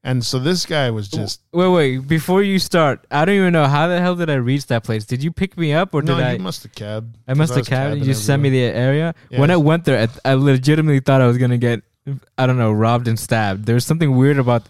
[0.04, 1.98] And so this guy was just Wait, wait.
[2.06, 5.04] Before you start, I don't even know how the hell did I reach that place.
[5.04, 6.32] Did you pick me up or no, did I?
[6.34, 7.18] you must have cabbed.
[7.26, 8.04] I must have was cabbed.
[8.04, 9.14] You sent me the area.
[9.30, 9.40] Yeah.
[9.40, 11.82] When I went there, I, I legitimately thought I was gonna get,
[12.38, 13.66] I don't know, robbed and stabbed.
[13.66, 14.68] There was something weird about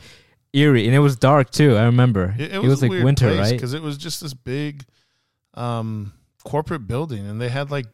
[0.55, 1.77] eerie, and it was dark too.
[1.77, 2.35] I remember.
[2.39, 3.53] It, It, was, like winter, right?
[3.53, 4.85] Because it was just this big,
[5.55, 7.87] um, corporate building, and they had like,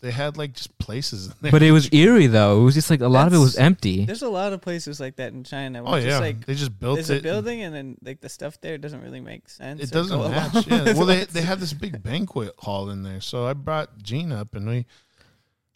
[0.00, 1.26] they had like just places.
[1.26, 1.52] In there.
[1.52, 2.60] But it was eerie though.
[2.60, 4.04] It was just like a lot of it was empty.
[4.04, 5.82] there's a lot of places like that in China.
[5.82, 7.18] Where oh it's yeah, just like they just built there's it.
[7.18, 9.82] a building and then like the stuff there doesn't really make sense.
[9.82, 10.66] It doesn't match.
[10.66, 10.92] Yeah.
[10.98, 14.54] Well, they they had this big banquet hall in there, so I brought Gene up,
[14.54, 14.86] and we.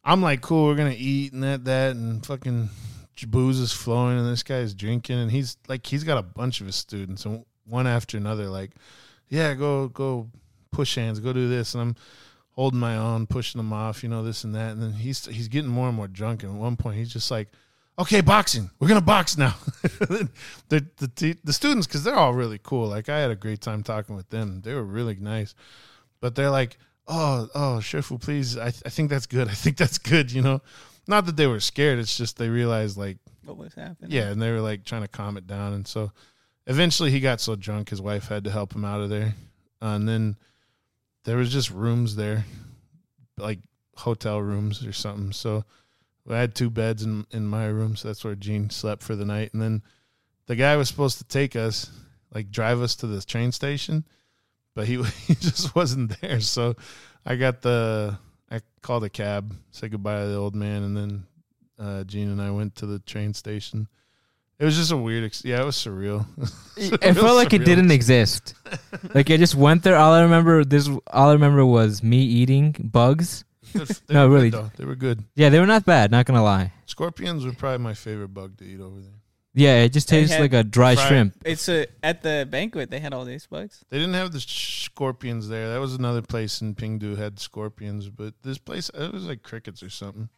[0.05, 0.67] I'm like, cool.
[0.67, 2.71] We're gonna eat and that that and fucking
[3.29, 6.67] booze is flowing, and this guy's drinking, and he's like, he's got a bunch of
[6.67, 8.73] his students, and one after another, like,
[9.29, 10.29] yeah, go go
[10.73, 11.97] push hands, go do this, and I'm
[12.53, 15.49] holding my own, pushing them off, you know, this and that, and then he's he's
[15.49, 17.49] getting more and more drunk, and at one point he's just like.
[17.99, 18.71] Okay, boxing.
[18.81, 19.55] We're gonna box now.
[19.83, 20.31] the
[20.71, 22.89] the the students, because they're all really cool.
[22.89, 24.63] Like I had a great time talking with them.
[24.63, 25.55] They were really nice,
[26.19, 28.57] but they're like, "Oh, oh, Shifu, please.
[28.57, 29.47] I I think that's good.
[29.47, 30.63] I think that's good." You know,
[31.07, 31.99] not that they were scared.
[31.99, 34.11] It's just they realized like What was happening?
[34.11, 36.13] yeah, and they were like trying to calm it down, and so
[36.67, 39.35] eventually he got so drunk his wife had to help him out of there,
[39.83, 40.37] uh, and then
[41.25, 42.45] there was just rooms there,
[43.39, 43.61] like
[43.97, 45.33] hotel rooms or something.
[45.33, 45.65] So
[46.29, 49.25] I had two beds in in my room, so that's where Gene slept for the
[49.25, 49.83] night, and then
[50.47, 51.91] the guy was supposed to take us,
[52.35, 54.05] like drive us to the train station,
[54.75, 56.41] but he he just wasn't there.
[56.41, 56.75] So
[57.25, 58.19] I got the
[58.51, 61.27] I called a cab, said goodbye to the old man, and then
[61.79, 63.89] uh, Gene and I went to the train station.
[64.63, 66.25] It was just a weird, ex- yeah, it was surreal.
[66.77, 68.55] it Real felt like it didn't exist.
[69.13, 69.97] like I just went there.
[69.97, 70.89] All I remember this.
[71.09, 73.45] All I remember was me eating bugs.
[74.09, 74.51] No, really.
[74.51, 74.71] though.
[74.77, 75.25] they were good.
[75.35, 76.13] Yeah, they were not bad.
[76.13, 76.73] Not gonna lie.
[76.87, 79.11] Scorpions were probably my favorite bug to eat over there.
[79.53, 81.35] Yeah, it just They tastes had like a dry fried- shrimp.
[81.45, 83.85] It's a at the banquet they had all these bugs.
[83.91, 85.71] They didn't have the scorpions there.
[85.73, 89.83] That was another place in Pingdu had scorpions, but this place it was like crickets
[89.83, 90.29] or something.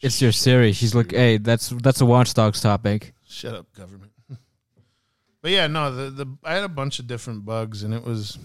[0.00, 0.72] It's your Siri.
[0.72, 3.12] She's like, hey, that's that's a watchdogs topic.
[3.28, 4.12] Shut up, government.
[5.42, 8.38] but yeah, no, the the I had a bunch of different bugs, and it was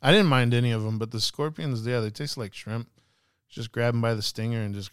[0.00, 2.88] I didn't mind any of them, but the scorpions, yeah, they taste like shrimp.
[3.48, 4.90] Just grab them by the stinger and just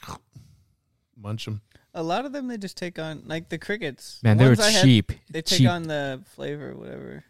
[1.17, 1.61] munch them.
[1.93, 4.19] A lot of them they just take on like the crickets.
[4.23, 5.11] Man, The they were ones I had, cheap.
[5.29, 5.69] They take cheap.
[5.69, 7.23] on the flavor, whatever.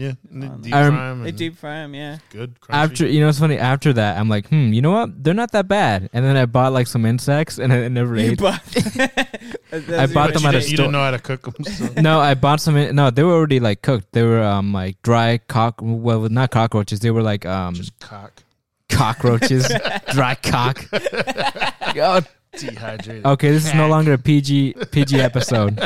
[0.00, 2.16] Yeah, and they Um, deep I rem- fry 'em They and deep fry them, yeah.
[2.30, 2.58] good.
[2.58, 2.70] Crunchy.
[2.74, 3.58] After you know, it's funny.
[3.58, 5.22] After that, I'm like, hmm, you know what?
[5.22, 6.08] They're not that bad.
[6.14, 8.38] And then I bought like some insects, and I never You ate.
[8.38, 8.62] bought-
[10.02, 10.76] I bought them at a didn't, you store.
[10.76, 11.64] didn't know how to cook them.
[11.64, 11.88] So.
[12.00, 12.76] no, I bought some.
[12.78, 14.12] in- No, they were already like cooked.
[14.12, 15.80] They were um like dry cock.
[15.82, 17.00] Well, not cockroaches.
[17.00, 18.42] They were like um Just cock.
[18.88, 19.68] cockroaches,
[20.12, 20.82] dry cock.
[20.92, 22.22] Oh,
[22.56, 23.26] Dehydrated.
[23.26, 25.76] okay, this is no longer a PG PG episode.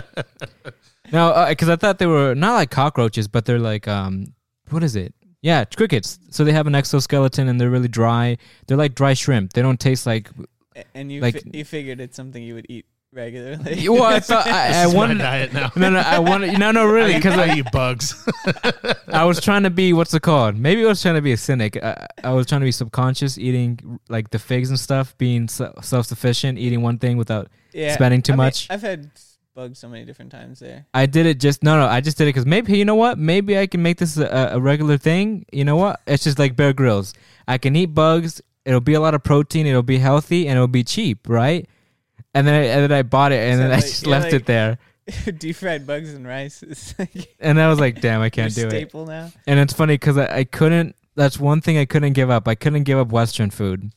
[1.13, 4.35] No, because I thought they were not like cockroaches, but they're like um,
[4.71, 5.15] what is it?
[5.43, 6.19] Yeah, crickets.
[6.31, 8.39] So they have an exoskeleton and they're really dry.
[8.67, 9.53] They're like dry shrimp.
[9.53, 10.31] They don't taste like.
[10.95, 13.87] and you Like- fi- you figured it's something you would eat regularly.
[13.91, 15.19] Well, I thought I, This I wanted.
[15.19, 15.71] diet now.
[15.77, 16.59] No, no, I wanted.
[16.59, 18.27] No, no, really, because I I, eat bugs.
[19.09, 20.57] I was trying to be what's it called?
[20.57, 21.77] Maybe I was trying to be a cynic.
[21.77, 26.07] I, I was trying to be subconscious, eating like the figs and stuff, being self
[26.07, 28.67] sufficient, eating one thing without yeah, spending too I mean, much.
[28.71, 29.11] I've had
[29.55, 30.87] bugs so many different times there.
[30.93, 31.87] I did it just no, no.
[31.87, 33.19] I just did it because maybe you know what?
[33.19, 35.47] Maybe I can make this a, a regular thing.
[35.53, 36.01] You know what?
[36.07, 37.15] It's just like Bear Grylls.
[37.47, 38.41] I can eat bugs.
[38.65, 39.67] It'll be a lot of protein.
[39.67, 41.69] It'll be healthy and it'll be cheap, right?
[42.35, 44.35] And then I, and then I bought it and So, then I just left like-
[44.35, 44.79] it there.
[45.39, 48.67] Deep fried bugs and rice is like And I was like, damn, I can't do
[48.67, 48.71] it.
[48.71, 49.31] staple now.
[49.47, 50.97] And it's funny because I, I couldn't.
[51.15, 52.49] That's one thing I couldn't give up.
[52.49, 53.93] I couldn't give up Western food.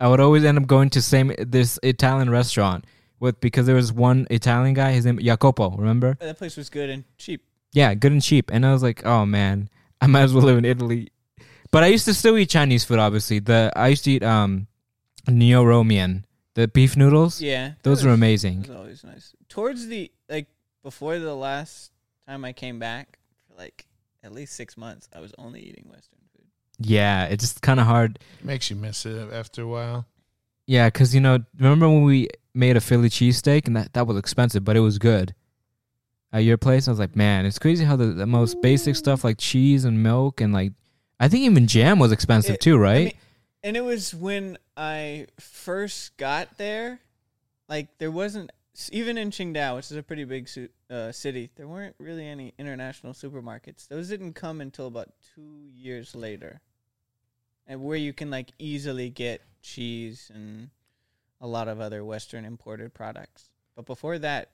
[0.00, 2.84] I would always end up going to same this Italian restaurant
[3.20, 4.92] with because there was one Italian guy.
[4.92, 5.70] His name Jacopo.
[5.76, 6.16] Remember?
[6.20, 7.42] That place was good and cheap.
[7.72, 8.50] Yeah, good and cheap.
[8.52, 9.68] And I was like, oh man,
[10.00, 11.10] I might as well live in Italy.
[11.70, 12.98] But I used to still eat Chinese food.
[12.98, 14.68] Obviously, the I used to eat um,
[15.26, 16.24] niurou mian,
[16.54, 17.40] the beef noodles.
[17.42, 18.62] Yeah, Those that are amazing.
[18.62, 19.34] that always nice.
[19.48, 20.46] Towards the like
[20.82, 21.90] before the last
[22.26, 23.86] time I came back for like
[24.22, 26.46] at least six months, I was only eating Western food.
[26.80, 28.18] Yeah, it's just kind of hard.
[28.42, 30.06] Makes you miss it after a while.
[30.66, 34.16] Yeah, because you know, remember when we made a Philly cheesesteak and that that was
[34.16, 35.34] expensive, but it was good.
[36.32, 39.24] At your place, I was like, man, it's crazy how the, the most basic stuff
[39.24, 40.72] like cheese and milk and like,
[41.18, 43.04] I think even jam was expensive It- too, I right?
[43.06, 43.12] mean,
[43.62, 47.00] and it was when I first got there,
[47.68, 48.50] like there wasn't
[48.92, 51.50] even in Qingdao, which is a pretty big su- uh, city.
[51.56, 53.88] There weren't really any international supermarkets.
[53.88, 56.60] Those didn't come until about two years later,
[57.66, 60.70] and where you can like easily get cheese and
[61.40, 63.50] a lot of other Western imported products.
[63.76, 64.50] But before that,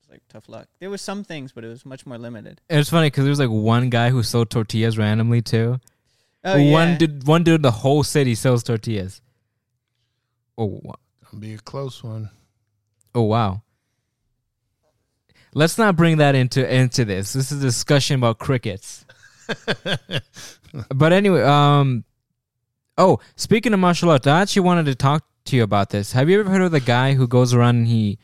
[0.00, 0.68] it's like tough luck.
[0.80, 2.60] There was some things, but it was much more limited.
[2.68, 5.80] And it's funny because there was like one guy who sold tortillas randomly too.
[6.44, 9.20] Oh yeah, One dude, one dude, in the whole city sells tortillas.
[10.56, 10.94] Oh, wa-
[11.30, 12.30] Gonna be a close one.
[13.14, 13.62] oh wow.
[15.54, 17.32] Let's not bring that into into this.
[17.32, 19.04] This is a discussion about crickets.
[20.94, 22.04] but anyway, um,
[22.98, 26.12] oh, speaking of martial arts, I actually wanted to talk to you about this.
[26.12, 28.18] Have you ever heard of the guy who goes around and he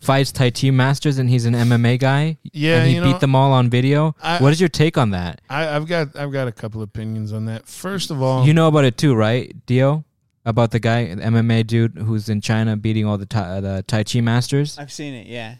[0.00, 2.38] fights Tai Chi masters and he's an MMA guy?
[2.52, 4.14] Yeah, and he you beat know, them all on video.
[4.22, 5.40] I- what is your take on that?
[5.50, 7.66] I, I've got I've got a couple opinions on that.
[7.66, 10.04] First of all, You know about it too, right, Dio?
[10.44, 14.04] About the guy, the MMA dude who's in China beating all the tai, the Tai
[14.04, 14.78] Chi masters.
[14.78, 15.26] I've seen it.
[15.26, 15.56] Yeah,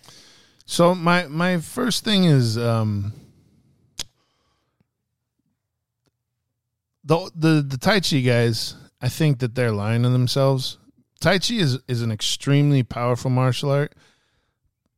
[0.64, 3.12] So my my first thing is um
[7.04, 10.78] the the the Tai Chi guys, I think that they're lying to themselves.
[11.20, 13.94] Tai Chi is is an extremely powerful martial art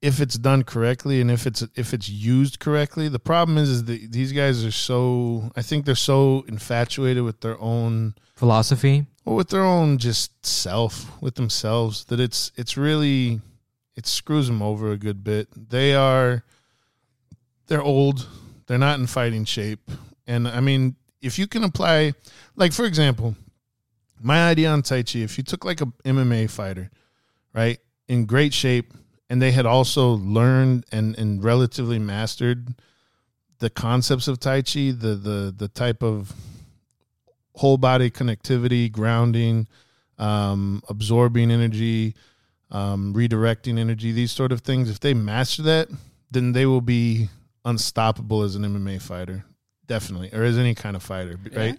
[0.01, 3.09] if it's done correctly and if it's if it's used correctly.
[3.09, 7.41] The problem is is that these guys are so I think they're so infatuated with
[7.41, 9.07] their own Philosophy.
[9.25, 13.41] or with their own just self, with themselves, that it's it's really
[13.97, 15.49] it screws them over a good bit.
[15.71, 16.45] They are
[17.67, 18.27] they're old.
[18.67, 19.91] They're not in fighting shape.
[20.27, 22.15] And I mean, if you can apply
[22.55, 23.35] like for example,
[24.21, 26.91] my idea on Tai Chi, if you took like a MMA fighter,
[27.55, 27.79] right,
[28.09, 28.93] in great shape,
[29.31, 32.75] and they had also learned and, and relatively mastered
[33.59, 36.33] the concepts of Tai Chi, the the the type of
[37.55, 39.67] whole body connectivity, grounding,
[40.19, 42.15] um, absorbing energy,
[42.71, 44.89] um, redirecting energy, these sort of things.
[44.91, 45.89] If they master that,
[46.31, 47.29] then they will be
[47.65, 49.45] unstoppable as an MMA fighter,
[49.87, 51.79] definitely, or as any kind of fighter, right?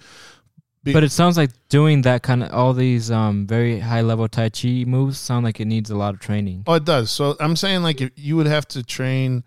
[0.89, 4.27] Be- But it sounds like doing that kind of all these um, very high level
[4.27, 6.63] Tai Chi moves sound like it needs a lot of training.
[6.67, 7.11] Oh, it does.
[7.11, 9.43] So I'm saying like if you would have to train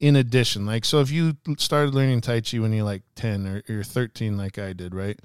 [0.00, 0.66] in addition.
[0.66, 4.36] Like so if you started learning Tai Chi when you're like 10 or you're 13
[4.36, 5.18] like I did, right?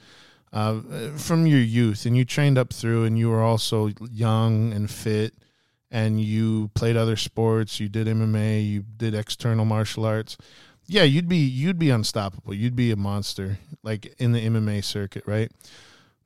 [0.53, 0.81] Uh,
[1.15, 5.33] from your youth and you trained up through and you were also young and fit
[5.89, 10.37] and you played other sports, you did MMA, you did external martial arts.
[10.91, 12.53] Yeah, you'd be you'd be unstoppable.
[12.53, 15.51] You'd be a monster like in the MMA circuit, right?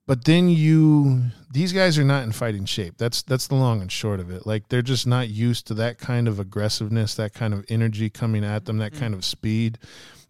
[0.07, 2.97] but then you these guys are not in fighting shape.
[2.97, 4.45] That's that's the long and short of it.
[4.45, 8.43] Like they're just not used to that kind of aggressiveness, that kind of energy coming
[8.43, 9.17] at them, that kind mm.
[9.17, 9.79] of speed.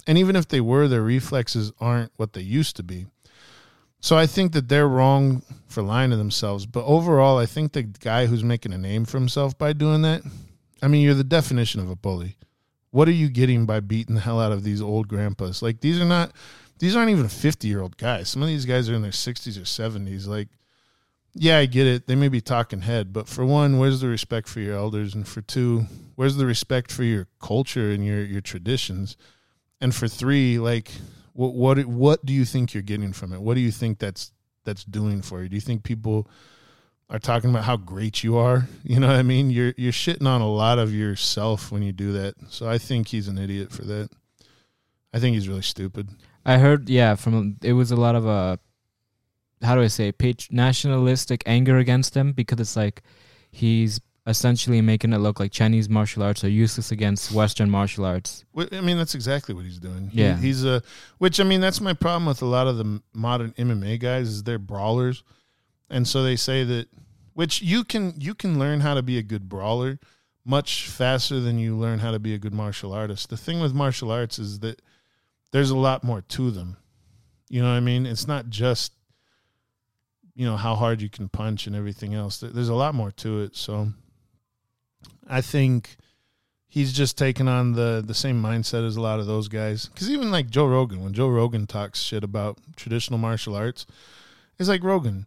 [0.07, 3.07] And even if they were, their reflexes aren't what they used to be.
[3.99, 6.67] So I think that they're wrong for lying to themselves.
[6.67, 10.21] But overall, I think the guy who's making a name for himself by doing that,
[10.81, 12.37] I mean, you're the definition of a bully.
[12.95, 15.61] What are you getting by beating the hell out of these old grandpas?
[15.61, 16.31] Like these are not
[16.79, 18.29] these aren't even 50 year old guys.
[18.29, 20.27] Some of these guys are in their 60s or 70s.
[20.27, 20.47] Like,
[21.33, 22.07] yeah, I get it.
[22.07, 25.13] They may be talking head, but for one, where's the respect for your elders?
[25.13, 29.17] And for two, where's the respect for your culture and your, your traditions?
[29.81, 30.89] And for three, like,
[31.33, 33.41] what, what, what do you think you're getting from it?
[33.41, 34.31] What do you think that's,
[34.63, 35.49] that's doing for you?
[35.49, 36.29] Do you think people
[37.09, 38.67] are talking about how great you are?
[38.83, 39.49] You know what I mean?
[39.51, 42.33] You're, you're shitting on a lot of yourself when you do that.
[42.49, 44.09] So I think he's an idiot for that.
[45.13, 46.09] I think he's really stupid.
[46.45, 48.57] I heard, yeah, from it was a lot of uh,
[49.63, 53.01] how do I say, patri- nationalistic anger against him because it's like
[53.51, 58.43] he's essentially making it look like Chinese martial arts are useless against Western martial arts.
[58.71, 60.09] I mean, that's exactly what he's doing.
[60.09, 60.37] He- Yeah.
[60.37, 60.81] he's a.
[61.19, 64.43] Which I mean, that's my problem with a lot of the modern MMA guys is
[64.43, 65.23] they're brawlers,
[65.89, 66.87] and so they say that.
[67.33, 69.99] Which you can you can learn how to be a good brawler
[70.45, 73.29] much faster than you learn how to be a good martial artist.
[73.29, 74.81] The thing with martial arts is that
[75.51, 76.77] there's a lot more to them.
[77.49, 78.05] You know what I mean?
[78.05, 78.93] It's not just
[80.35, 82.39] you know how hard you can punch and everything else.
[82.39, 83.55] There's a lot more to it.
[83.55, 83.89] So
[85.27, 85.95] I think
[86.67, 89.87] he's just taken on the the same mindset as a lot of those guys.
[89.87, 93.85] Because even like Joe Rogan, when Joe Rogan talks shit about traditional martial arts,
[94.59, 95.25] it's like Rogan,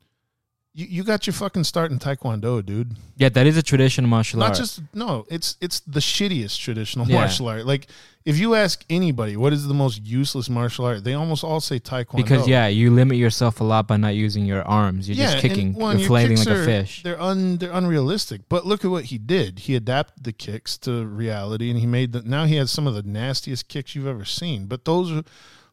[0.79, 2.95] you, you got your fucking start in Taekwondo, dude.
[3.17, 4.59] Yeah, that is a traditional martial Not art.
[4.59, 7.17] just no, it's it's the shittiest traditional Yeah.
[7.17, 7.67] martial art.
[7.67, 7.89] Like
[8.25, 11.81] if you ask anybody what is the most useless martial art, they almost all say
[11.81, 12.17] Taekwondo.
[12.17, 15.09] because yeah, you limit yourself a lot by not using your arms.
[15.09, 17.03] You're just kicking, well, and your flailing kicks like a are- fish.
[17.03, 18.43] They're un they're unrealistic.
[18.49, 19.61] But look at what he did.
[19.61, 22.23] He adapted the kicks to reality, and he made the.
[22.23, 24.67] Now he has some of the nastiest kicks you've ever seen.
[24.67, 25.25] But those are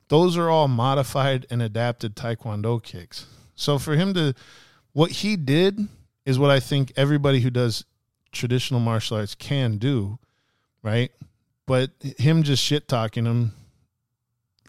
[0.08, 3.28] those are all modified and adapted Taekwondo kicks.
[3.56, 4.34] So for him to,
[4.96, 5.78] what he did
[6.26, 7.84] is what I think everybody who does
[8.32, 10.18] traditional martial arts can do,
[10.82, 11.12] right?
[11.66, 13.52] But him just shit talking him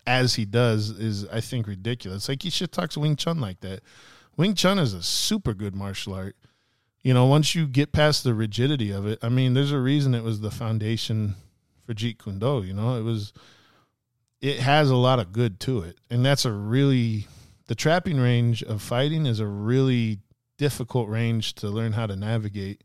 [0.04, 2.28] as he does is I think ridiculous.
[2.28, 3.82] Like he shit talks Wing Chun like that.
[4.36, 6.34] Wing Chun is a super good martial art.
[7.02, 10.12] You know, once you get past the rigidity of it, I mean, there's a reason
[10.12, 11.36] it was the foundation
[11.86, 12.64] for Jeet Kune Do.
[12.64, 13.32] You know, it was,
[14.40, 17.28] it has a lot of good to it, and that's a really
[17.66, 20.20] the trapping range of fighting is a really
[20.58, 22.82] difficult range to learn how to navigate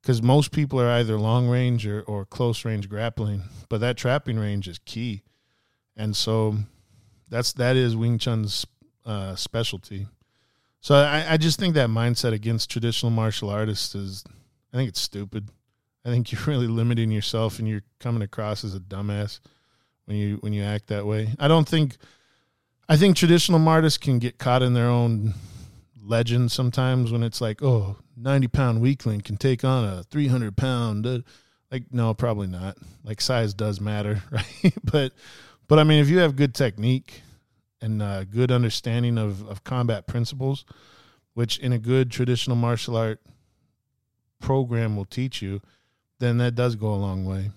[0.00, 4.38] because most people are either long range or, or close range grappling, but that trapping
[4.38, 5.22] range is key,
[5.96, 6.56] and so
[7.30, 8.66] that's that is Wing Chun's
[9.06, 10.06] uh, specialty.
[10.80, 14.22] So I, I just think that mindset against traditional martial artists is,
[14.70, 15.48] I think it's stupid.
[16.04, 19.40] I think you're really limiting yourself, and you're coming across as a dumbass
[20.04, 21.34] when you when you act that way.
[21.38, 21.96] I don't think,
[22.88, 25.34] I think traditional artists can get caught in their own
[26.02, 31.06] legend sometimes when it's like, oh, 90 pound weakling can take on a 300 pound.
[31.06, 31.18] uh,
[31.70, 32.76] Like, no, probably not.
[33.02, 34.74] Like size does matter, right?
[34.84, 35.12] but,
[35.66, 37.22] but I mean, if you have good technique
[37.80, 40.64] and uh, good understanding of, of combat principles,
[41.32, 43.20] which in a good traditional martial art
[44.40, 45.62] program will teach you,
[46.18, 47.50] then that does go a long way.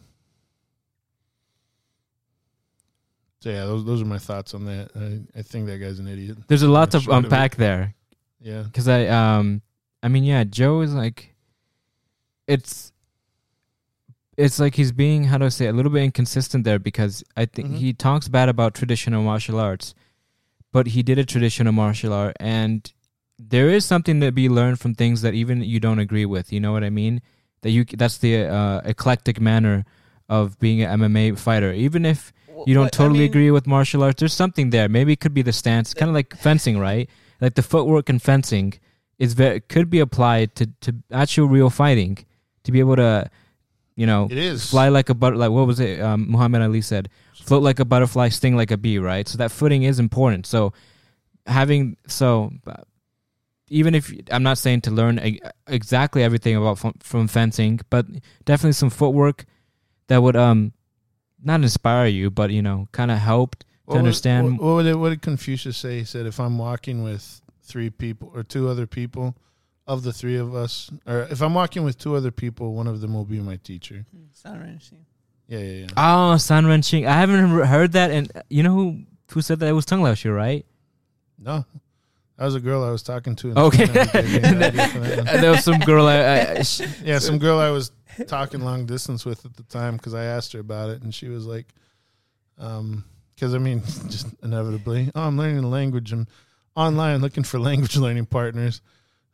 [3.39, 4.89] So yeah, those those are my thoughts on that.
[4.95, 6.37] I, I think that guy's an idiot.
[6.47, 7.93] There's a lot to unpack there.
[8.41, 8.63] Yeah.
[8.63, 9.61] because I um
[10.03, 11.33] I mean yeah Joe is like
[12.47, 12.91] it's
[14.37, 17.45] it's like he's being how do I say a little bit inconsistent there because I
[17.45, 17.77] think Mhm.
[17.77, 19.95] he talks bad about traditional martial arts,
[20.71, 22.91] but he did a traditional martial art and
[23.39, 26.51] there is something to be learned from things that even you don't agree with.
[26.51, 27.21] You know what I mean?
[27.61, 29.85] That you that's the uh, eclectic manner
[30.29, 31.71] of being an MMA fighter.
[31.73, 32.31] Even if
[32.65, 34.87] you don't totally agree with martial arts, there's something there.
[34.89, 37.09] Maybe it could be the stance, kind of like fencing, right?
[37.41, 38.73] Like the footwork and fencing
[39.19, 42.17] is very could be applied to to actual real fighting
[42.63, 43.29] to be able to,
[43.95, 44.69] you know, It is.
[44.69, 45.35] fly like a butter.
[45.35, 45.99] Like what was it?
[46.01, 47.09] Um, Muhammad Ali said,
[47.45, 49.27] "Float like a butterfly, sting like a bee." Right.
[49.27, 50.45] So that footing is important.
[50.45, 50.73] So
[51.45, 52.51] having so.
[53.69, 58.05] Even if I'm not saying to learn e- exactly everything about from, from fencing, but
[58.45, 59.43] definitely some footwork
[60.07, 60.71] that would um
[61.47, 64.59] not inspire you, but you know, kind of help to What would- understand.
[64.59, 65.97] What, what, did, what did Confucius say?
[65.99, 69.35] He said, if I'm walking with three people or two other people,
[69.87, 72.99] of the three of us, or if I'm walking with two other people, one of
[72.99, 74.05] them will be my teacher.
[74.11, 75.05] Hmm, Sound wrenching.
[75.47, 75.87] Yeah, yeah, yeah.
[75.95, 77.07] Oh, San Renqing.
[77.07, 79.69] I haven't heard that, and you know who who said that?
[79.69, 80.65] It was Tung Laoshi, right?
[81.39, 81.63] No,
[82.37, 83.49] That was a girl I was talking to.
[83.51, 83.87] in Okay.
[83.87, 84.87] China who gave me the idea
[85.23, 85.33] that.
[85.33, 86.05] And there was some girl.
[86.07, 86.17] I,
[86.57, 87.91] I, sh- Yeah, some girl I was
[88.27, 91.29] talking long distance with at the time because I asked her about it, and she
[91.29, 91.65] was like,
[92.59, 93.03] um,
[93.35, 96.11] because I mean, just inevitably, oh, I'm learning a language.
[96.13, 96.27] I'm
[96.75, 98.81] online looking for language learning partners,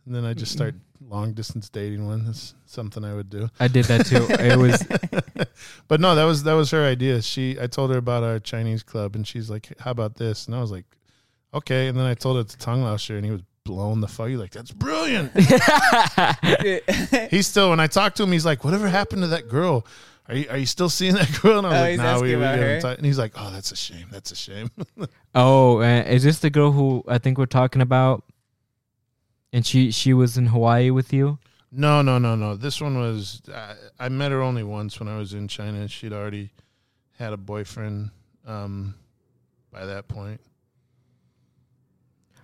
[0.06, 0.76] and then I just start
[1.06, 2.26] long distance dating one.
[2.26, 3.50] That's something I would do.
[3.60, 4.26] I did that too.
[4.30, 4.82] It was
[5.90, 7.22] But no, that was that was her idea.
[7.22, 10.56] She I told her about our Chinese club, and she's like, "How about this?" And
[10.56, 10.86] I was like,
[11.54, 14.28] "Okay." And then I told it to Tongue Laoshi, and he was blown the fuck.
[14.30, 15.32] He's like, "That's brilliant."
[17.32, 19.86] he's still when I talk to him, he's like, "Whatever happened to that girl?"
[20.30, 21.58] Are you, are you still seeing that girl?
[21.58, 22.82] And I was Oh, like, he's "No, asking we, we about haven't her?
[22.82, 24.08] talked." And he's like, "Oh, that's a shame.
[24.12, 24.70] That's a shame."
[25.36, 28.24] Oh, uh, is this the girl who I think we're talking about?
[29.52, 31.40] And she she was in Hawaii with you.
[31.72, 32.56] no, no, no, no.
[32.56, 35.88] This one was I, I met her only once when I was in China.
[35.88, 36.52] She'd already
[37.18, 38.12] had a boyfriend
[38.46, 38.94] um,
[39.72, 40.40] by that point.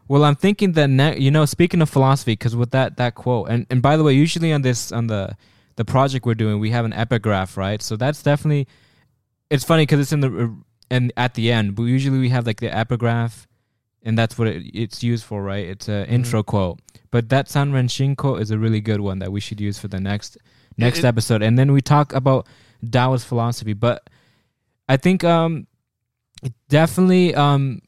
[0.10, 3.48] Well, I'm thinking that ne- you know, speaking of philosophy, because with that that quote,
[3.50, 5.38] and and by the way, usually on this on the
[5.76, 7.82] the project we're doing, we have an epigraph, right?
[7.82, 8.68] So that's definitely
[9.50, 10.56] it's funny because it's in the
[10.90, 13.48] and at the end, but usually we have like the epigraph,
[14.02, 15.66] and that's what it, it's used for, right?
[15.68, 16.80] It's a intro quote.
[17.12, 19.88] But that San Renshin quote is a really good one that we should use for
[19.88, 20.38] the next
[20.76, 22.48] next it- episode, and then we talk about
[22.84, 23.74] Taoist philosophy.
[23.74, 24.10] But
[24.88, 25.68] I think um
[26.68, 27.82] definitely um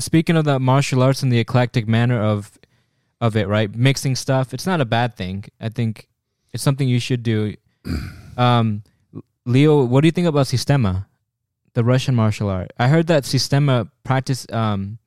[0.00, 2.58] speaking of the martial arts and the eclectic manner of
[3.20, 3.74] of it, right?
[3.74, 5.44] Mixing stuff, it's not a bad thing.
[5.60, 6.08] I think
[6.52, 7.54] it's something you should do.
[8.36, 8.82] Um,
[9.44, 11.06] Leo, what do you think about Systema,
[11.74, 12.70] the Russian martial art?
[12.78, 14.98] I heard that Systema practice um,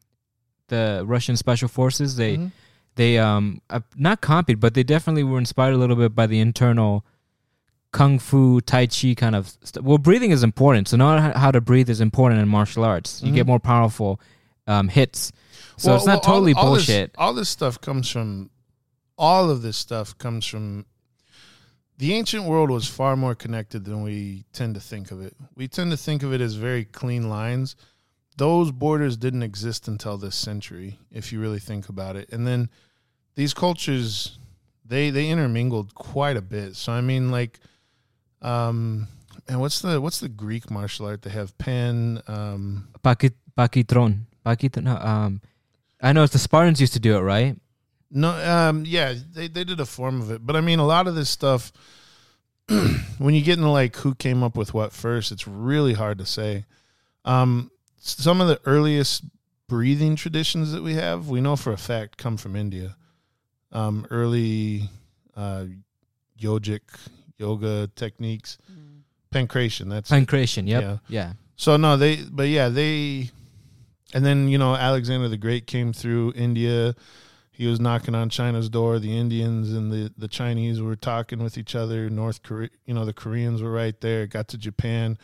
[0.67, 2.15] the Russian special forces.
[2.17, 2.51] They Mhm.
[2.95, 6.39] they um uh, not copied, but they definitely were inspired a little bit by the
[6.39, 7.03] internal
[7.91, 9.83] kung fu, tai chi kind of stuff.
[9.83, 10.87] Well, breathing is important.
[10.89, 13.21] So knowing how- to breathe is important in martial arts.
[13.23, 13.53] You get Mhm.
[13.53, 14.19] more powerful
[14.67, 15.31] um, hits.
[15.77, 17.11] So Well, it's not well, all- totally all this- bullshit.
[17.17, 18.49] all this stuff comes from
[19.17, 20.85] all of this stuff comes from
[21.97, 25.35] the ancient world was far more connected than we tend to think of it.
[25.55, 27.75] We tend to think of it as very clean lines.
[28.37, 32.29] Those borders didn't exist until this century, if you really think about it.
[32.31, 32.69] And then
[33.35, 34.39] these cultures
[34.85, 36.75] they they intermingled quite a bit.
[36.75, 37.59] So I mean like
[38.41, 39.07] um
[39.47, 41.55] and what's the what's the Greek martial art they have?
[41.57, 44.21] Pan um Pakit, pakitron.
[44.45, 45.41] Pakit, no, um,
[46.01, 47.55] I know it's the Spartans used to do it, right?
[48.11, 51.07] No, um, yeah, they they did a form of it, but I mean, a lot
[51.07, 51.71] of this stuff,
[53.17, 56.25] when you get into like who came up with what first, it's really hard to
[56.25, 56.65] say.
[57.25, 59.23] Um, some of the earliest
[59.67, 62.95] breathing traditions that we have, we know for a fact, come from India.
[63.71, 64.89] Um, early
[65.35, 65.65] uh,
[66.39, 66.81] yogic
[67.37, 68.57] yoga techniques,
[69.31, 69.89] pankration.
[69.89, 70.83] That's Pankration, yep.
[70.83, 70.97] Yeah.
[71.07, 71.33] Yeah.
[71.55, 73.31] so no, they but yeah, they
[74.13, 76.95] and then, you know, Alexander the Great came through India.
[77.51, 78.99] He was knocking on China's door.
[78.99, 82.09] The Indians and the, the Chinese were talking with each other.
[82.09, 84.27] North Korea, you know, the Koreans were right there.
[84.27, 85.17] Got to Japan,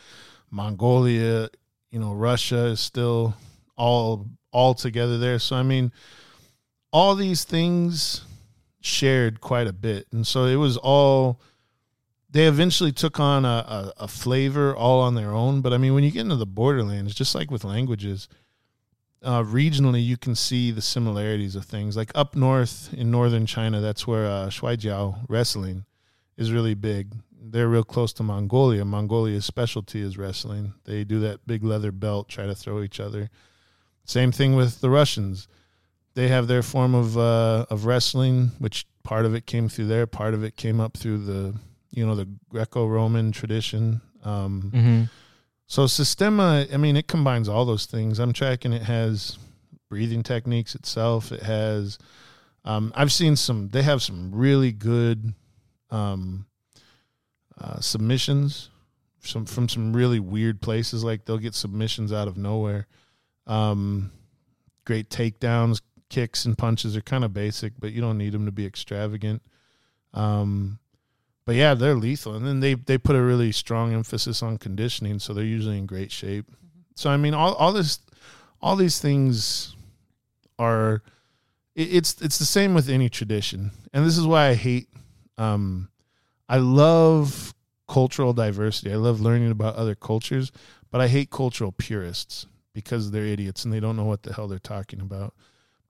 [0.50, 1.48] Mongolia,
[1.90, 3.34] you know, Russia is still
[3.76, 5.38] all all together there.
[5.38, 5.92] So I mean,
[6.92, 8.22] all these things
[8.80, 11.40] shared quite a bit, and so it was all.
[12.32, 15.94] They eventually took on a, a, a flavor all on their own, but I mean,
[15.94, 18.28] when you get into the borderlands, just like with languages,
[19.22, 21.96] uh, regionally you can see the similarities of things.
[21.96, 25.84] Like up north in northern China, that's where uh, Shuaijiao wrestling
[26.36, 27.14] is really big.
[27.42, 28.84] They're real close to Mongolia.
[28.84, 30.74] Mongolia's specialty is wrestling.
[30.84, 33.28] They do that big leather belt, try to throw each other.
[34.04, 35.48] Same thing with the Russians.
[36.14, 40.06] They have their form of uh, of wrestling, which part of it came through there,
[40.06, 41.54] part of it came up through the
[41.90, 44.00] you know the Greco-Roman tradition.
[44.24, 45.02] Um, Mm-hmm.
[45.70, 48.18] So Systema, I mean, it combines all those things.
[48.18, 48.72] I'm tracking.
[48.72, 49.38] It has
[49.88, 51.30] breathing techniques itself.
[51.30, 51.96] It has.
[52.64, 53.68] Um, I've seen some.
[53.68, 55.32] They have some really good
[55.90, 56.46] um,
[57.56, 58.70] uh, submissions.
[59.20, 61.04] Some from some really weird places.
[61.04, 62.88] Like they'll get submissions out of nowhere.
[63.46, 64.10] Um,
[64.84, 68.52] great takedowns, kicks, and punches are kind of basic, but you don't need them to
[68.52, 69.40] be extravagant.
[70.14, 70.79] Um,
[71.50, 75.18] but yeah, they're lethal, and then they they put a really strong emphasis on conditioning,
[75.18, 76.46] so they're usually in great shape.
[76.94, 77.98] So I mean, all all this,
[78.62, 79.74] all these things
[80.60, 81.02] are,
[81.74, 84.90] it, it's it's the same with any tradition, and this is why I hate.
[85.38, 85.88] Um,
[86.48, 87.52] I love
[87.88, 88.92] cultural diversity.
[88.92, 90.52] I love learning about other cultures,
[90.92, 94.46] but I hate cultural purists because they're idiots and they don't know what the hell
[94.46, 95.34] they're talking about.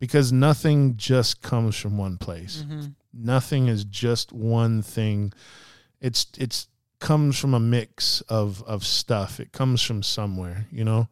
[0.00, 2.88] Because nothing just comes from one place mm-hmm.
[3.12, 5.32] nothing is just one thing
[6.00, 6.66] it's it's
[6.98, 11.08] comes from a mix of of stuff it comes from somewhere you know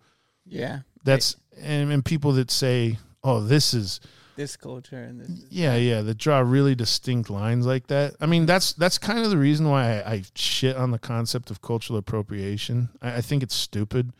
[0.46, 0.80] Yeah.
[1.04, 4.00] that's and, and people that say oh this is
[4.38, 5.30] this culture and this.
[5.50, 8.14] Yeah, yeah, that draw really distinct lines like that.
[8.20, 11.50] I mean, that's that's kind of the reason why I, I shit on the concept
[11.50, 12.88] of cultural appropriation.
[13.02, 14.12] I, I think it's stupid.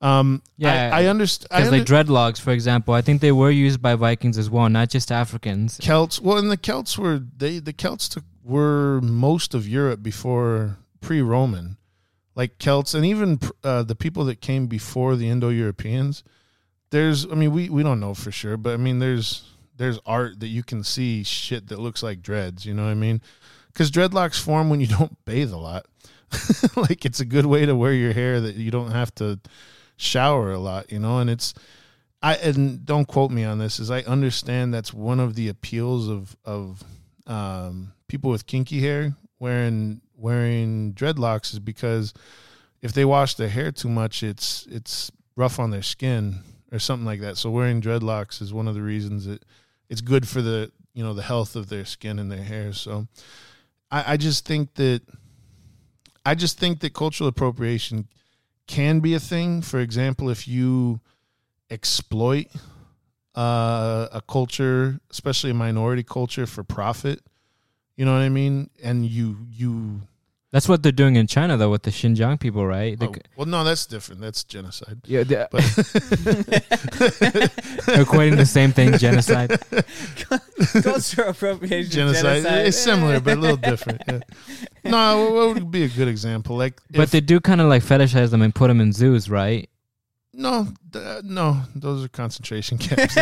[0.00, 1.48] Um, Yeah, I, I understand.
[1.50, 4.90] Because like dreadlocks, for example, I think they were used by Vikings as well, not
[4.90, 5.78] just Africans.
[5.82, 6.20] Celts.
[6.20, 11.78] Well, and the Celts were they the Celts took, were most of Europe before pre-Roman,
[12.34, 16.22] like Celts, and even uh, the people that came before the Indo-Europeans.
[16.90, 20.40] There's, I mean, we we don't know for sure, but I mean, there's there's art
[20.40, 22.64] that you can see shit that looks like dreads.
[22.64, 23.20] You know what I mean?
[23.72, 25.86] Because dreadlocks form when you don't bathe a lot.
[26.76, 29.38] like it's a good way to wear your hair that you don't have to
[29.96, 30.90] shower a lot.
[30.92, 31.54] You know, and it's
[32.22, 33.78] I and don't quote me on this.
[33.78, 36.82] Is I understand that's one of the appeals of of
[37.26, 42.14] um, people with kinky hair wearing wearing dreadlocks is because
[42.82, 46.40] if they wash their hair too much, it's it's rough on their skin
[46.72, 47.36] or something like that.
[47.36, 49.44] So wearing dreadlocks is one of the reasons that
[49.88, 52.72] it's good for the you know the health of their skin and their hair.
[52.72, 53.06] So
[53.90, 55.02] I, I just think that
[56.24, 58.08] I just think that cultural appropriation
[58.66, 59.62] can be a thing.
[59.62, 61.00] For example, if you
[61.70, 62.48] exploit
[63.34, 67.20] uh, a culture, especially a minority culture, for profit,
[67.96, 70.02] you know what I mean, and you you
[70.56, 72.96] That's what they're doing in China, though, with the Xinjiang people, right?
[72.98, 74.22] Oh, c- well, no, that's different.
[74.22, 75.02] That's genocide.
[75.04, 75.60] yeah, they- But
[78.00, 79.50] equating the same thing, genocide.
[80.82, 81.90] Cultural appropriation.
[81.90, 82.66] genocide, Genocide.
[82.68, 84.00] it's similar, but a little different.
[84.08, 84.20] Yeah.
[84.84, 86.56] No, what would be a good example?
[86.56, 89.28] Like, But if- they do kind of like fetishize them and put them in zoos,
[89.28, 89.68] right?
[90.32, 93.14] No, th- no, those are concentration camps.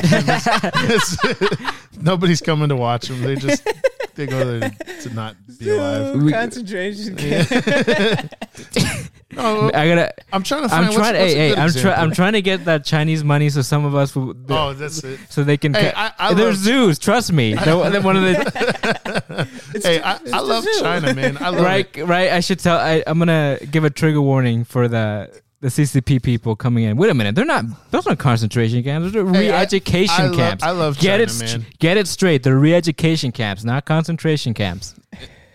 [2.01, 3.23] Nobody's coming to watch them.
[3.23, 3.66] They just
[4.16, 4.70] they go there
[5.03, 6.12] to not be alive.
[6.15, 7.45] Zoo, We- concentration Yeah.
[7.45, 8.35] camp.
[9.32, 10.15] no, I gotta.
[10.32, 10.86] I'm trying to find.
[10.86, 11.15] I'm trying.
[11.16, 11.99] what's Hey, hey, I'm trying.
[11.99, 14.35] I'm trying to get that Chinese money so some of us will.
[14.49, 15.19] Oh, that's it.
[15.28, 15.74] so they can.
[15.74, 16.65] Hey, ca- I, I There's love.
[16.65, 16.99] zoos.
[16.99, 17.55] Trust me.
[17.65, 19.49] They're- they're one of the
[19.82, 20.70] Hey, I, I love zoo.
[20.81, 21.36] China, man.
[21.39, 22.05] I love right, it.
[22.05, 22.31] right.
[22.32, 22.78] I should tell.
[22.78, 25.31] I, I'm gonna give a trigger warning for the
[25.65, 26.99] the CCP people coming in.
[26.99, 27.35] Wait a minute.
[27.35, 27.65] They're not.
[27.91, 29.12] Those aren't concentration camps.
[29.12, 30.62] They're Hey, I- re-education I love- camps.
[30.62, 31.59] I love get China, it.
[31.61, 31.66] man.
[31.78, 32.43] Get it straight.
[32.43, 34.95] They're re-education camps, not concentration camps.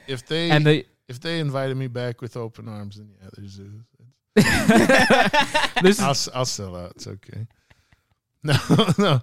[0.07, 3.59] If they And the if they invited me back with open arms, then yeah, there's
[3.59, 3.69] a,
[5.83, 6.93] this I'll I'll sell out.
[6.95, 7.45] It's okay.
[8.43, 8.55] No,
[8.97, 9.21] no.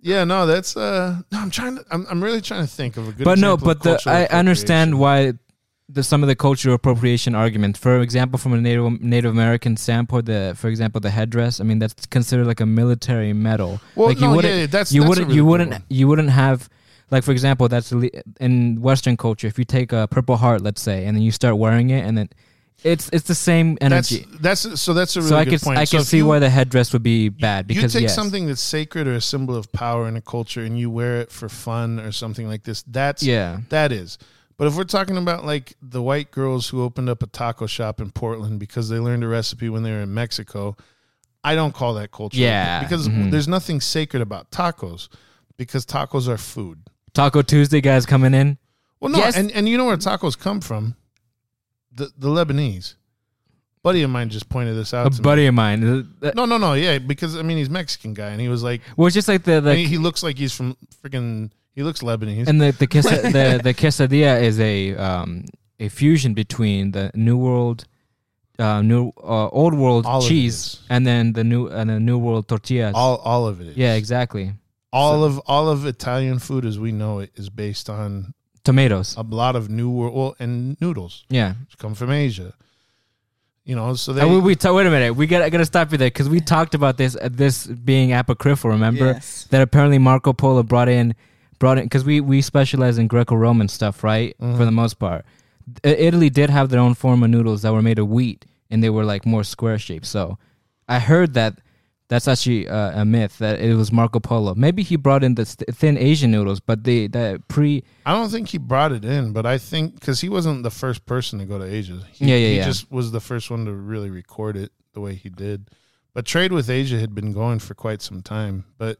[0.00, 3.08] Yeah, no, that's uh no, I'm trying to I'm, I'm really trying to think of
[3.08, 5.32] a good but no, but the I understand why
[5.88, 7.78] the some of the cultural appropriation arguments.
[7.78, 11.60] For example, from a Native Native American standpoint, the for example the headdress.
[11.60, 13.80] I mean, that's considered like a military medal.
[13.94, 15.82] Well, like no, you wouldn't yeah, that's you that's wouldn't really you wouldn't one.
[15.88, 16.68] you wouldn't have
[17.10, 17.92] like for example that's
[18.40, 19.46] in Western culture.
[19.46, 22.16] If you take a Purple Heart, let's say, and then you start wearing it, and
[22.16, 22.30] then
[22.82, 24.26] it's it's the same energy.
[24.40, 25.78] that's so that's a really so I good can point.
[25.78, 28.14] I So can see you- why the headdress would be bad because you take yes.
[28.14, 31.30] something that's sacred or a symbol of power in a culture and you wear it
[31.30, 32.82] for fun or something like this.
[32.82, 33.60] That's yeah.
[33.68, 34.18] that is.
[34.56, 38.00] But if we're talking about like the white girls who opened up a taco shop
[38.00, 40.76] in Portland because they learned a recipe when they were in Mexico,
[41.42, 42.38] I don't call that culture.
[42.38, 43.30] Yeah, Because mhm.
[43.30, 45.08] there's nothing sacred about tacos
[45.56, 46.78] because tacos are food.
[47.12, 48.58] Taco Tuesday guys coming in.
[49.00, 49.36] Well, no, Yes.
[49.36, 50.96] and, and you know where tacos come from?
[51.92, 52.94] The the Lebanese.
[53.82, 55.48] Buddy of mine just pointed this out A buddy me.
[55.48, 56.08] of mine.
[56.34, 59.06] No, no, no, yeah, because I mean he's Mexican guy and he was like, Well,
[59.06, 62.46] it's just like the the he, he looks like he's from freaking he looks Lebanese.
[62.48, 65.44] and the the quesa, the the quesadilla is a um
[65.80, 67.84] a fusion between the New World,
[68.58, 70.80] uh, new uh, Old World All of it cheese is.
[70.88, 72.94] and then the new and the New World tortillas.
[72.94, 73.76] all all of it is.
[73.76, 74.52] yeah, exactly.
[74.92, 78.32] All of all of Italian food as we know it is based on
[78.62, 79.16] Tomatoes.
[79.16, 81.54] a lot of new world well, and noodles Yeah.
[81.60, 82.54] which come from Asia.
[83.64, 85.14] You know, so they And we, we ta- wait a minute.
[85.16, 88.12] We got I gotta stop you there because we talked about this uh, this being
[88.12, 88.70] apocryphal.
[88.70, 89.46] Remember Yes.
[89.50, 91.14] that apparently Marco Polo brought in
[91.58, 94.36] brought in because we we specialize in Greco-Roman stuff, right?
[94.40, 94.56] Mhm.
[94.56, 95.24] For the most part,
[95.82, 98.90] Italy did have their own form of noodles that were made of wheat and they
[98.90, 100.06] were like more square shaped.
[100.06, 100.38] So
[100.88, 101.58] I heard that
[102.08, 104.54] that's actually uh, a myth that it was Marco Polo.
[104.54, 108.28] Maybe he brought in the th- thin Asian noodles, but the the pre I don't
[108.30, 111.46] think he brought it in, but I think because he wasn't the first person to
[111.46, 112.00] go to Asia.
[112.12, 112.64] He, Yeah, yeah, He yeah.
[112.66, 115.70] just was the first one to really record it the way he did.
[116.12, 118.64] But trade with Asia had been going for quite some time.
[118.78, 118.98] But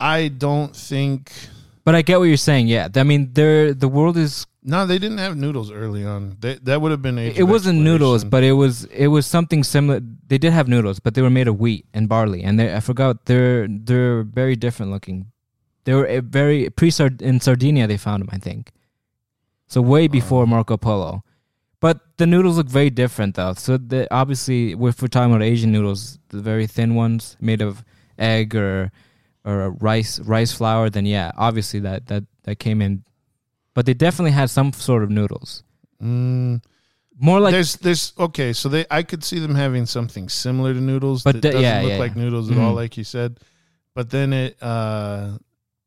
[0.00, 1.32] I don't think.
[1.84, 2.66] But I get what you're saying.
[2.68, 6.36] Yeah, I mean, there the world is No, they didn't have noodles early on.
[6.40, 10.00] They, that would have been it wasn't noodles, but it was it was something similar.
[10.26, 12.80] They did have noodles, but they were made of wheat and barley, and they, I
[12.80, 15.30] forgot they're they're very different looking.
[15.84, 16.90] They were uh, very pre
[17.20, 17.86] in Sardinia.
[17.86, 18.72] They found them, I think.
[19.68, 20.46] So way before Oh.
[20.46, 21.22] Marco Polo,
[21.80, 23.54] but the noodles look very different though.
[23.54, 27.84] So the obviously, if we're talking about Asian noodles, the very thin ones made of
[28.18, 28.90] egg or
[29.46, 33.04] or a rice rice flour, then yeah, obviously that that that came in.
[33.74, 35.62] But they definitely had some sort of noodles.
[36.02, 36.62] Mm,
[37.18, 40.80] More like there's there's okay, so they I could see them having something similar to
[40.80, 42.22] noodles, But that the- doesn't yeah, look yeah, like yeah.
[42.22, 42.76] noodles at all, Mhm.
[42.82, 43.38] like you said.
[43.94, 45.38] But then it uh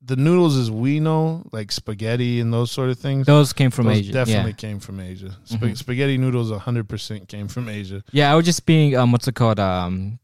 [0.02, 3.86] the noodles as we know, like spaghetti and those sort of things, those came from
[3.88, 4.14] those Asia.
[4.14, 4.56] definitely yeah.
[4.70, 5.36] came from Asia.
[5.46, 5.78] Sp- Mhm.
[5.78, 8.02] Spaghetti noodles, hundred percent came from Asia.
[8.12, 9.60] Yeah, I was just being um, what's it called?
[9.60, 10.18] Um,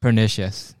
[0.00, 0.74] pernicious.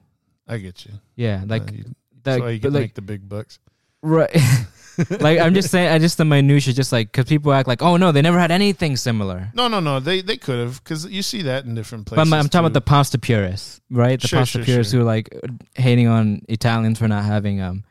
[0.46, 0.92] I get you.
[1.16, 1.94] Yeah, like Uh, you-
[2.24, 2.32] that.
[2.32, 3.58] that's why you but can like make the big bucks.
[4.02, 4.34] right.
[5.20, 7.96] like I'm just saying, I just the minutia, just like because people act like, oh
[7.96, 9.50] no, they never had anything similar.
[9.54, 10.00] No, no, no.
[10.00, 12.32] They they could have because you see that in different But places.
[12.32, 14.20] I'm, I'm talking about the pasta purists, right?
[14.20, 15.00] The Sure, pasta sure, purists sure.
[15.00, 15.34] who are like
[15.74, 17.84] hating on Italians for not having um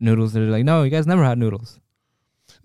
[0.00, 0.32] noodles.
[0.32, 1.78] They're like, no, you guys never had noodles.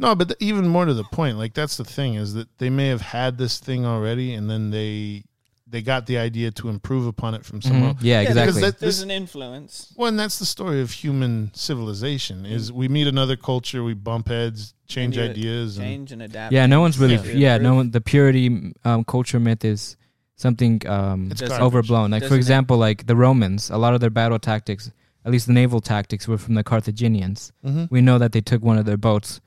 [0.01, 2.69] No, but the, even more to the point, like that's the thing is that they
[2.69, 5.25] may have had this thing already, and then they
[5.71, 7.95] they got the idea to improve upon it from someone.
[7.95, 7.97] Mhm.
[8.01, 8.61] Yeah, Yeah, exactly.
[8.61, 9.93] that- There's this- an influence.
[9.95, 14.27] Well, and that's the story of human civilization: is we meet another culture, we bump
[14.29, 16.53] heads, change And ideas, Change and adapt.
[16.53, 17.15] yeah, no one's really.
[17.17, 17.55] Yeah.
[17.55, 17.91] Yeah, no one.
[17.91, 19.95] The purity um, culture myth is
[20.35, 22.11] something um, It's overblown.
[22.11, 24.91] Like for Doesn't it- example, like the Romans, a lot of their battle tactics,
[25.25, 27.51] at least the naval tactics, were from the Carthaginians.
[27.65, 27.91] Mhm.
[27.91, 29.41] We know that they took one of their boats,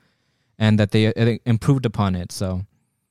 [0.57, 2.31] and that they uh, improved upon it.
[2.31, 2.65] So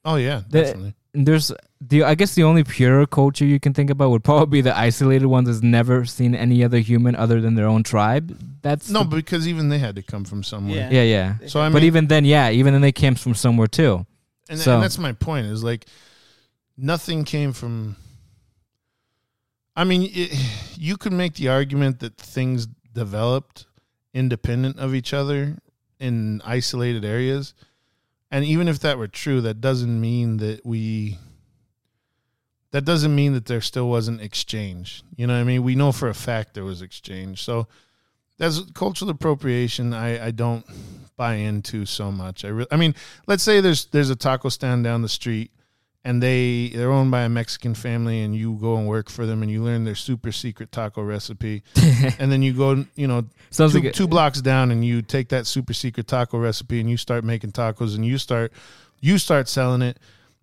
[0.05, 0.95] oh yeah, The- definitely.
[1.13, 1.53] there's
[1.89, 4.77] the I guess the only pure culture you can think about would probably be the
[4.77, 8.39] isolated ones that's never seen any other human other than their own tribe.
[8.63, 10.77] That's No, the- because even they had to come from somewhere.
[10.91, 11.03] Yeah.
[11.03, 11.49] yeah, yeah.
[11.49, 14.07] So I mean, but even then, yeah, even then they came from somewhere too.
[14.49, 15.87] and, so- and that's my point is like
[16.77, 17.97] nothing came from.
[19.75, 20.31] I mean, it,
[20.79, 23.67] you could make the argument that things developed
[24.13, 25.57] independent of each other
[25.99, 27.55] in isolated areas.
[28.31, 31.19] And even if that were true, that doesn't mean that we
[32.73, 35.03] that doesn't mean that there still wasn't exchange.
[35.17, 35.63] You know what I mean?
[35.63, 37.43] We know for a fact there was exchange.
[37.43, 37.69] So
[38.39, 40.65] that's cultural appropriation I, I don't
[41.17, 42.45] buy into so much.
[42.45, 42.95] I really I mean,
[43.27, 45.53] let's say there's there's a taco stand down the street
[46.05, 49.43] and they they're owned by a Mexican family and you go and work for them
[49.43, 51.63] and you learn their super secret taco recipe
[52.19, 55.47] and then you go you know two, like two blocks down and you take that
[55.47, 58.53] super secret taco recipe and you start making tacos and you start
[59.01, 59.99] you start selling it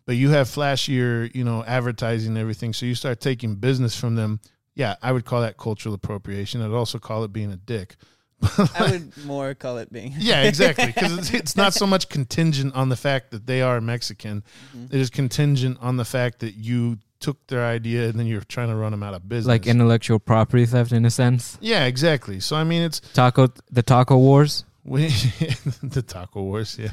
[0.10, 4.16] but you have flashier you know advertising and everything so you start taking business from
[4.16, 4.40] them
[4.74, 7.96] yeah i would call that cultural appropriation i'd also call it being a dick
[8.58, 10.14] I would more call it being.
[10.18, 13.80] yeah exactly because it's, it's not so much contingent on the fact that they are
[13.82, 14.42] mexican
[14.76, 14.96] Mm-hmm.
[14.96, 18.70] it is contingent on the fact that you took their idea and then you're trying
[18.70, 21.60] to run them out of business like intellectual property theft in a sense.
[21.62, 24.66] yeah exactly so i mean it's Taco, the taco wars.
[24.84, 25.08] we,
[25.84, 26.90] the taco wars yeah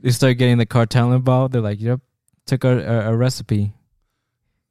[0.00, 1.54] They start getting the cartel involved.
[1.54, 2.00] They're like, yep,
[2.46, 3.72] took a, our, our recipe.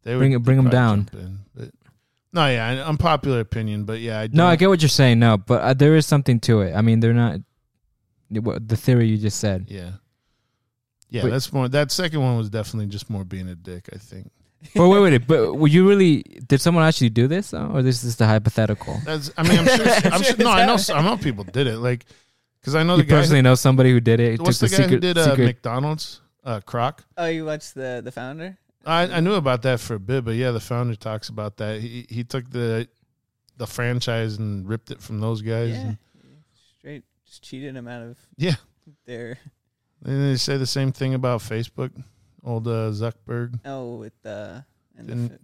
[0.03, 1.39] They Bring it- bring 'em probably down.
[1.55, 1.69] but
[2.33, 5.19] no, yeah, an unpopular opinion, but yeah, I No, I get what you're saying.
[5.19, 6.73] No, but uh, there is something to it.
[6.73, 7.39] I mean, they're not
[8.29, 9.65] the theory you just said.
[9.69, 9.91] Yeah,
[11.09, 11.67] yeah, But- that's more.
[11.67, 13.89] That second one was definitely just more being a dick.
[13.93, 14.31] I think
[14.75, 16.21] but wait, wait, but were you really?
[16.47, 18.99] Did someone actually do this, though, or this is the hypothetical?
[19.05, 19.31] that's.
[19.37, 19.85] I mean, I'm sure.
[20.13, 20.77] I'm sure no, I know.
[20.93, 21.77] I know people did it.
[21.79, 22.05] Like,
[22.61, 23.15] because I know You the guy.
[23.17, 24.37] personally know somebody who did it.
[24.37, 26.21] Who, what's the, took guy secret, who did uh, secret- McDonald's?
[26.43, 26.99] Uh, Kroc.
[27.17, 28.57] Oh, you watched the the founder?
[28.85, 31.81] I, I knew about that for a bit, but yeah, the founder talks about that.
[31.81, 32.87] He he took the
[33.57, 35.71] the franchise and ripped it from those guys.
[35.71, 35.81] Yeah.
[35.81, 35.97] And,
[36.79, 38.55] Straight just cheated him out of yeah,
[39.05, 39.37] their
[40.03, 41.91] and they say the same thing about Facebook.
[42.43, 43.59] Old uh, Zuckerberg.
[43.65, 44.65] oh with the
[44.97, 45.39] and the,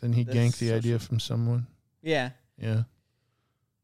[0.00, 1.68] Then he The ganked the idea from someone.
[2.02, 2.30] yeah.
[2.58, 2.82] Yeah.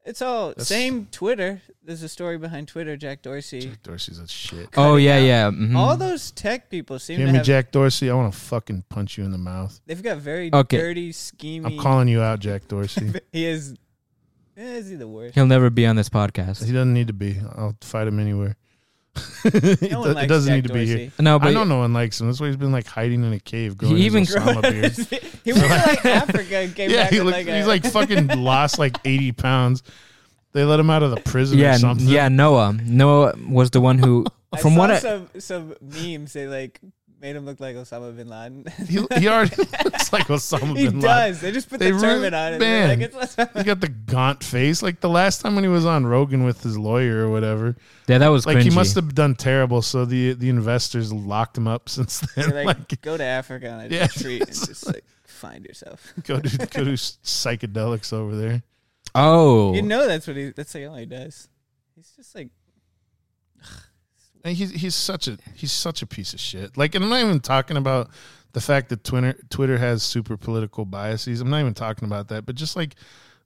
[0.04, 1.62] It's all That's- same Twitter.
[1.84, 2.96] There's a story behind Twitter.
[2.96, 3.60] Jack Dorsey.
[3.60, 4.68] Jack Dorsey's a shit.
[4.76, 5.50] Oh yeah, out yeah.
[5.50, 5.76] mhm.
[5.76, 7.46] All those tech people seem Hear to me, have.
[7.46, 8.10] Jack Dorsey.
[8.10, 9.80] I want to fucking punch you in the mouth.
[9.86, 10.76] They've got very Okay.
[10.76, 11.66] dirty, schemy.
[11.66, 13.12] I'm calling you out, Jack Dorsey.
[13.32, 13.74] he is.
[14.56, 15.34] eh, Is he the worst?
[15.36, 16.64] He'll never be on this podcast.
[16.64, 17.38] he doesn't need to be.
[17.56, 18.56] I'll fight him anywhere.
[19.44, 20.96] No it, one do- it doesn't Jack need to be here.
[20.96, 21.12] Dorsey.
[21.22, 22.28] No, but I know no one likes him.
[22.28, 23.76] That's why he's been like hiding in a cave.
[23.76, 24.92] Growing He even even- Osama beard.
[25.44, 27.66] he went to like Africa and came Yeah, back he with looked, like a, he's
[27.66, 29.82] like fucking lost like 80 pounds.
[30.52, 32.06] They let him out of the prison yeah, or something.
[32.06, 32.28] yeah.
[32.28, 36.46] Noah, Noah was the one who, I from saw what I, some some memes they
[36.46, 36.78] like
[37.22, 38.64] made him look like Osama bin Laden.
[38.88, 41.00] He, he already looks like Osama he bin Laden.
[41.00, 41.40] does.
[41.40, 42.52] They just put They the really- turban on it.
[42.54, 43.00] and they're man.
[43.00, 44.82] Like, it's He got the gaunt face.
[44.82, 47.76] Like the last time when he was on Rogan with his lawyer or whatever.
[48.08, 48.62] yeah, that was Like cringy.
[48.64, 49.80] he must have done terrible.
[49.82, 52.50] So the the investors locked him up since then.
[52.50, 54.02] They're like, like go to Africa on a Yeah.
[54.02, 56.12] retreat and just like find yourself.
[56.24, 58.62] go do go do psychedelics over there.
[59.14, 60.50] Oh, You know that's what he.
[60.50, 61.48] That's like all he does.
[61.94, 62.48] He's just like
[64.44, 66.76] And he's he's such a he's such a piece of shit.
[66.76, 68.10] Like, and I'm not even talking about
[68.52, 71.40] the fact that Twitter Twitter has super political biases.
[71.40, 72.44] I'm not even talking about that.
[72.44, 72.96] But just like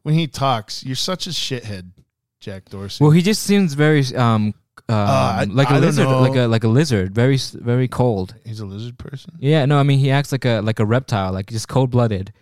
[0.02, 1.90] when he talks, you're such a shithead.
[2.39, 3.02] Jack Dorsey.
[3.02, 4.55] Well, he just seems very um, um
[4.89, 8.35] I- like a I lizard, like a like a lizard, very very cold.
[8.44, 9.35] he's a lizard person.
[9.39, 12.32] Yeah, no, I mean he acts like a like a reptile, like just cold blooded.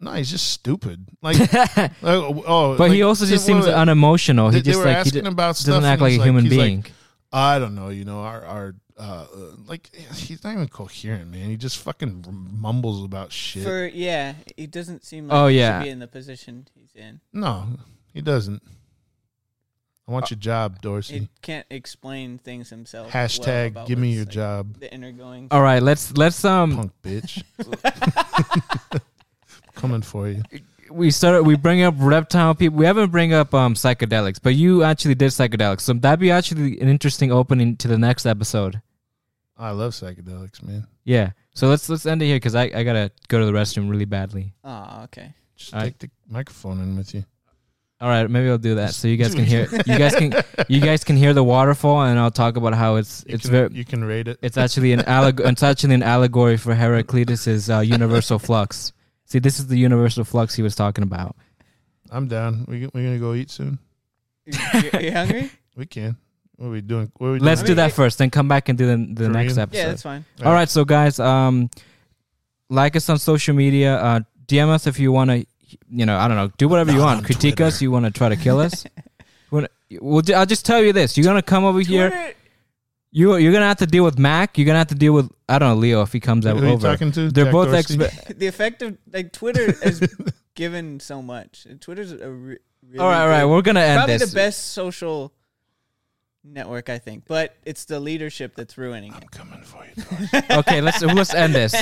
[0.00, 1.08] No, he's just stupid.
[1.22, 1.38] Like,
[1.76, 4.50] like, oh, But he also just seems unemotional.
[4.50, 6.84] They, He they just were like he d- doesn't act like a human he's being.
[7.34, 7.88] I don't know.
[7.88, 9.26] You know, our our uh, uh,
[9.66, 11.48] like he's not even coherent, man.
[11.50, 12.24] He just fucking
[12.58, 13.64] mumbles about shit.
[13.64, 15.80] For yeah, he doesn't seem like Oh, he yeah.
[15.80, 17.20] should be in the position he's in.
[17.32, 17.66] no,
[18.12, 18.62] he doesn't.
[20.06, 21.18] I Uh, want your job, Dorsey.
[21.20, 23.10] He can't explain things himself.
[23.10, 25.48] Hashtag about give me your like, job, The inner going.
[25.50, 27.42] All right, let's let's um punk bitch.
[29.74, 30.42] Coming for you.
[30.94, 32.78] we started we bring up reptile people.
[32.78, 35.80] We haven't bring up um psychedelics, but you actually did psychedelics.
[35.82, 38.80] So that'd be actually an interesting opening to the next episode.
[39.56, 40.86] I love psychedelics, man.
[41.04, 41.30] Yeah.
[41.54, 44.04] So let's let's end it here because I, I gotta go to the restroom really
[44.04, 44.54] badly.
[44.64, 45.34] Oh, okay.
[45.56, 45.98] Just All take right.
[46.00, 47.24] the microphone in with you.
[48.00, 50.34] All right, maybe I'll do that so you guys can hear you guys can
[50.68, 53.50] you guys can hear the waterfall and I'll talk about how it's You it's can,
[53.52, 54.38] very you can rate it.
[54.42, 58.92] it's actually an alleg- it's actually an allegory for Heraclitus's uh, universal flux.
[59.26, 61.36] See, this is the universal flux he was talking about.
[62.10, 62.64] I'm down.
[62.68, 63.78] We we gonna go eat soon.
[64.46, 65.50] You, you, you hungry?
[65.76, 66.16] We can.
[66.56, 67.10] What are we doing?
[67.18, 67.70] What are we Let's doing?
[67.72, 69.78] do that first, then come back and do the the For next episode.
[69.80, 70.24] yeah, that's fine.
[70.44, 71.68] All right, so guys, um,
[72.70, 73.96] like us on social media.
[73.96, 75.44] Uh, DM us if you want to,
[75.90, 77.18] you know, I don't know, do whatever you Not want.
[77.18, 77.68] on Critique Twitter.
[77.68, 77.82] us.
[77.82, 78.84] You want to try to kill us.
[79.50, 79.68] Wanna-
[80.00, 82.10] We'll, ju- I'll just tell you this: you're gonna come over here.
[82.10, 82.34] Twitter-
[83.16, 84.58] You you're gonna have to deal with Mac.
[84.58, 86.56] You're gonna have to deal with I don't know Leo if he comes Who out
[86.60, 86.88] are you over.
[86.90, 87.30] talking to?
[87.30, 87.96] They're Jack both Dorsey?
[87.96, 90.00] expe- the effect of like Twitter has
[90.56, 91.64] given so much.
[91.78, 94.30] Twitter's a re- really All right, all right, good- we're gonna end probably this.
[94.30, 95.32] the best social
[96.42, 97.24] network, I think.
[97.28, 99.22] But it's the leadership that's ruining it.
[99.22, 100.02] I'm coming for you.
[100.02, 100.46] Dorsey.
[100.58, 101.72] okay, let's let's end this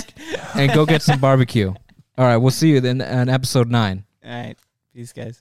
[0.54, 1.72] and go get some barbecue.
[2.18, 4.04] All right, we'll see you then on episode nine.
[4.22, 4.56] All right,
[4.94, 5.40] peace, guys.